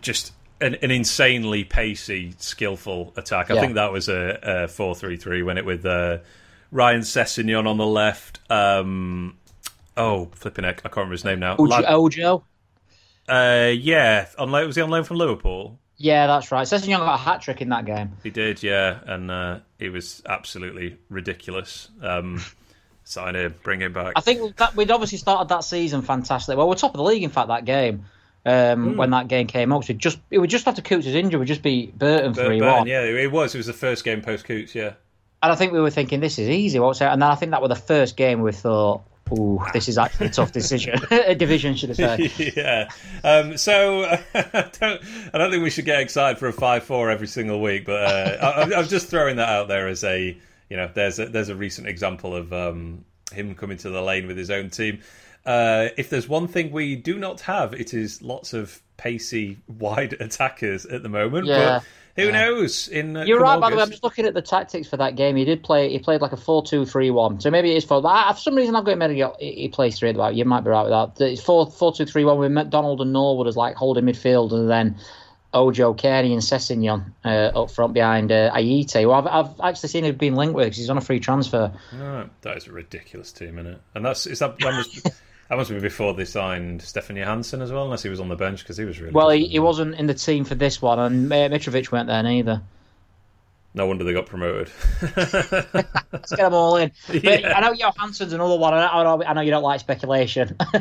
just 0.00 0.32
an, 0.60 0.74
an 0.82 0.90
insanely 0.90 1.62
pacey, 1.62 2.34
skillful 2.38 3.12
attack. 3.16 3.52
I 3.52 3.54
Yeah. 3.54 3.60
think 3.60 3.74
that 3.74 3.92
was 3.92 4.08
a, 4.08 4.40
a 4.42 4.66
four 4.66 4.96
three 4.96 5.16
three 5.16 5.44
when 5.44 5.58
it 5.58 5.64
with 5.64 5.86
uh, 5.86 6.18
Ryan 6.70 7.00
Sessegnon 7.00 7.66
on 7.66 7.76
the 7.76 7.86
left. 7.86 8.40
Um, 8.50 9.38
oh, 9.96 10.30
flipping 10.34 10.64
heck, 10.64 10.80
I 10.80 10.82
can't 10.82 10.96
remember 10.96 11.14
his 11.14 11.24
name 11.24 11.40
now. 11.40 11.56
Ojo. 11.58 11.84
Ojo? 11.86 12.44
Uh, 13.28 13.72
yeah, 13.74 14.26
on 14.38 14.50
loan, 14.50 14.66
was 14.66 14.76
he 14.76 14.82
on 14.82 14.90
loan 14.90 15.04
from 15.04 15.18
Liverpool? 15.18 15.78
Yeah, 15.96 16.28
that's 16.28 16.52
right. 16.52 16.66
Sessegnon 16.66 16.98
got 16.98 17.14
a 17.14 17.18
hat 17.18 17.42
trick 17.42 17.60
in 17.60 17.70
that 17.70 17.84
game. 17.84 18.12
He 18.22 18.30
did, 18.30 18.62
yeah, 18.62 19.00
and 19.04 19.30
uh, 19.30 19.58
he 19.78 19.88
was 19.88 20.22
absolutely 20.26 20.96
ridiculous. 21.10 21.88
Um, 22.00 22.40
sign 23.04 23.34
him, 23.34 23.54
bring 23.62 23.80
him 23.80 23.92
back. 23.92 24.12
I 24.14 24.20
think 24.20 24.56
that 24.56 24.76
we'd 24.76 24.90
obviously 24.90 25.18
started 25.18 25.48
that 25.48 25.64
season 25.64 26.02
fantastically. 26.02 26.56
Well, 26.56 26.68
we're 26.68 26.76
top 26.76 26.94
of 26.94 26.98
the 26.98 27.04
league, 27.04 27.24
in 27.24 27.30
fact, 27.30 27.48
that 27.48 27.64
game. 27.64 28.04
Um, 28.46 28.94
mm. 28.94 28.96
When 28.96 29.10
that 29.10 29.28
game 29.28 29.46
came 29.46 29.72
up, 29.72 29.84
so 29.84 29.92
just 29.92 30.20
it 30.30 30.38
would 30.38 30.48
just 30.48 30.66
after 30.68 30.80
Coutts' 30.80 31.06
injury, 31.06 31.38
would 31.38 31.48
just 31.48 31.60
be 31.60 31.86
Burton 31.88 32.32
three 32.32 32.62
one. 32.62 32.86
Yeah, 32.86 33.02
it 33.02 33.30
was. 33.30 33.54
It 33.54 33.58
was 33.58 33.66
the 33.66 33.72
first 33.72 34.04
game 34.04 34.22
post 34.22 34.46
Coutts. 34.46 34.74
Yeah, 34.74 34.92
and 35.42 35.52
I 35.52 35.54
think 35.54 35.72
we 35.72 35.80
were 35.80 35.90
thinking 35.90 36.20
this 36.20 36.38
is 36.38 36.48
easy. 36.48 36.78
What's 36.78 37.00
it? 37.00 37.04
And 37.04 37.22
then 37.22 37.30
I 37.30 37.34
think 37.34 37.52
that 37.52 37.62
was 37.62 37.68
the 37.68 37.76
first 37.76 38.16
game 38.16 38.42
we 38.42 38.52
thought, 38.52 39.02
Ooh, 39.32 39.60
this 39.72 39.88
is 39.88 39.98
actually 39.98 40.28
a 40.28 40.30
tough 40.30 40.52
decision. 40.52 41.00
a 41.10 41.34
division, 41.34 41.74
should 41.74 41.90
I 41.90 41.92
say? 41.94 42.52
yeah. 42.56 42.88
Um, 43.22 43.56
so 43.56 44.04
I 44.34 44.70
don't, 44.80 45.02
I 45.34 45.38
don't 45.38 45.50
think 45.50 45.62
we 45.62 45.70
should 45.70 45.84
get 45.84 46.00
excited 46.00 46.38
for 46.38 46.48
a 46.48 46.52
five-four 46.52 47.10
every 47.10 47.26
single 47.26 47.60
week, 47.60 47.84
but 47.84 48.02
uh, 48.02 48.66
I, 48.74 48.80
am 48.80 48.88
just 48.88 49.08
throwing 49.08 49.36
that 49.36 49.48
out 49.48 49.68
there 49.68 49.88
as 49.88 50.02
a, 50.04 50.36
you 50.70 50.76
know, 50.76 50.90
there's 50.92 51.18
a, 51.18 51.26
there's 51.26 51.48
a 51.48 51.56
recent 51.56 51.86
example 51.86 52.34
of 52.34 52.52
um, 52.52 53.04
him 53.32 53.54
coming 53.54 53.76
to 53.78 53.90
the 53.90 54.02
lane 54.02 54.26
with 54.26 54.36
his 54.36 54.50
own 54.50 54.70
team. 54.70 55.00
Uh, 55.44 55.88
if 55.96 56.10
there's 56.10 56.28
one 56.28 56.48
thing 56.48 56.70
we 56.70 56.96
do 56.96 57.18
not 57.18 57.40
have, 57.42 57.72
it 57.74 57.94
is 57.94 58.22
lots 58.22 58.52
of 58.52 58.80
pacey, 58.96 59.58
wide 59.66 60.14
attackers 60.20 60.84
at 60.86 61.02
the 61.02 61.08
moment. 61.08 61.46
Yeah. 61.46 61.78
But 61.78 61.84
who 62.18 62.26
yeah. 62.26 62.30
knows? 62.32 62.88
In 62.88 63.16
uh, 63.16 63.24
you're 63.24 63.38
right. 63.38 63.56
August. 63.56 63.60
By 63.60 63.70
the 63.70 63.76
way, 63.76 63.82
I'm 63.82 63.90
just 63.90 64.02
looking 64.02 64.26
at 64.26 64.34
the 64.34 64.42
tactics 64.42 64.88
for 64.88 64.96
that 64.96 65.14
game. 65.14 65.36
He 65.36 65.44
did 65.44 65.62
play. 65.62 65.88
He 65.88 66.00
played 66.00 66.20
like 66.20 66.32
a 66.32 66.36
four-two-three-one. 66.36 67.40
So 67.40 67.50
maybe 67.50 67.70
it 67.70 67.76
is 67.76 67.84
four. 67.84 68.02
But 68.02 68.08
I, 68.08 68.32
for 68.32 68.40
some 68.40 68.56
reason, 68.56 68.74
I've 68.74 68.84
got 68.84 68.92
him 68.92 69.02
at 69.02 69.36
he 69.40 69.68
plays 69.68 69.98
three 69.98 70.10
at 70.10 70.34
You 70.34 70.44
might 70.44 70.62
be 70.62 70.70
right 70.70 70.82
with 70.82 70.90
that. 70.90 71.24
It's 71.24 71.40
four 71.40 71.70
four-two-three-one 71.70 72.38
with 72.38 72.50
McDonald 72.50 73.00
and 73.00 73.12
Norwood 73.12 73.46
as 73.46 73.56
like 73.56 73.76
holding 73.76 74.04
midfield, 74.04 74.52
and 74.52 74.68
then 74.68 74.96
Ojo, 75.54 75.94
Cairney, 75.94 76.32
and 76.32 76.42
Sessegnon 76.42 77.12
uh, 77.24 77.62
up 77.62 77.70
front 77.70 77.94
behind 77.94 78.32
uh, 78.32 78.50
Ayité, 78.52 79.02
who 79.02 79.12
I've, 79.12 79.26
I've 79.26 79.60
actually 79.60 79.88
seen 79.90 80.04
him 80.04 80.16
being 80.16 80.34
linked 80.34 80.54
with 80.54 80.66
because 80.66 80.78
he's 80.78 80.90
on 80.90 80.98
a 80.98 81.02
free 81.02 81.20
transfer. 81.20 81.72
Oh, 81.94 82.28
that 82.42 82.56
is 82.56 82.66
a 82.66 82.72
ridiculous 82.72 83.32
team, 83.32 83.58
isn't 83.58 83.74
it? 83.74 83.80
And 83.94 84.04
that's 84.04 84.26
is 84.26 84.40
that. 84.40 84.58
that 84.58 84.72
must, 84.72 85.08
That 85.48 85.56
must 85.56 85.70
be 85.70 85.80
before 85.80 86.12
they 86.12 86.26
signed 86.26 86.82
Stefan 86.82 87.16
Johansen 87.16 87.62
as 87.62 87.72
well, 87.72 87.84
unless 87.84 88.02
he 88.02 88.10
was 88.10 88.20
on 88.20 88.28
the 88.28 88.36
bench 88.36 88.62
because 88.62 88.76
he 88.76 88.84
was 88.84 89.00
really. 89.00 89.12
Well, 89.12 89.30
he, 89.30 89.46
he, 89.46 89.58
wasn't 89.58 89.94
in 89.94 90.06
the 90.06 90.14
team 90.14 90.44
for 90.44 90.54
this 90.54 90.82
one, 90.82 90.98
and 90.98 91.30
Mitrovic 91.30 91.90
weren't 91.90 92.08
there 92.08 92.22
neither. 92.22 92.60
No 93.74 93.86
wonder 93.86 94.04
they 94.04 94.12
got 94.12 94.26
promoted. 94.26 94.70
Let's 95.16 96.30
get 96.30 96.36
them 96.36 96.54
all 96.54 96.76
in. 96.76 96.90
But 97.06 97.22
yeah. 97.22 97.56
I 97.56 97.60
know 97.60 97.74
Johansen's 97.74 98.32
another 98.32 98.56
one. 98.56 98.74
I 98.74 99.02
know, 99.02 99.22
I 99.22 99.32
know 99.34 99.40
you 99.40 99.50
don't 99.50 99.62
like 99.62 99.80
speculation 99.80 100.56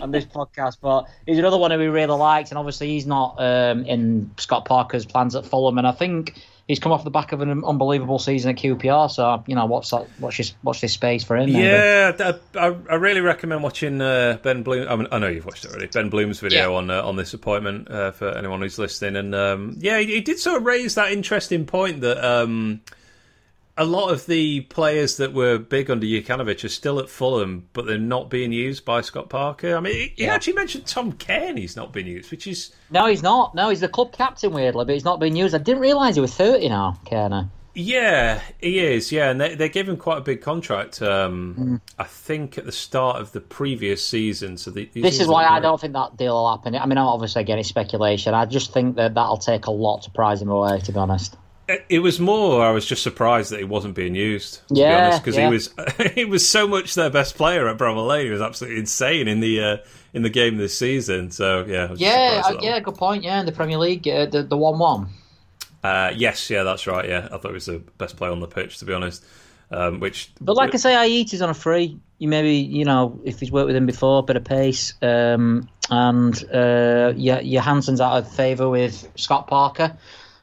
on 0.00 0.10
this 0.10 0.24
podcast, 0.24 0.78
but 0.80 1.06
he's 1.26 1.38
another 1.38 1.58
one 1.58 1.70
who 1.70 1.78
we 1.78 1.86
really 1.86 2.16
liked, 2.16 2.50
and 2.50 2.58
obviously 2.58 2.88
he's 2.88 3.06
not 3.06 3.36
um, 3.38 3.84
in 3.84 4.30
Scott 4.38 4.64
Parker's 4.64 5.04
plans 5.04 5.36
at 5.36 5.44
Fulham, 5.44 5.78
and 5.78 5.86
I 5.86 5.92
think 5.92 6.34
he's 6.66 6.78
come 6.78 6.92
off 6.92 7.04
the 7.04 7.10
back 7.10 7.32
of 7.32 7.40
an 7.40 7.64
unbelievable 7.64 8.18
season 8.18 8.50
at 8.50 8.56
QPR. 8.56 9.10
So 9.10 9.42
you 9.46 9.54
know, 9.54 9.66
what's 9.66 9.90
that, 9.90 10.06
watch 10.20 10.38
this 10.38 10.54
watch 10.62 10.80
this 10.80 10.92
space 10.92 11.24
for 11.24 11.36
him. 11.36 11.48
Yeah, 11.48 12.32
I, 12.54 12.76
I, 12.90 12.94
really 12.94 13.20
recommend 13.20 13.62
watching 13.62 14.00
uh, 14.00 14.38
Ben 14.42 14.62
Bloom. 14.62 14.88
I, 14.88 14.96
mean, 14.96 15.08
I 15.10 15.18
know 15.18 15.28
you've 15.28 15.46
watched 15.46 15.64
it 15.64 15.70
already. 15.70 15.86
Ben 15.86 16.10
Bloom's 16.10 16.40
video 16.40 16.70
yeah. 16.70 16.76
on 16.76 16.90
uh, 16.90 17.02
on 17.02 17.16
this 17.16 17.34
appointment 17.34 17.90
uh, 17.90 18.10
for 18.12 18.28
anyone 18.30 18.60
who's 18.60 18.78
listening, 18.78 19.16
and 19.16 19.34
um, 19.34 19.76
yeah, 19.78 19.98
he, 19.98 20.06
he, 20.06 20.20
did 20.20 20.38
sort 20.38 20.56
of 20.56 20.64
raise 20.64 20.94
that 20.94 21.12
interesting 21.12 21.66
point 21.66 22.00
that. 22.02 22.24
Um, 22.24 22.80
a 23.76 23.84
lot 23.84 24.10
of 24.10 24.26
the 24.26 24.60
players 24.62 25.16
that 25.16 25.32
were 25.32 25.58
big 25.58 25.90
under 25.90 26.06
Jokanovic 26.06 26.64
are 26.64 26.68
still 26.68 27.00
at 27.00 27.08
Fulham, 27.08 27.68
but 27.72 27.86
they're 27.86 27.98
not 27.98 28.30
being 28.30 28.52
used 28.52 28.84
by 28.84 29.00
Scott 29.00 29.28
Parker. 29.28 29.76
I 29.76 29.80
mean, 29.80 29.94
he, 29.94 30.14
yeah. 30.16 30.34
actually 30.34 30.52
mentioned 30.52 30.86
Tom 30.86 31.12
Cairney's 31.14 31.74
not 31.74 31.92
being 31.92 32.06
used, 32.06 32.30
which 32.30 32.46
is 32.46 32.72
no, 32.90 33.06
he's 33.06 33.22
not. 33.22 33.54
No, 33.54 33.70
he's 33.70 33.80
the 33.80 33.88
club 33.88 34.12
captain 34.12 34.52
weirdly, 34.52 34.84
but 34.84 34.92
he's 34.92 35.04
not 35.04 35.18
being 35.18 35.34
used. 35.34 35.54
I 35.54 35.58
didn't 35.58 35.82
realise 35.82 36.14
he 36.14 36.20
was 36.20 36.34
thirty 36.34 36.68
now, 36.68 36.98
Cairney. 37.06 37.48
Yeah, 37.76 38.40
he 38.60 38.78
is. 38.78 39.10
Yeah, 39.10 39.30
and 39.30 39.40
they, 39.40 39.56
they 39.56 39.68
gave 39.68 39.88
him 39.88 39.96
quite 39.96 40.18
a 40.18 40.20
big 40.20 40.40
contract. 40.40 41.02
Um, 41.02 41.56
mm. 41.58 41.80
I 41.98 42.04
think 42.04 42.56
at 42.56 42.66
the 42.66 42.72
start 42.72 43.20
of 43.20 43.32
the 43.32 43.40
previous 43.40 44.06
season. 44.06 44.56
So 44.56 44.70
the, 44.70 44.88
this 44.94 45.18
is 45.18 45.26
why 45.26 45.44
I 45.44 45.58
don't 45.58 45.80
think 45.80 45.94
that 45.94 46.16
deal 46.16 46.34
will 46.34 46.56
happen. 46.56 46.76
I 46.76 46.86
mean, 46.86 46.98
obviously, 46.98 47.42
again, 47.42 47.58
it's 47.58 47.68
speculation. 47.68 48.32
I 48.34 48.44
just 48.44 48.72
think 48.72 48.94
that 48.94 49.14
that'll 49.14 49.38
take 49.38 49.66
a 49.66 49.72
lot 49.72 50.02
to 50.02 50.12
prize 50.12 50.40
him 50.40 50.50
away. 50.50 50.78
To 50.78 50.92
be 50.92 50.98
honest. 50.98 51.36
It 51.66 52.00
was 52.00 52.20
more. 52.20 52.62
I 52.62 52.72
was 52.72 52.84
just 52.84 53.02
surprised 53.02 53.50
that 53.50 53.58
he 53.58 53.64
wasn't 53.64 53.94
being 53.94 54.14
used. 54.14 54.66
To 54.68 54.74
yeah, 54.74 54.88
be 54.88 55.04
honest, 55.04 55.24
because 55.24 55.36
yeah. 55.36 55.46
he 55.46 55.52
was 55.52 55.74
he 56.14 56.24
was 56.26 56.48
so 56.48 56.68
much 56.68 56.94
their 56.94 57.08
best 57.08 57.36
player 57.36 57.68
at 57.68 57.78
Bramall 57.78 58.06
Lane. 58.06 58.26
He 58.26 58.32
was 58.32 58.42
absolutely 58.42 58.80
insane 58.80 59.28
in 59.28 59.40
the 59.40 59.60
uh, 59.62 59.76
in 60.12 60.22
the 60.22 60.30
game 60.30 60.58
this 60.58 60.76
season. 60.78 61.30
So 61.30 61.64
yeah, 61.66 61.94
yeah, 61.96 62.42
uh, 62.44 62.58
yeah. 62.60 62.80
Good 62.80 62.96
point. 62.96 63.24
Yeah, 63.24 63.40
in 63.40 63.46
the 63.46 63.52
Premier 63.52 63.78
League, 63.78 64.06
uh, 64.06 64.26
the 64.26 64.42
the 64.42 64.58
one 64.58 64.78
one. 64.78 65.08
Uh, 65.82 66.12
yes, 66.14 66.50
yeah, 66.50 66.64
that's 66.64 66.86
right. 66.86 67.08
Yeah, 67.08 67.28
I 67.30 67.38
thought 67.38 67.48
he 67.48 67.52
was 67.52 67.66
the 67.66 67.82
best 67.98 68.16
player 68.16 68.32
on 68.32 68.40
the 68.40 68.46
pitch, 68.46 68.78
to 68.78 68.84
be 68.84 68.92
honest. 68.92 69.24
Um, 69.70 70.00
which, 70.00 70.32
but 70.40 70.56
like 70.56 70.74
I 70.74 70.76
say, 70.76 70.92
Ayité's 70.92 71.42
on 71.42 71.50
a 71.50 71.54
free. 71.54 71.98
You 72.18 72.28
maybe 72.28 72.56
you 72.56 72.84
know 72.84 73.20
if 73.24 73.40
he's 73.40 73.50
worked 73.50 73.66
with 73.66 73.76
him 73.76 73.86
before, 73.86 74.22
bit 74.22 74.36
of 74.36 74.44
pace, 74.44 74.94
um, 75.02 75.68
and 75.90 76.44
uh, 76.52 77.12
yeah, 77.16 77.40
your 77.40 77.62
Hansen's 77.62 78.00
out 78.00 78.18
of 78.18 78.30
favour 78.30 78.68
with 78.68 79.08
Scott 79.16 79.46
Parker. 79.46 79.96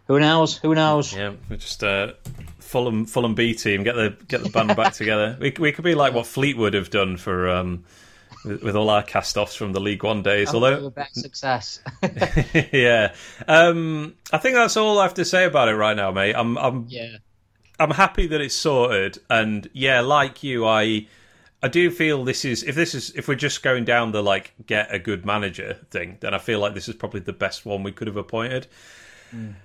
Who 0.07 0.19
knows? 0.19 0.57
Who 0.57 0.75
knows? 0.75 1.13
Yeah, 1.13 1.33
we 1.49 1.57
just 1.57 1.83
uh, 1.83 2.13
Fulham 2.59 3.05
Fulham 3.05 3.35
B 3.35 3.53
team 3.53 3.83
get 3.83 3.95
the 3.95 4.15
get 4.27 4.43
the 4.43 4.49
band 4.49 4.75
back 4.75 4.93
together. 4.93 5.37
We 5.39 5.53
we 5.59 5.71
could 5.71 5.83
be 5.83 5.95
like 5.95 6.13
what 6.13 6.27
Fleetwood 6.27 6.73
have 6.73 6.89
done 6.89 7.17
for 7.17 7.49
um, 7.49 7.83
with, 8.45 8.63
with 8.63 8.75
all 8.75 8.89
our 8.89 9.03
cast-offs 9.03 9.55
from 9.55 9.73
the 9.73 9.79
League 9.79 10.03
One 10.03 10.23
days. 10.23 10.49
I'm 10.49 10.55
although 10.55 10.93
success. 11.13 11.79
yeah, 12.71 13.13
um, 13.47 14.15
I 14.31 14.37
think 14.37 14.55
that's 14.55 14.77
all 14.77 14.99
I 14.99 15.03
have 15.03 15.13
to 15.15 15.25
say 15.25 15.45
about 15.45 15.67
it 15.67 15.75
right 15.75 15.95
now, 15.95 16.11
mate. 16.11 16.33
I'm 16.35 16.57
I'm 16.57 16.85
yeah. 16.89 17.17
I'm 17.79 17.91
happy 17.91 18.27
that 18.27 18.41
it's 18.41 18.55
sorted, 18.55 19.17
and 19.29 19.69
yeah, 19.73 20.01
like 20.01 20.43
you, 20.43 20.65
I 20.67 21.07
I 21.63 21.67
do 21.67 21.91
feel 21.91 22.23
this 22.23 22.45
is 22.45 22.63
if 22.63 22.75
this 22.75 22.95
is 22.95 23.11
if 23.15 23.27
we're 23.27 23.35
just 23.35 23.63
going 23.63 23.85
down 23.85 24.11
the 24.11 24.23
like 24.23 24.53
get 24.65 24.93
a 24.93 24.99
good 24.99 25.25
manager 25.25 25.77
thing, 25.89 26.17
then 26.21 26.33
I 26.33 26.37
feel 26.37 26.59
like 26.59 26.73
this 26.73 26.87
is 26.87 26.95
probably 26.95 27.19
the 27.19 27.33
best 27.33 27.65
one 27.65 27.83
we 27.83 27.91
could 27.91 28.07
have 28.07 28.17
appointed. 28.17 28.67
Mm. 29.35 29.55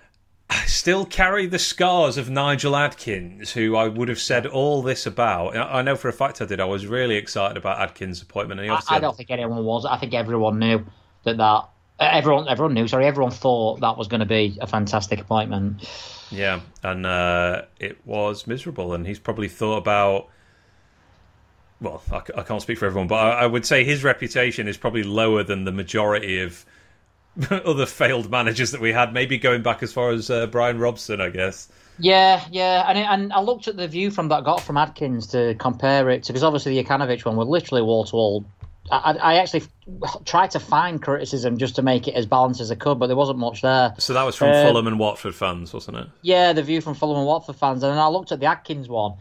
I 0.48 0.64
still 0.66 1.04
carry 1.04 1.46
the 1.46 1.58
scars 1.58 2.16
of 2.16 2.30
Nigel 2.30 2.76
Adkins, 2.76 3.52
who 3.52 3.74
I 3.74 3.88
would 3.88 4.08
have 4.08 4.20
said 4.20 4.46
all 4.46 4.80
this 4.80 5.04
about. 5.04 5.56
I 5.56 5.82
know 5.82 5.96
for 5.96 6.08
a 6.08 6.12
fact 6.12 6.40
I 6.40 6.44
did. 6.44 6.60
I 6.60 6.64
was 6.64 6.86
really 6.86 7.16
excited 7.16 7.56
about 7.56 7.80
Adkins' 7.80 8.22
appointment. 8.22 8.60
I, 8.60 8.80
I, 8.88 9.00
don't 9.00 9.16
think 9.16 9.30
anyone 9.30 9.64
was. 9.64 9.84
I 9.84 9.96
think 9.96 10.14
everyone 10.14 10.60
knew 10.60 10.86
that 11.24 11.38
that 11.38 11.68
everyone 11.98 12.48
everyone 12.48 12.74
knew. 12.74 12.86
Sorry, 12.86 13.06
everyone 13.06 13.32
thought 13.32 13.80
that 13.80 13.96
was 13.96 14.06
going 14.06 14.20
to 14.20 14.26
be 14.26 14.56
a 14.60 14.68
fantastic 14.68 15.20
appointment. 15.20 15.88
Yeah, 16.30 16.60
and 16.84 17.04
uh, 17.04 17.62
it 17.80 17.98
was 18.06 18.46
miserable. 18.46 18.94
And 18.94 19.04
he's 19.04 19.18
probably 19.18 19.48
thought 19.48 19.78
about. 19.78 20.28
Well, 21.80 22.02
I, 22.10 22.22
I 22.36 22.42
can't 22.42 22.62
speak 22.62 22.78
for 22.78 22.86
everyone, 22.86 23.08
but 23.08 23.16
I, 23.16 23.30
I 23.42 23.46
would 23.46 23.66
say 23.66 23.84
his 23.84 24.04
reputation 24.04 24.68
is 24.68 24.76
probably 24.76 25.02
lower 25.02 25.42
than 25.42 25.64
the 25.64 25.72
majority 25.72 26.40
of 26.40 26.64
other 27.50 27.86
failed 27.86 28.30
managers 28.30 28.70
that 28.70 28.80
we 28.80 28.92
had, 28.92 29.12
maybe 29.12 29.38
going 29.38 29.62
back 29.62 29.82
as 29.82 29.92
far 29.92 30.10
as 30.10 30.30
uh, 30.30 30.46
Brian 30.46 30.78
Robson, 30.78 31.20
I 31.20 31.30
guess. 31.30 31.68
Yeah, 31.98 32.44
yeah, 32.50 32.84
and 32.88 32.98
and 32.98 33.32
I 33.32 33.40
looked 33.40 33.68
at 33.68 33.76
the 33.76 33.88
view 33.88 34.10
from 34.10 34.28
that 34.28 34.44
got 34.44 34.60
from 34.60 34.76
Adkins 34.76 35.28
to 35.28 35.54
compare 35.54 36.10
it 36.10 36.24
to 36.24 36.32
because 36.32 36.42
obviously 36.42 36.74
the 36.74 36.84
Jokanovic 36.84 37.24
one 37.24 37.36
was 37.36 37.48
literally 37.48 37.82
wall 37.82 38.04
to 38.04 38.16
wall. 38.16 38.44
I, 38.90 39.14
I 39.14 39.34
actually 39.36 39.64
tried 40.24 40.52
to 40.52 40.60
find 40.60 41.02
criticism 41.02 41.56
just 41.58 41.74
to 41.76 41.82
make 41.82 42.06
it 42.06 42.14
as 42.14 42.26
balanced 42.26 42.60
as 42.60 42.70
I 42.70 42.76
could, 42.76 42.98
but 42.98 43.08
there 43.08 43.16
wasn't 43.16 43.38
much 43.38 43.62
there. 43.62 43.94
So 43.98 44.12
that 44.12 44.22
was 44.22 44.36
from 44.36 44.50
uh, 44.50 44.62
Fulham 44.62 44.86
and 44.86 44.98
Watford 44.98 45.34
fans, 45.34 45.72
wasn't 45.72 45.96
it? 45.96 46.06
Yeah, 46.22 46.52
the 46.52 46.62
view 46.62 46.80
from 46.80 46.94
Fulham 46.94 47.16
and 47.16 47.26
Watford 47.26 47.56
fans, 47.56 47.82
and 47.82 47.92
then 47.92 47.98
I 47.98 48.08
looked 48.08 48.30
at 48.30 48.40
the 48.40 48.46
Adkins 48.46 48.88
one, 48.88 49.14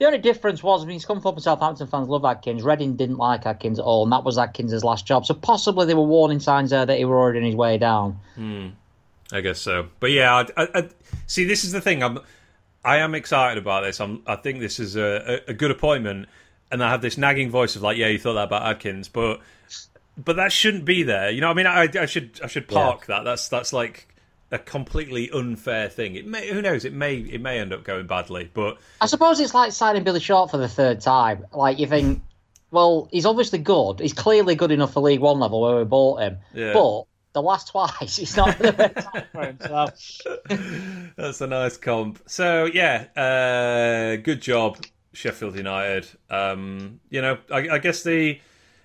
the 0.00 0.06
only 0.06 0.18
difference 0.18 0.62
was, 0.62 0.82
I 0.82 0.86
mean, 0.86 0.98
Scunthorpe 0.98 1.34
and 1.34 1.42
Southampton 1.42 1.86
fans 1.86 2.08
love 2.08 2.24
Adkins. 2.24 2.62
Reading 2.62 2.96
didn't 2.96 3.18
like 3.18 3.44
Adkins 3.44 3.78
at 3.78 3.84
all, 3.84 4.04
and 4.04 4.12
that 4.12 4.24
was 4.24 4.38
Adkins' 4.38 4.82
last 4.82 5.04
job. 5.04 5.26
So 5.26 5.34
possibly 5.34 5.84
there 5.84 5.94
were 5.94 6.02
warning 6.02 6.40
signs 6.40 6.70
there 6.70 6.86
that 6.86 6.96
he 6.96 7.04
were 7.04 7.18
already 7.18 7.40
on 7.40 7.44
his 7.44 7.54
way 7.54 7.76
down. 7.76 8.18
Hmm. 8.34 8.68
I 9.30 9.42
guess 9.42 9.60
so. 9.60 9.88
But 10.00 10.10
yeah, 10.10 10.34
I, 10.34 10.62
I, 10.62 10.68
I, 10.74 10.88
see, 11.26 11.44
this 11.44 11.64
is 11.64 11.72
the 11.72 11.82
thing. 11.82 12.02
I'm, 12.02 12.18
I 12.82 12.96
am 12.96 13.14
excited 13.14 13.62
about 13.62 13.82
this. 13.82 14.00
I'm, 14.00 14.22
I 14.26 14.36
think 14.36 14.60
this 14.60 14.80
is 14.80 14.96
a, 14.96 15.42
a, 15.46 15.50
a 15.50 15.52
good 15.52 15.70
appointment, 15.70 16.30
and 16.72 16.82
I 16.82 16.88
have 16.88 17.02
this 17.02 17.18
nagging 17.18 17.50
voice 17.50 17.76
of 17.76 17.82
like, 17.82 17.98
yeah, 17.98 18.08
you 18.08 18.18
thought 18.18 18.34
that 18.34 18.44
about 18.44 18.62
Adkins, 18.62 19.08
but 19.08 19.40
but 20.16 20.36
that 20.36 20.50
shouldn't 20.50 20.86
be 20.86 21.02
there. 21.02 21.30
You 21.30 21.42
know, 21.42 21.50
I 21.50 21.54
mean, 21.54 21.66
I, 21.66 21.88
I 21.94 22.06
should 22.06 22.40
I 22.42 22.46
should 22.46 22.68
park 22.68 23.02
yeah. 23.02 23.16
that. 23.16 23.24
That's 23.24 23.48
that's 23.50 23.74
like 23.74 24.09
a 24.50 24.58
completely 24.58 25.30
unfair 25.30 25.88
thing. 25.88 26.16
It 26.16 26.26
may, 26.26 26.48
who 26.48 26.60
knows? 26.60 26.84
It 26.84 26.92
may, 26.92 27.16
it 27.16 27.40
may 27.40 27.58
end 27.58 27.72
up 27.72 27.84
going 27.84 28.06
badly. 28.06 28.50
But 28.52 28.78
I 29.00 29.06
suppose 29.06 29.40
it's 29.40 29.54
like 29.54 29.72
signing 29.72 30.04
Billy 30.04 30.20
Sharp 30.20 30.50
for 30.50 30.58
the 30.58 30.68
third 30.68 31.00
time. 31.00 31.46
Like 31.52 31.78
you 31.78 31.86
think, 31.86 32.22
well, 32.70 33.08
he's 33.12 33.26
obviously 33.26 33.58
good. 33.58 34.00
He's 34.00 34.12
clearly 34.12 34.54
good 34.54 34.70
enough 34.70 34.92
for 34.92 35.00
League 35.00 35.20
One 35.20 35.38
level 35.38 35.60
where 35.60 35.76
we 35.76 35.84
bought 35.84 36.20
him. 36.20 36.38
Yeah. 36.52 36.72
But 36.72 37.04
the 37.32 37.42
last 37.42 37.68
twice, 37.68 38.16
he's 38.16 38.36
not 38.36 38.58
the 38.58 38.72
best 38.72 39.08
time 39.12 39.24
for 39.32 39.42
him. 39.42 39.58
So 39.60 41.08
that's 41.16 41.40
a 41.40 41.46
nice 41.46 41.76
comp. 41.76 42.22
So 42.26 42.64
yeah, 42.64 43.06
uh, 43.16 44.20
good 44.22 44.40
job. 44.40 44.84
Sheffield 45.12 45.56
United. 45.56 46.06
Um, 46.28 47.00
you 47.10 47.20
know, 47.20 47.38
I, 47.50 47.68
I 47.68 47.78
guess 47.78 48.04
they 48.04 48.42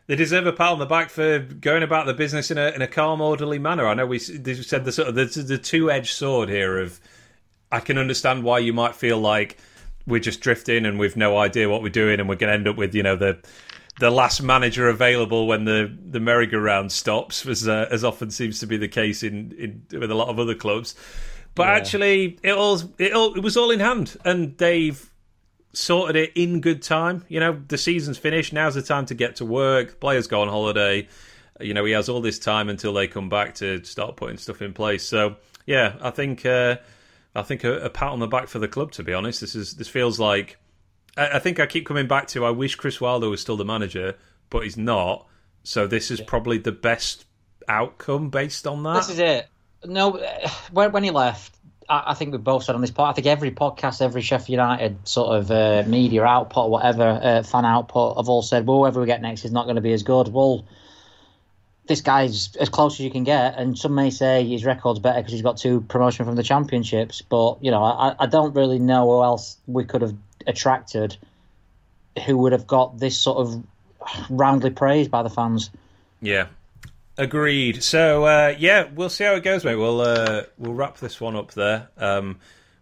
they 0.08 0.16
deserve 0.16 0.46
a 0.46 0.54
pat 0.54 0.72
on 0.72 0.80
the 0.80 0.86
back 0.86 1.10
for 1.10 1.40
going 1.40 1.84
about 1.84 2.06
the 2.06 2.14
business 2.14 2.52
in 2.52 2.58
a 2.58 2.70
in 2.70 2.82
a 2.82 2.88
calm, 2.88 3.22
orderly 3.22 3.60
manner. 3.60 3.88
I 3.88 3.94
know 3.94 4.06
we 4.06 4.20
said 4.20 4.44
the 4.44 4.92
sort 4.92 5.08
of 5.08 5.16
the, 5.16 5.26
the 5.26 5.58
two 5.58 5.90
edged 5.90 6.14
sword 6.14 6.50
here 6.50 6.80
of 6.80 7.00
I 7.72 7.80
can 7.80 7.98
understand 7.98 8.44
why 8.44 8.60
you 8.60 8.74
might 8.74 8.96
feel 8.96 9.20
like 9.20 9.58
we're 10.08 10.20
just 10.20 10.42
drifting 10.42 10.86
and 10.86 11.00
we've 11.00 11.18
no 11.18 11.38
idea 11.38 11.70
what 11.70 11.82
we're 11.82 11.90
doing 11.90 12.20
and 12.20 12.30
we're 12.30 12.36
going 12.36 12.50
to 12.50 12.54
end 12.54 12.68
up 12.68 12.76
with 12.76 12.94
you 12.94 13.04
know 13.04 13.16
the 13.16 13.40
the 14.00 14.12
last 14.12 14.42
manager 14.42 14.90
available 14.90 15.48
when 15.48 15.66
the 15.66 15.96
the 16.10 16.20
merry-go-round 16.20 16.92
stops, 16.92 17.46
as 17.46 17.68
uh, 17.68 17.88
as 17.92 18.04
often 18.04 18.30
seems 18.30 18.60
to 18.60 18.68
be 18.68 18.78
the 18.78 18.88
case 18.88 19.24
in, 19.24 19.54
in 19.54 20.00
with 20.00 20.12
a 20.12 20.16
lot 20.16 20.28
of 20.28 20.40
other 20.40 20.56
clubs. 20.56 20.96
But 21.56 21.68
yeah. 21.68 21.74
actually, 21.74 22.40
it 22.44 22.52
all 22.52 22.80
it 22.98 23.14
all 23.14 23.34
it 23.34 23.42
was 23.42 23.56
all 23.56 23.72
in 23.72 23.80
hand, 23.80 24.18
and 24.26 24.58
they've 24.58 25.12
sorted 25.78 26.16
it 26.16 26.32
in 26.36 26.62
good 26.62 26.82
time. 26.82 27.26
You 27.28 27.40
know, 27.40 27.62
the 27.68 27.78
season's 27.78 28.18
finished. 28.18 28.54
Now's 28.54 28.76
the 28.76 28.82
time 28.82 29.06
to 29.08 29.14
get 29.14 29.38
to 29.38 29.46
work. 29.46 30.00
Players 30.00 30.28
go 30.28 30.42
on 30.42 30.48
holiday. 30.48 31.08
You 31.60 31.74
know, 31.74 31.86
he 31.86 31.94
has 31.94 32.10
all 32.10 32.22
this 32.22 32.40
time 32.40 32.70
until 32.70 32.94
they 32.94 33.08
come 33.08 33.30
back 33.30 33.56
to 33.56 33.84
start 33.84 34.16
putting 34.18 34.38
stuff 34.38 34.62
in 34.62 34.74
place. 34.74 35.04
So, 35.04 35.38
yeah, 35.66 35.96
I 36.02 36.10
think 36.12 36.46
uh, 36.46 36.78
I 37.34 37.44
think 37.44 37.64
a, 37.64 37.80
a, 37.80 37.90
pat 37.90 38.10
on 38.10 38.20
the 38.20 38.28
back 38.28 38.48
for 38.48 38.60
the 38.60 38.68
club. 38.68 38.92
To 38.94 39.04
be 39.04 39.14
honest, 39.14 39.42
this 39.42 39.56
is 39.56 39.76
this 39.76 39.88
feels 39.88 40.20
like. 40.20 40.58
I, 41.18 41.38
I, 41.38 41.40
think 41.40 41.60
I 41.60 41.66
keep 41.66 41.86
coming 41.86 42.08
back 42.08 42.28
to. 42.30 42.46
I 42.46 42.52
wish 42.52 42.76
Chris 42.76 43.00
Wilder 43.00 43.30
was 43.30 43.42
still 43.42 43.58
the 43.58 43.66
manager, 43.66 44.16
but 44.50 44.64
he's 44.64 44.78
not. 44.78 45.28
So 45.64 45.88
this 45.88 46.12
is 46.12 46.22
probably 46.22 46.58
the 46.58 46.72
best 46.72 47.26
outcome 47.68 48.30
based 48.30 48.68
on 48.68 48.84
that. 48.84 48.96
This 48.96 49.10
is 49.10 49.20
it. 49.20 49.48
No, 49.86 50.12
when, 50.72 50.92
when 50.92 51.04
he 51.04 51.12
left, 51.12 51.55
I, 51.88 52.14
think 52.14 52.32
we've 52.32 52.44
both 52.44 52.64
said 52.64 52.76
on 52.76 52.82
this 52.82 52.92
part. 52.92 53.12
I 53.12 53.14
think 53.14 53.28
every 53.28 53.52
podcast, 53.52 54.02
every 54.02 54.22
Sheffield 54.22 54.50
United 54.50 55.08
sort 55.08 55.38
of 55.38 55.52
uh, 55.52 55.84
media 55.88 56.24
output, 56.24 56.70
whatever 56.70 57.04
uh, 57.22 57.44
fan 57.44 57.66
output, 57.66 58.18
have 58.18 58.30
all 58.30 58.42
said, 58.42 58.66
well, 58.66 58.80
whoever 58.80 59.00
we 59.00 59.06
get 59.06 59.22
next 59.22 59.46
is 59.46 59.52
not 59.52 59.66
going 59.66 59.76
to 59.76 59.82
be 59.82 59.94
as 59.94 60.04
good. 60.04 60.28
Well, 60.28 60.66
this 61.88 62.02
guy's 62.02 62.56
as 62.56 62.70
close 62.70 62.96
as 62.96 63.02
you 63.02 63.12
can 63.12 63.24
get, 63.24 63.58
and 63.58 63.78
some 63.78 63.94
may 63.94 64.10
say 64.10 64.48
his 64.48 64.66
record's 64.66 65.00
better 65.00 65.20
because 65.20 65.34
he's 65.34 65.42
got 65.42 65.58
two 65.58 65.82
promotion 65.82 66.26
from 66.26 66.36
the 66.36 66.44
championships. 66.44 67.22
But 67.22 67.64
you 67.64 67.72
know, 67.72 67.84
I, 67.84 68.16
I 68.20 68.26
don't 68.26 68.56
really 68.56 68.80
know 68.80 69.06
who 69.06 69.24
else 69.24 69.58
we 69.68 69.86
could 69.86 70.02
have 70.02 70.16
attracted 70.48 71.18
who 72.26 72.38
would 72.38 72.54
have 72.54 72.66
got 72.66 72.98
this 72.98 73.18
sort 73.20 73.38
of 73.38 73.64
roundly 74.30 74.70
praised 74.70 75.12
by 75.12 75.22
the 75.22 75.30
fans. 75.30 75.70
Yeah, 76.22 76.48
Agreed. 77.18 77.84
So 77.84 78.26
uh, 78.26 78.56
yeah, 78.58 78.90
we'll 78.94 79.10
see 79.10 79.24
how 79.24 79.36
it 79.36 79.44
goes, 79.44 79.64
mate. 79.64 79.76
We'll 79.76 80.02
uh, 80.02 80.44
we'll 80.58 80.74
wrap 80.74 80.98
this 80.98 81.22
one 81.22 81.36
up 81.36 81.54
there. 81.54 81.90
Um, 81.98 82.40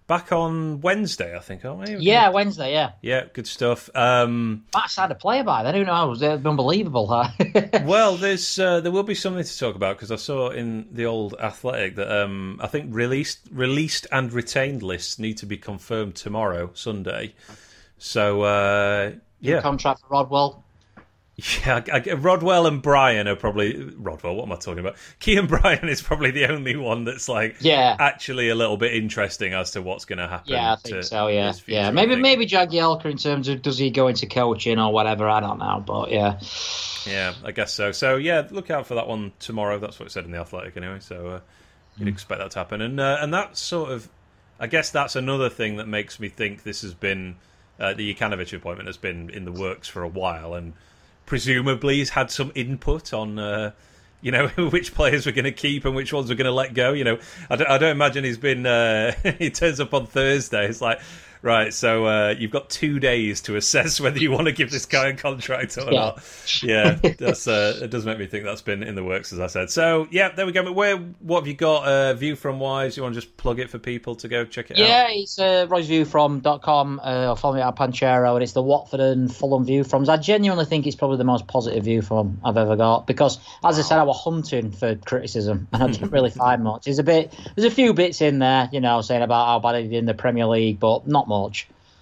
back 0.08 0.32
on 0.32 0.82
Wednesday, 0.82 1.36
I 1.36 1.40
think, 1.40 1.64
aren't 1.66 1.90
we? 1.90 1.98
Yeah, 1.98 2.30
Wednesday. 2.30 2.72
Yeah. 2.74 2.92
Yeah, 3.02 3.26
good 3.32 3.48
stuff. 3.48 3.90
Um, 3.96 4.66
Matt 4.74 4.94
had 4.96 5.12
a 5.12 5.16
player 5.16 5.44
by 5.44 5.64
then. 5.64 5.76
Who 5.76 5.86
knows? 5.86 6.22
It's 6.22 6.46
unbelievable. 6.46 7.08
Huh? 7.08 7.30
well, 7.84 8.16
there's 8.18 8.58
uh, 8.60 8.82
there 8.82 8.92
will 8.92 9.04
be 9.04 9.16
something 9.16 9.44
to 9.44 9.60
talk 9.60 9.76
about 9.76 9.98
because 9.98 10.12
I 10.12 10.18
saw 10.18 10.50
in 10.50 10.88
the 10.92 11.06
old 11.06 11.36
Athletic 11.40 11.96
that 11.96 12.12
um, 12.12 12.60
I 12.62 12.68
think 12.68 12.94
released 12.94 13.48
released 13.52 14.08
and 14.12 14.32
retained 14.34 14.84
lists 14.84 15.20
need 15.20 15.38
to 15.40 15.46
be 15.46 15.58
confirmed 15.58 16.16
tomorrow, 16.16 16.72
Sunday. 16.74 17.34
So 17.98 18.42
uh, 18.42 19.12
yeah, 19.40 19.62
contract 19.62 20.02
for 20.02 20.08
Rodwell. 20.08 20.63
Yeah, 21.36 21.82
I, 21.92 21.98
I, 21.98 22.14
Rodwell 22.14 22.68
and 22.68 22.80
Bryan 22.80 23.28
are 23.28 23.36
probably 23.36 23.76
Rodwell. 23.98 24.36
What 24.36 24.44
am 24.46 24.52
I 24.52 24.56
talking 24.58 24.80
about? 24.80 24.98
Kean 25.20 25.48
Bryan 25.48 25.90
is 25.90 26.00
probably 26.00 26.30
the 26.30 26.46
only 26.52 26.76
one 26.76 27.06
that's 27.06 27.28
like, 27.28 27.56
yeah, 27.60 27.96
actually 28.00 28.50
a 28.50 28.56
little 28.56 28.78
bit 28.78 28.94
interesting 28.94 29.54
as 29.54 29.72
to 29.72 29.82
what's 29.82 30.06
going 30.06 30.20
to 30.20 30.28
happen. 30.28 30.54
Yeah, 30.54 30.74
I 30.74 30.76
think 30.76 31.04
so. 31.04 31.28
Yeah, 31.30 31.54
yeah. 31.66 31.90
Maybe 31.90 32.16
maybe 32.16 32.46
Jagielka 32.46 33.06
in 33.06 33.18
terms 33.18 33.48
of 33.48 33.64
does 33.64 33.80
he 33.80 33.90
go 33.90 34.08
into 34.10 34.28
coaching 34.28 34.78
or 34.78 34.94
whatever. 34.94 35.28
I 35.28 35.40
don't 35.40 35.58
know, 35.58 35.84
but 35.86 36.12
yeah, 36.12 36.40
yeah, 37.08 37.34
I 37.44 37.52
guess 37.52 37.74
so. 37.74 37.92
So 37.92 38.18
yeah, 38.18 38.48
look 38.52 38.70
out 38.70 38.86
for 38.86 38.94
that 38.94 39.08
one 39.08 39.32
tomorrow. 39.40 39.80
That's 39.80 40.00
what 40.00 40.06
it 40.06 40.12
said 40.12 40.26
in 40.26 40.32
the 40.32 40.38
Athletic 40.38 40.78
anyway. 40.78 41.00
So 41.00 41.28
uh, 41.28 41.40
you'd 41.98 42.08
mm. 42.08 42.12
expect 42.12 42.42
that 42.42 42.52
to 42.52 42.60
happen, 42.60 42.80
and 42.80 43.00
uh, 43.00 43.18
and 43.20 43.34
that 43.34 43.58
sort 43.58 43.90
of, 43.90 44.08
I 44.60 44.68
guess 44.68 44.92
that's 44.92 45.16
another 45.16 45.50
thing 45.50 45.78
that 45.78 45.88
makes 45.88 46.20
me 46.20 46.30
think 46.30 46.62
this 46.62 46.84
has 46.84 46.94
been 46.94 47.38
uh, 47.80 47.96
the 47.96 48.14
Jokanovic 48.14 48.56
appointment 48.56 48.88
has 48.88 48.98
been 48.98 49.32
in 49.32 49.46
the 49.46 49.52
works 49.52 49.88
for 49.88 50.04
a 50.04 50.08
while, 50.08 50.54
and 50.54 50.74
presumably 51.26 51.96
he's 51.96 52.10
had 52.10 52.32
some 52.32 52.52
input 52.56 53.14
on 53.14 53.40
uh, 53.40 53.72
you 54.22 54.32
know 54.32 54.48
which 54.72 54.96
players 54.96 55.26
we're 55.26 55.34
going 55.34 55.46
to 55.46 55.52
keep 55.52 55.86
and 55.86 55.96
which 55.96 56.12
ones 56.12 56.30
we're 56.30 56.36
going 56.36 56.46
to 56.46 56.52
let 56.52 56.74
go. 56.74 56.94
You 56.94 57.04
know, 57.04 57.20
I 57.50 57.56
don't, 57.56 57.70
I 57.70 57.78
don't 57.78 57.92
imagine 57.92 58.24
he's 58.24 58.38
been. 58.38 58.66
Uh, 58.66 59.14
he 59.38 59.50
turns 59.50 59.80
up 59.80 59.94
on 59.94 60.08
Thursday. 60.08 60.68
It's 60.68 60.82
like, 60.82 61.00
right, 61.44 61.72
so 61.74 62.06
uh, 62.08 62.36
you've 62.38 62.52
got 62.52 62.70
two 62.70 63.00
days 63.00 63.42
to 63.42 63.56
assess 63.56 64.00
whether 64.02 64.18
you 64.18 64.32
want 64.32 64.46
to 64.46 64.52
give 64.52 64.72
this 64.72 64.86
guy 64.86 65.10
a 65.10 65.16
contract 65.16 65.78
or 65.78 65.92
yeah. 65.92 66.00
not. 66.00 66.60
Yeah, 66.64 67.00
that's 67.20 67.48
uh, 67.48 67.80
it 67.84 67.92
does 67.92 68.06
make 68.06 68.18
me 68.18 68.26
think 68.26 68.46
that's 68.46 68.62
been 68.62 68.82
in 68.82 68.96
the 68.96 69.04
works, 69.04 69.32
as 69.34 69.40
I 69.40 69.48
said. 69.48 69.70
So 69.70 70.08
yeah, 70.10 70.30
there 70.30 70.46
we 70.46 70.52
go. 70.52 70.64
But 70.64 70.74
where 70.74 70.98
what 70.98 71.42
have 71.42 71.48
you 71.48 71.54
got? 71.54 71.86
Uh, 71.86 72.14
view 72.14 72.36
from 72.36 72.60
wise? 72.60 72.98
You 72.98 73.04
want 73.04 73.14
to 73.14 73.22
just 73.22 73.36
plug 73.38 73.60
it 73.60 73.70
for 73.70 73.78
people 73.78 74.16
to 74.16 74.28
go 74.28 74.46
check 74.46 74.72
it 74.72 74.78
yeah, 74.78 74.86
out? 74.86 74.90
Yeah, 74.90 75.08
it's 75.22 75.38
uh, 75.38 75.68
roysviewfrom.com 75.68 77.02
uh, 77.04 77.30
or 77.30 77.36
follow 77.36 77.56
me 77.56 77.62
at 77.62 77.76
Panchero, 77.76 78.34
and 78.34 78.44
it's 78.44 78.54
the 78.54 78.64
Watford 78.64 79.02
and 79.02 79.34
Fulham 79.34 79.66
view 79.66 79.84
from. 79.84 80.10
I 80.10 80.18
genuinely 80.18 80.66
think 80.66 80.88
it's 80.88 80.96
probably 80.96 81.18
the 81.18 81.24
most 81.24 81.48
positive 81.48 81.84
view 81.84 82.02
from 82.02 82.40
I've 82.44 82.58
ever 82.58 82.76
got 82.76 83.08
because, 83.08 83.40
as 83.64 83.78
I 83.78 83.82
said, 83.82 84.00
I 84.00 84.04
was 84.04 84.20
hunting 84.22 84.72
for 84.72 84.96
criticism 84.96 85.68
and 85.74 85.84
I 85.84 85.88
didn't 85.88 86.12
really 86.12 86.30
find 86.30 86.64
much. 86.64 86.86
There's 86.86 87.00
a 87.00 87.04
bit, 87.04 87.34
there's 87.56 87.72
a 87.72 87.76
few 87.76 87.94
bits 87.94 88.22
in 88.22 88.40
there, 88.40 88.70
you 88.72 88.80
know, 88.80 89.02
saying 89.02 89.22
about 89.22 89.46
how 89.48 89.60
bad 89.60 89.82
he 89.82 89.90
did 89.90 89.98
in 89.98 90.06
the 90.06 90.14
Premier 90.14 90.46
League, 90.46 90.80
but 90.80 91.08
not 91.08 91.28
much. 91.28 91.33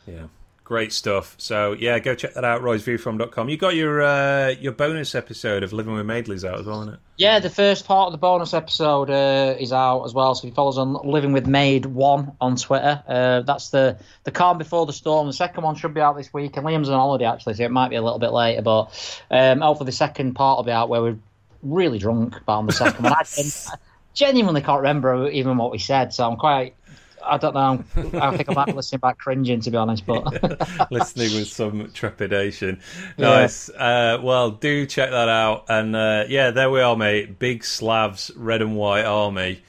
Yeah. 0.08 0.28
Great 0.72 0.94
stuff. 0.94 1.36
So 1.38 1.74
yeah, 1.74 2.00
go 2.00 2.16
check 2.16 2.34
that 2.36 2.46
out. 2.46 2.62
RoysViewFrom.com. 2.62 3.50
You 3.50 3.58
got 3.58 3.76
your 3.76 4.02
uh, 4.02 4.56
your 4.58 4.72
bonus 4.72 5.16
episode 5.16 5.64
of 5.64 5.74
Living 5.74 5.94
with 5.96 6.06
Madeley's 6.06 6.46
out 6.46 6.62
as 6.62 6.66
well, 6.66 6.84
isn't 6.84 6.94
it? 6.94 7.00
Yeah, 7.18 7.40
the 7.40 7.50
first 7.50 7.84
part 7.84 8.08
of 8.08 8.14
the 8.14 8.18
bonus 8.18 8.54
episode 8.54 9.10
uh, 9.10 9.58
is 9.60 9.74
out 9.74 10.06
as 10.06 10.14
well. 10.14 10.34
So 10.34 10.48
if 10.48 10.52
you 10.52 10.56
follow 10.56 10.70
us 10.70 10.78
on 10.78 10.94
Living 10.94 11.34
with 11.34 11.46
Maid 11.46 11.88
One 11.88 12.38
on 12.40 12.56
Twitter, 12.56 13.04
uh, 13.06 13.42
that's 13.42 13.70
the 13.72 13.98
the 14.24 14.32
calm 14.32 14.58
before 14.58 14.86
the 14.86 14.94
storm. 14.94 15.28
The 15.28 15.34
second 15.34 15.62
one 15.62 15.76
should 15.76 15.94
be 15.94 16.00
out 16.00 16.16
this 16.16 16.34
week, 16.34 16.56
and 16.56 16.66
Liam's 16.66 16.88
on 16.88 16.98
holiday 16.98 17.26
actually, 17.26 17.56
so 17.56 17.64
it 17.64 17.72
might 17.72 17.90
be 17.90 17.98
a 17.98 18.02
little 18.02 18.20
bit 18.20 18.32
later. 18.32 18.62
But 18.62 19.26
um, 19.30 19.60
hopefully 19.60 19.88
the 19.88 19.92
second 19.92 20.36
part 20.36 20.58
will 20.58 20.64
be 20.64 20.72
out 20.72 20.88
where 20.88 21.02
we're 21.02 21.20
really 21.64 22.00
drunk. 22.00 22.36
But 22.46 22.54
on 22.54 22.66
the 22.68 22.72
second 22.72 23.04
one, 23.04 23.12
I 23.12 23.26
genuinely 24.14 24.62
can't 24.62 24.80
remember 24.80 25.30
even 25.32 25.58
what 25.58 25.72
we 25.72 25.80
said, 25.80 26.14
so 26.14 26.30
I'm 26.30 26.38
quite 26.38 26.76
I 27.24 27.38
don't 27.38 27.54
know. 27.54 27.84
I 28.20 28.36
think 28.36 28.50
I 28.50 28.54
might 28.54 28.66
be 28.68 28.74
listening 28.74 29.00
back 29.00 29.18
cringing, 29.18 29.60
to 29.62 29.72
be 29.72 29.78
honest. 29.78 30.06
But 30.06 30.92
listening 30.92 31.34
with 31.36 31.48
some 31.48 31.92
trepidation. 31.92 32.82
Nice. 33.18 33.70
Yeah. 33.70 34.16
Uh, 34.16 34.22
well, 34.22 34.52
do 34.52 34.86
check 34.86 35.12
that 35.12 35.30
out. 35.30 35.66
And 35.70 35.96
uh, 35.96 36.26
yeah, 36.28 36.52
there 36.52 36.70
we 36.70 36.82
are, 36.82 36.96
mate. 36.96 37.38
Big 37.38 37.64
Slavs, 37.64 38.32
red 38.36 38.62
and 38.62 38.76
white 38.76 39.06
army. 39.06 39.62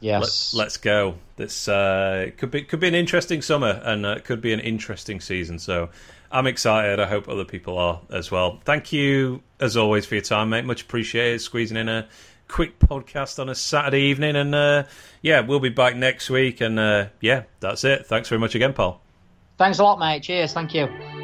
Yes. 0.00 0.54
Let, 0.54 0.68
us 0.68 0.76
go. 0.76 1.16
This 1.36 1.68
uh, 1.68 2.30
could 2.36 2.50
be 2.50 2.62
could 2.62 2.80
be 2.80 2.88
an 2.88 2.94
interesting 2.94 3.42
summer, 3.42 3.80
and 3.84 4.06
uh, 4.06 4.18
could 4.20 4.40
be 4.40 4.52
an 4.52 4.60
interesting 4.60 5.20
season. 5.20 5.58
So. 5.58 5.90
I'm 6.34 6.46
excited. 6.46 6.98
I 6.98 7.06
hope 7.06 7.28
other 7.28 7.44
people 7.44 7.76
are 7.76 8.00
as 8.08 8.30
well. 8.30 8.58
Thank 8.64 8.90
you, 8.90 9.42
as 9.60 9.76
always, 9.76 10.06
for 10.06 10.14
your 10.14 10.22
time, 10.24 10.48
mate. 10.48 10.64
Much 10.64 10.80
appreciated. 10.80 11.42
Squeezing 11.42 11.76
in 11.76 11.90
a 11.90 12.08
quick 12.52 12.78
podcast 12.78 13.38
on 13.38 13.48
a 13.48 13.54
Saturday 13.54 14.02
evening. 14.02 14.36
And 14.36 14.54
uh, 14.54 14.84
yeah, 15.22 15.40
we'll 15.40 15.60
be 15.60 15.70
back 15.70 15.96
next 15.96 16.30
week. 16.30 16.60
And 16.60 16.78
uh, 16.78 17.06
yeah, 17.20 17.44
that's 17.60 17.82
it. 17.82 18.06
Thanks 18.06 18.28
very 18.28 18.38
much 18.38 18.54
again, 18.54 18.74
Paul. 18.74 19.00
Thanks 19.58 19.78
a 19.78 19.84
lot, 19.84 19.98
mate. 19.98 20.22
Cheers. 20.22 20.52
Thank 20.52 20.74
you. 20.74 21.21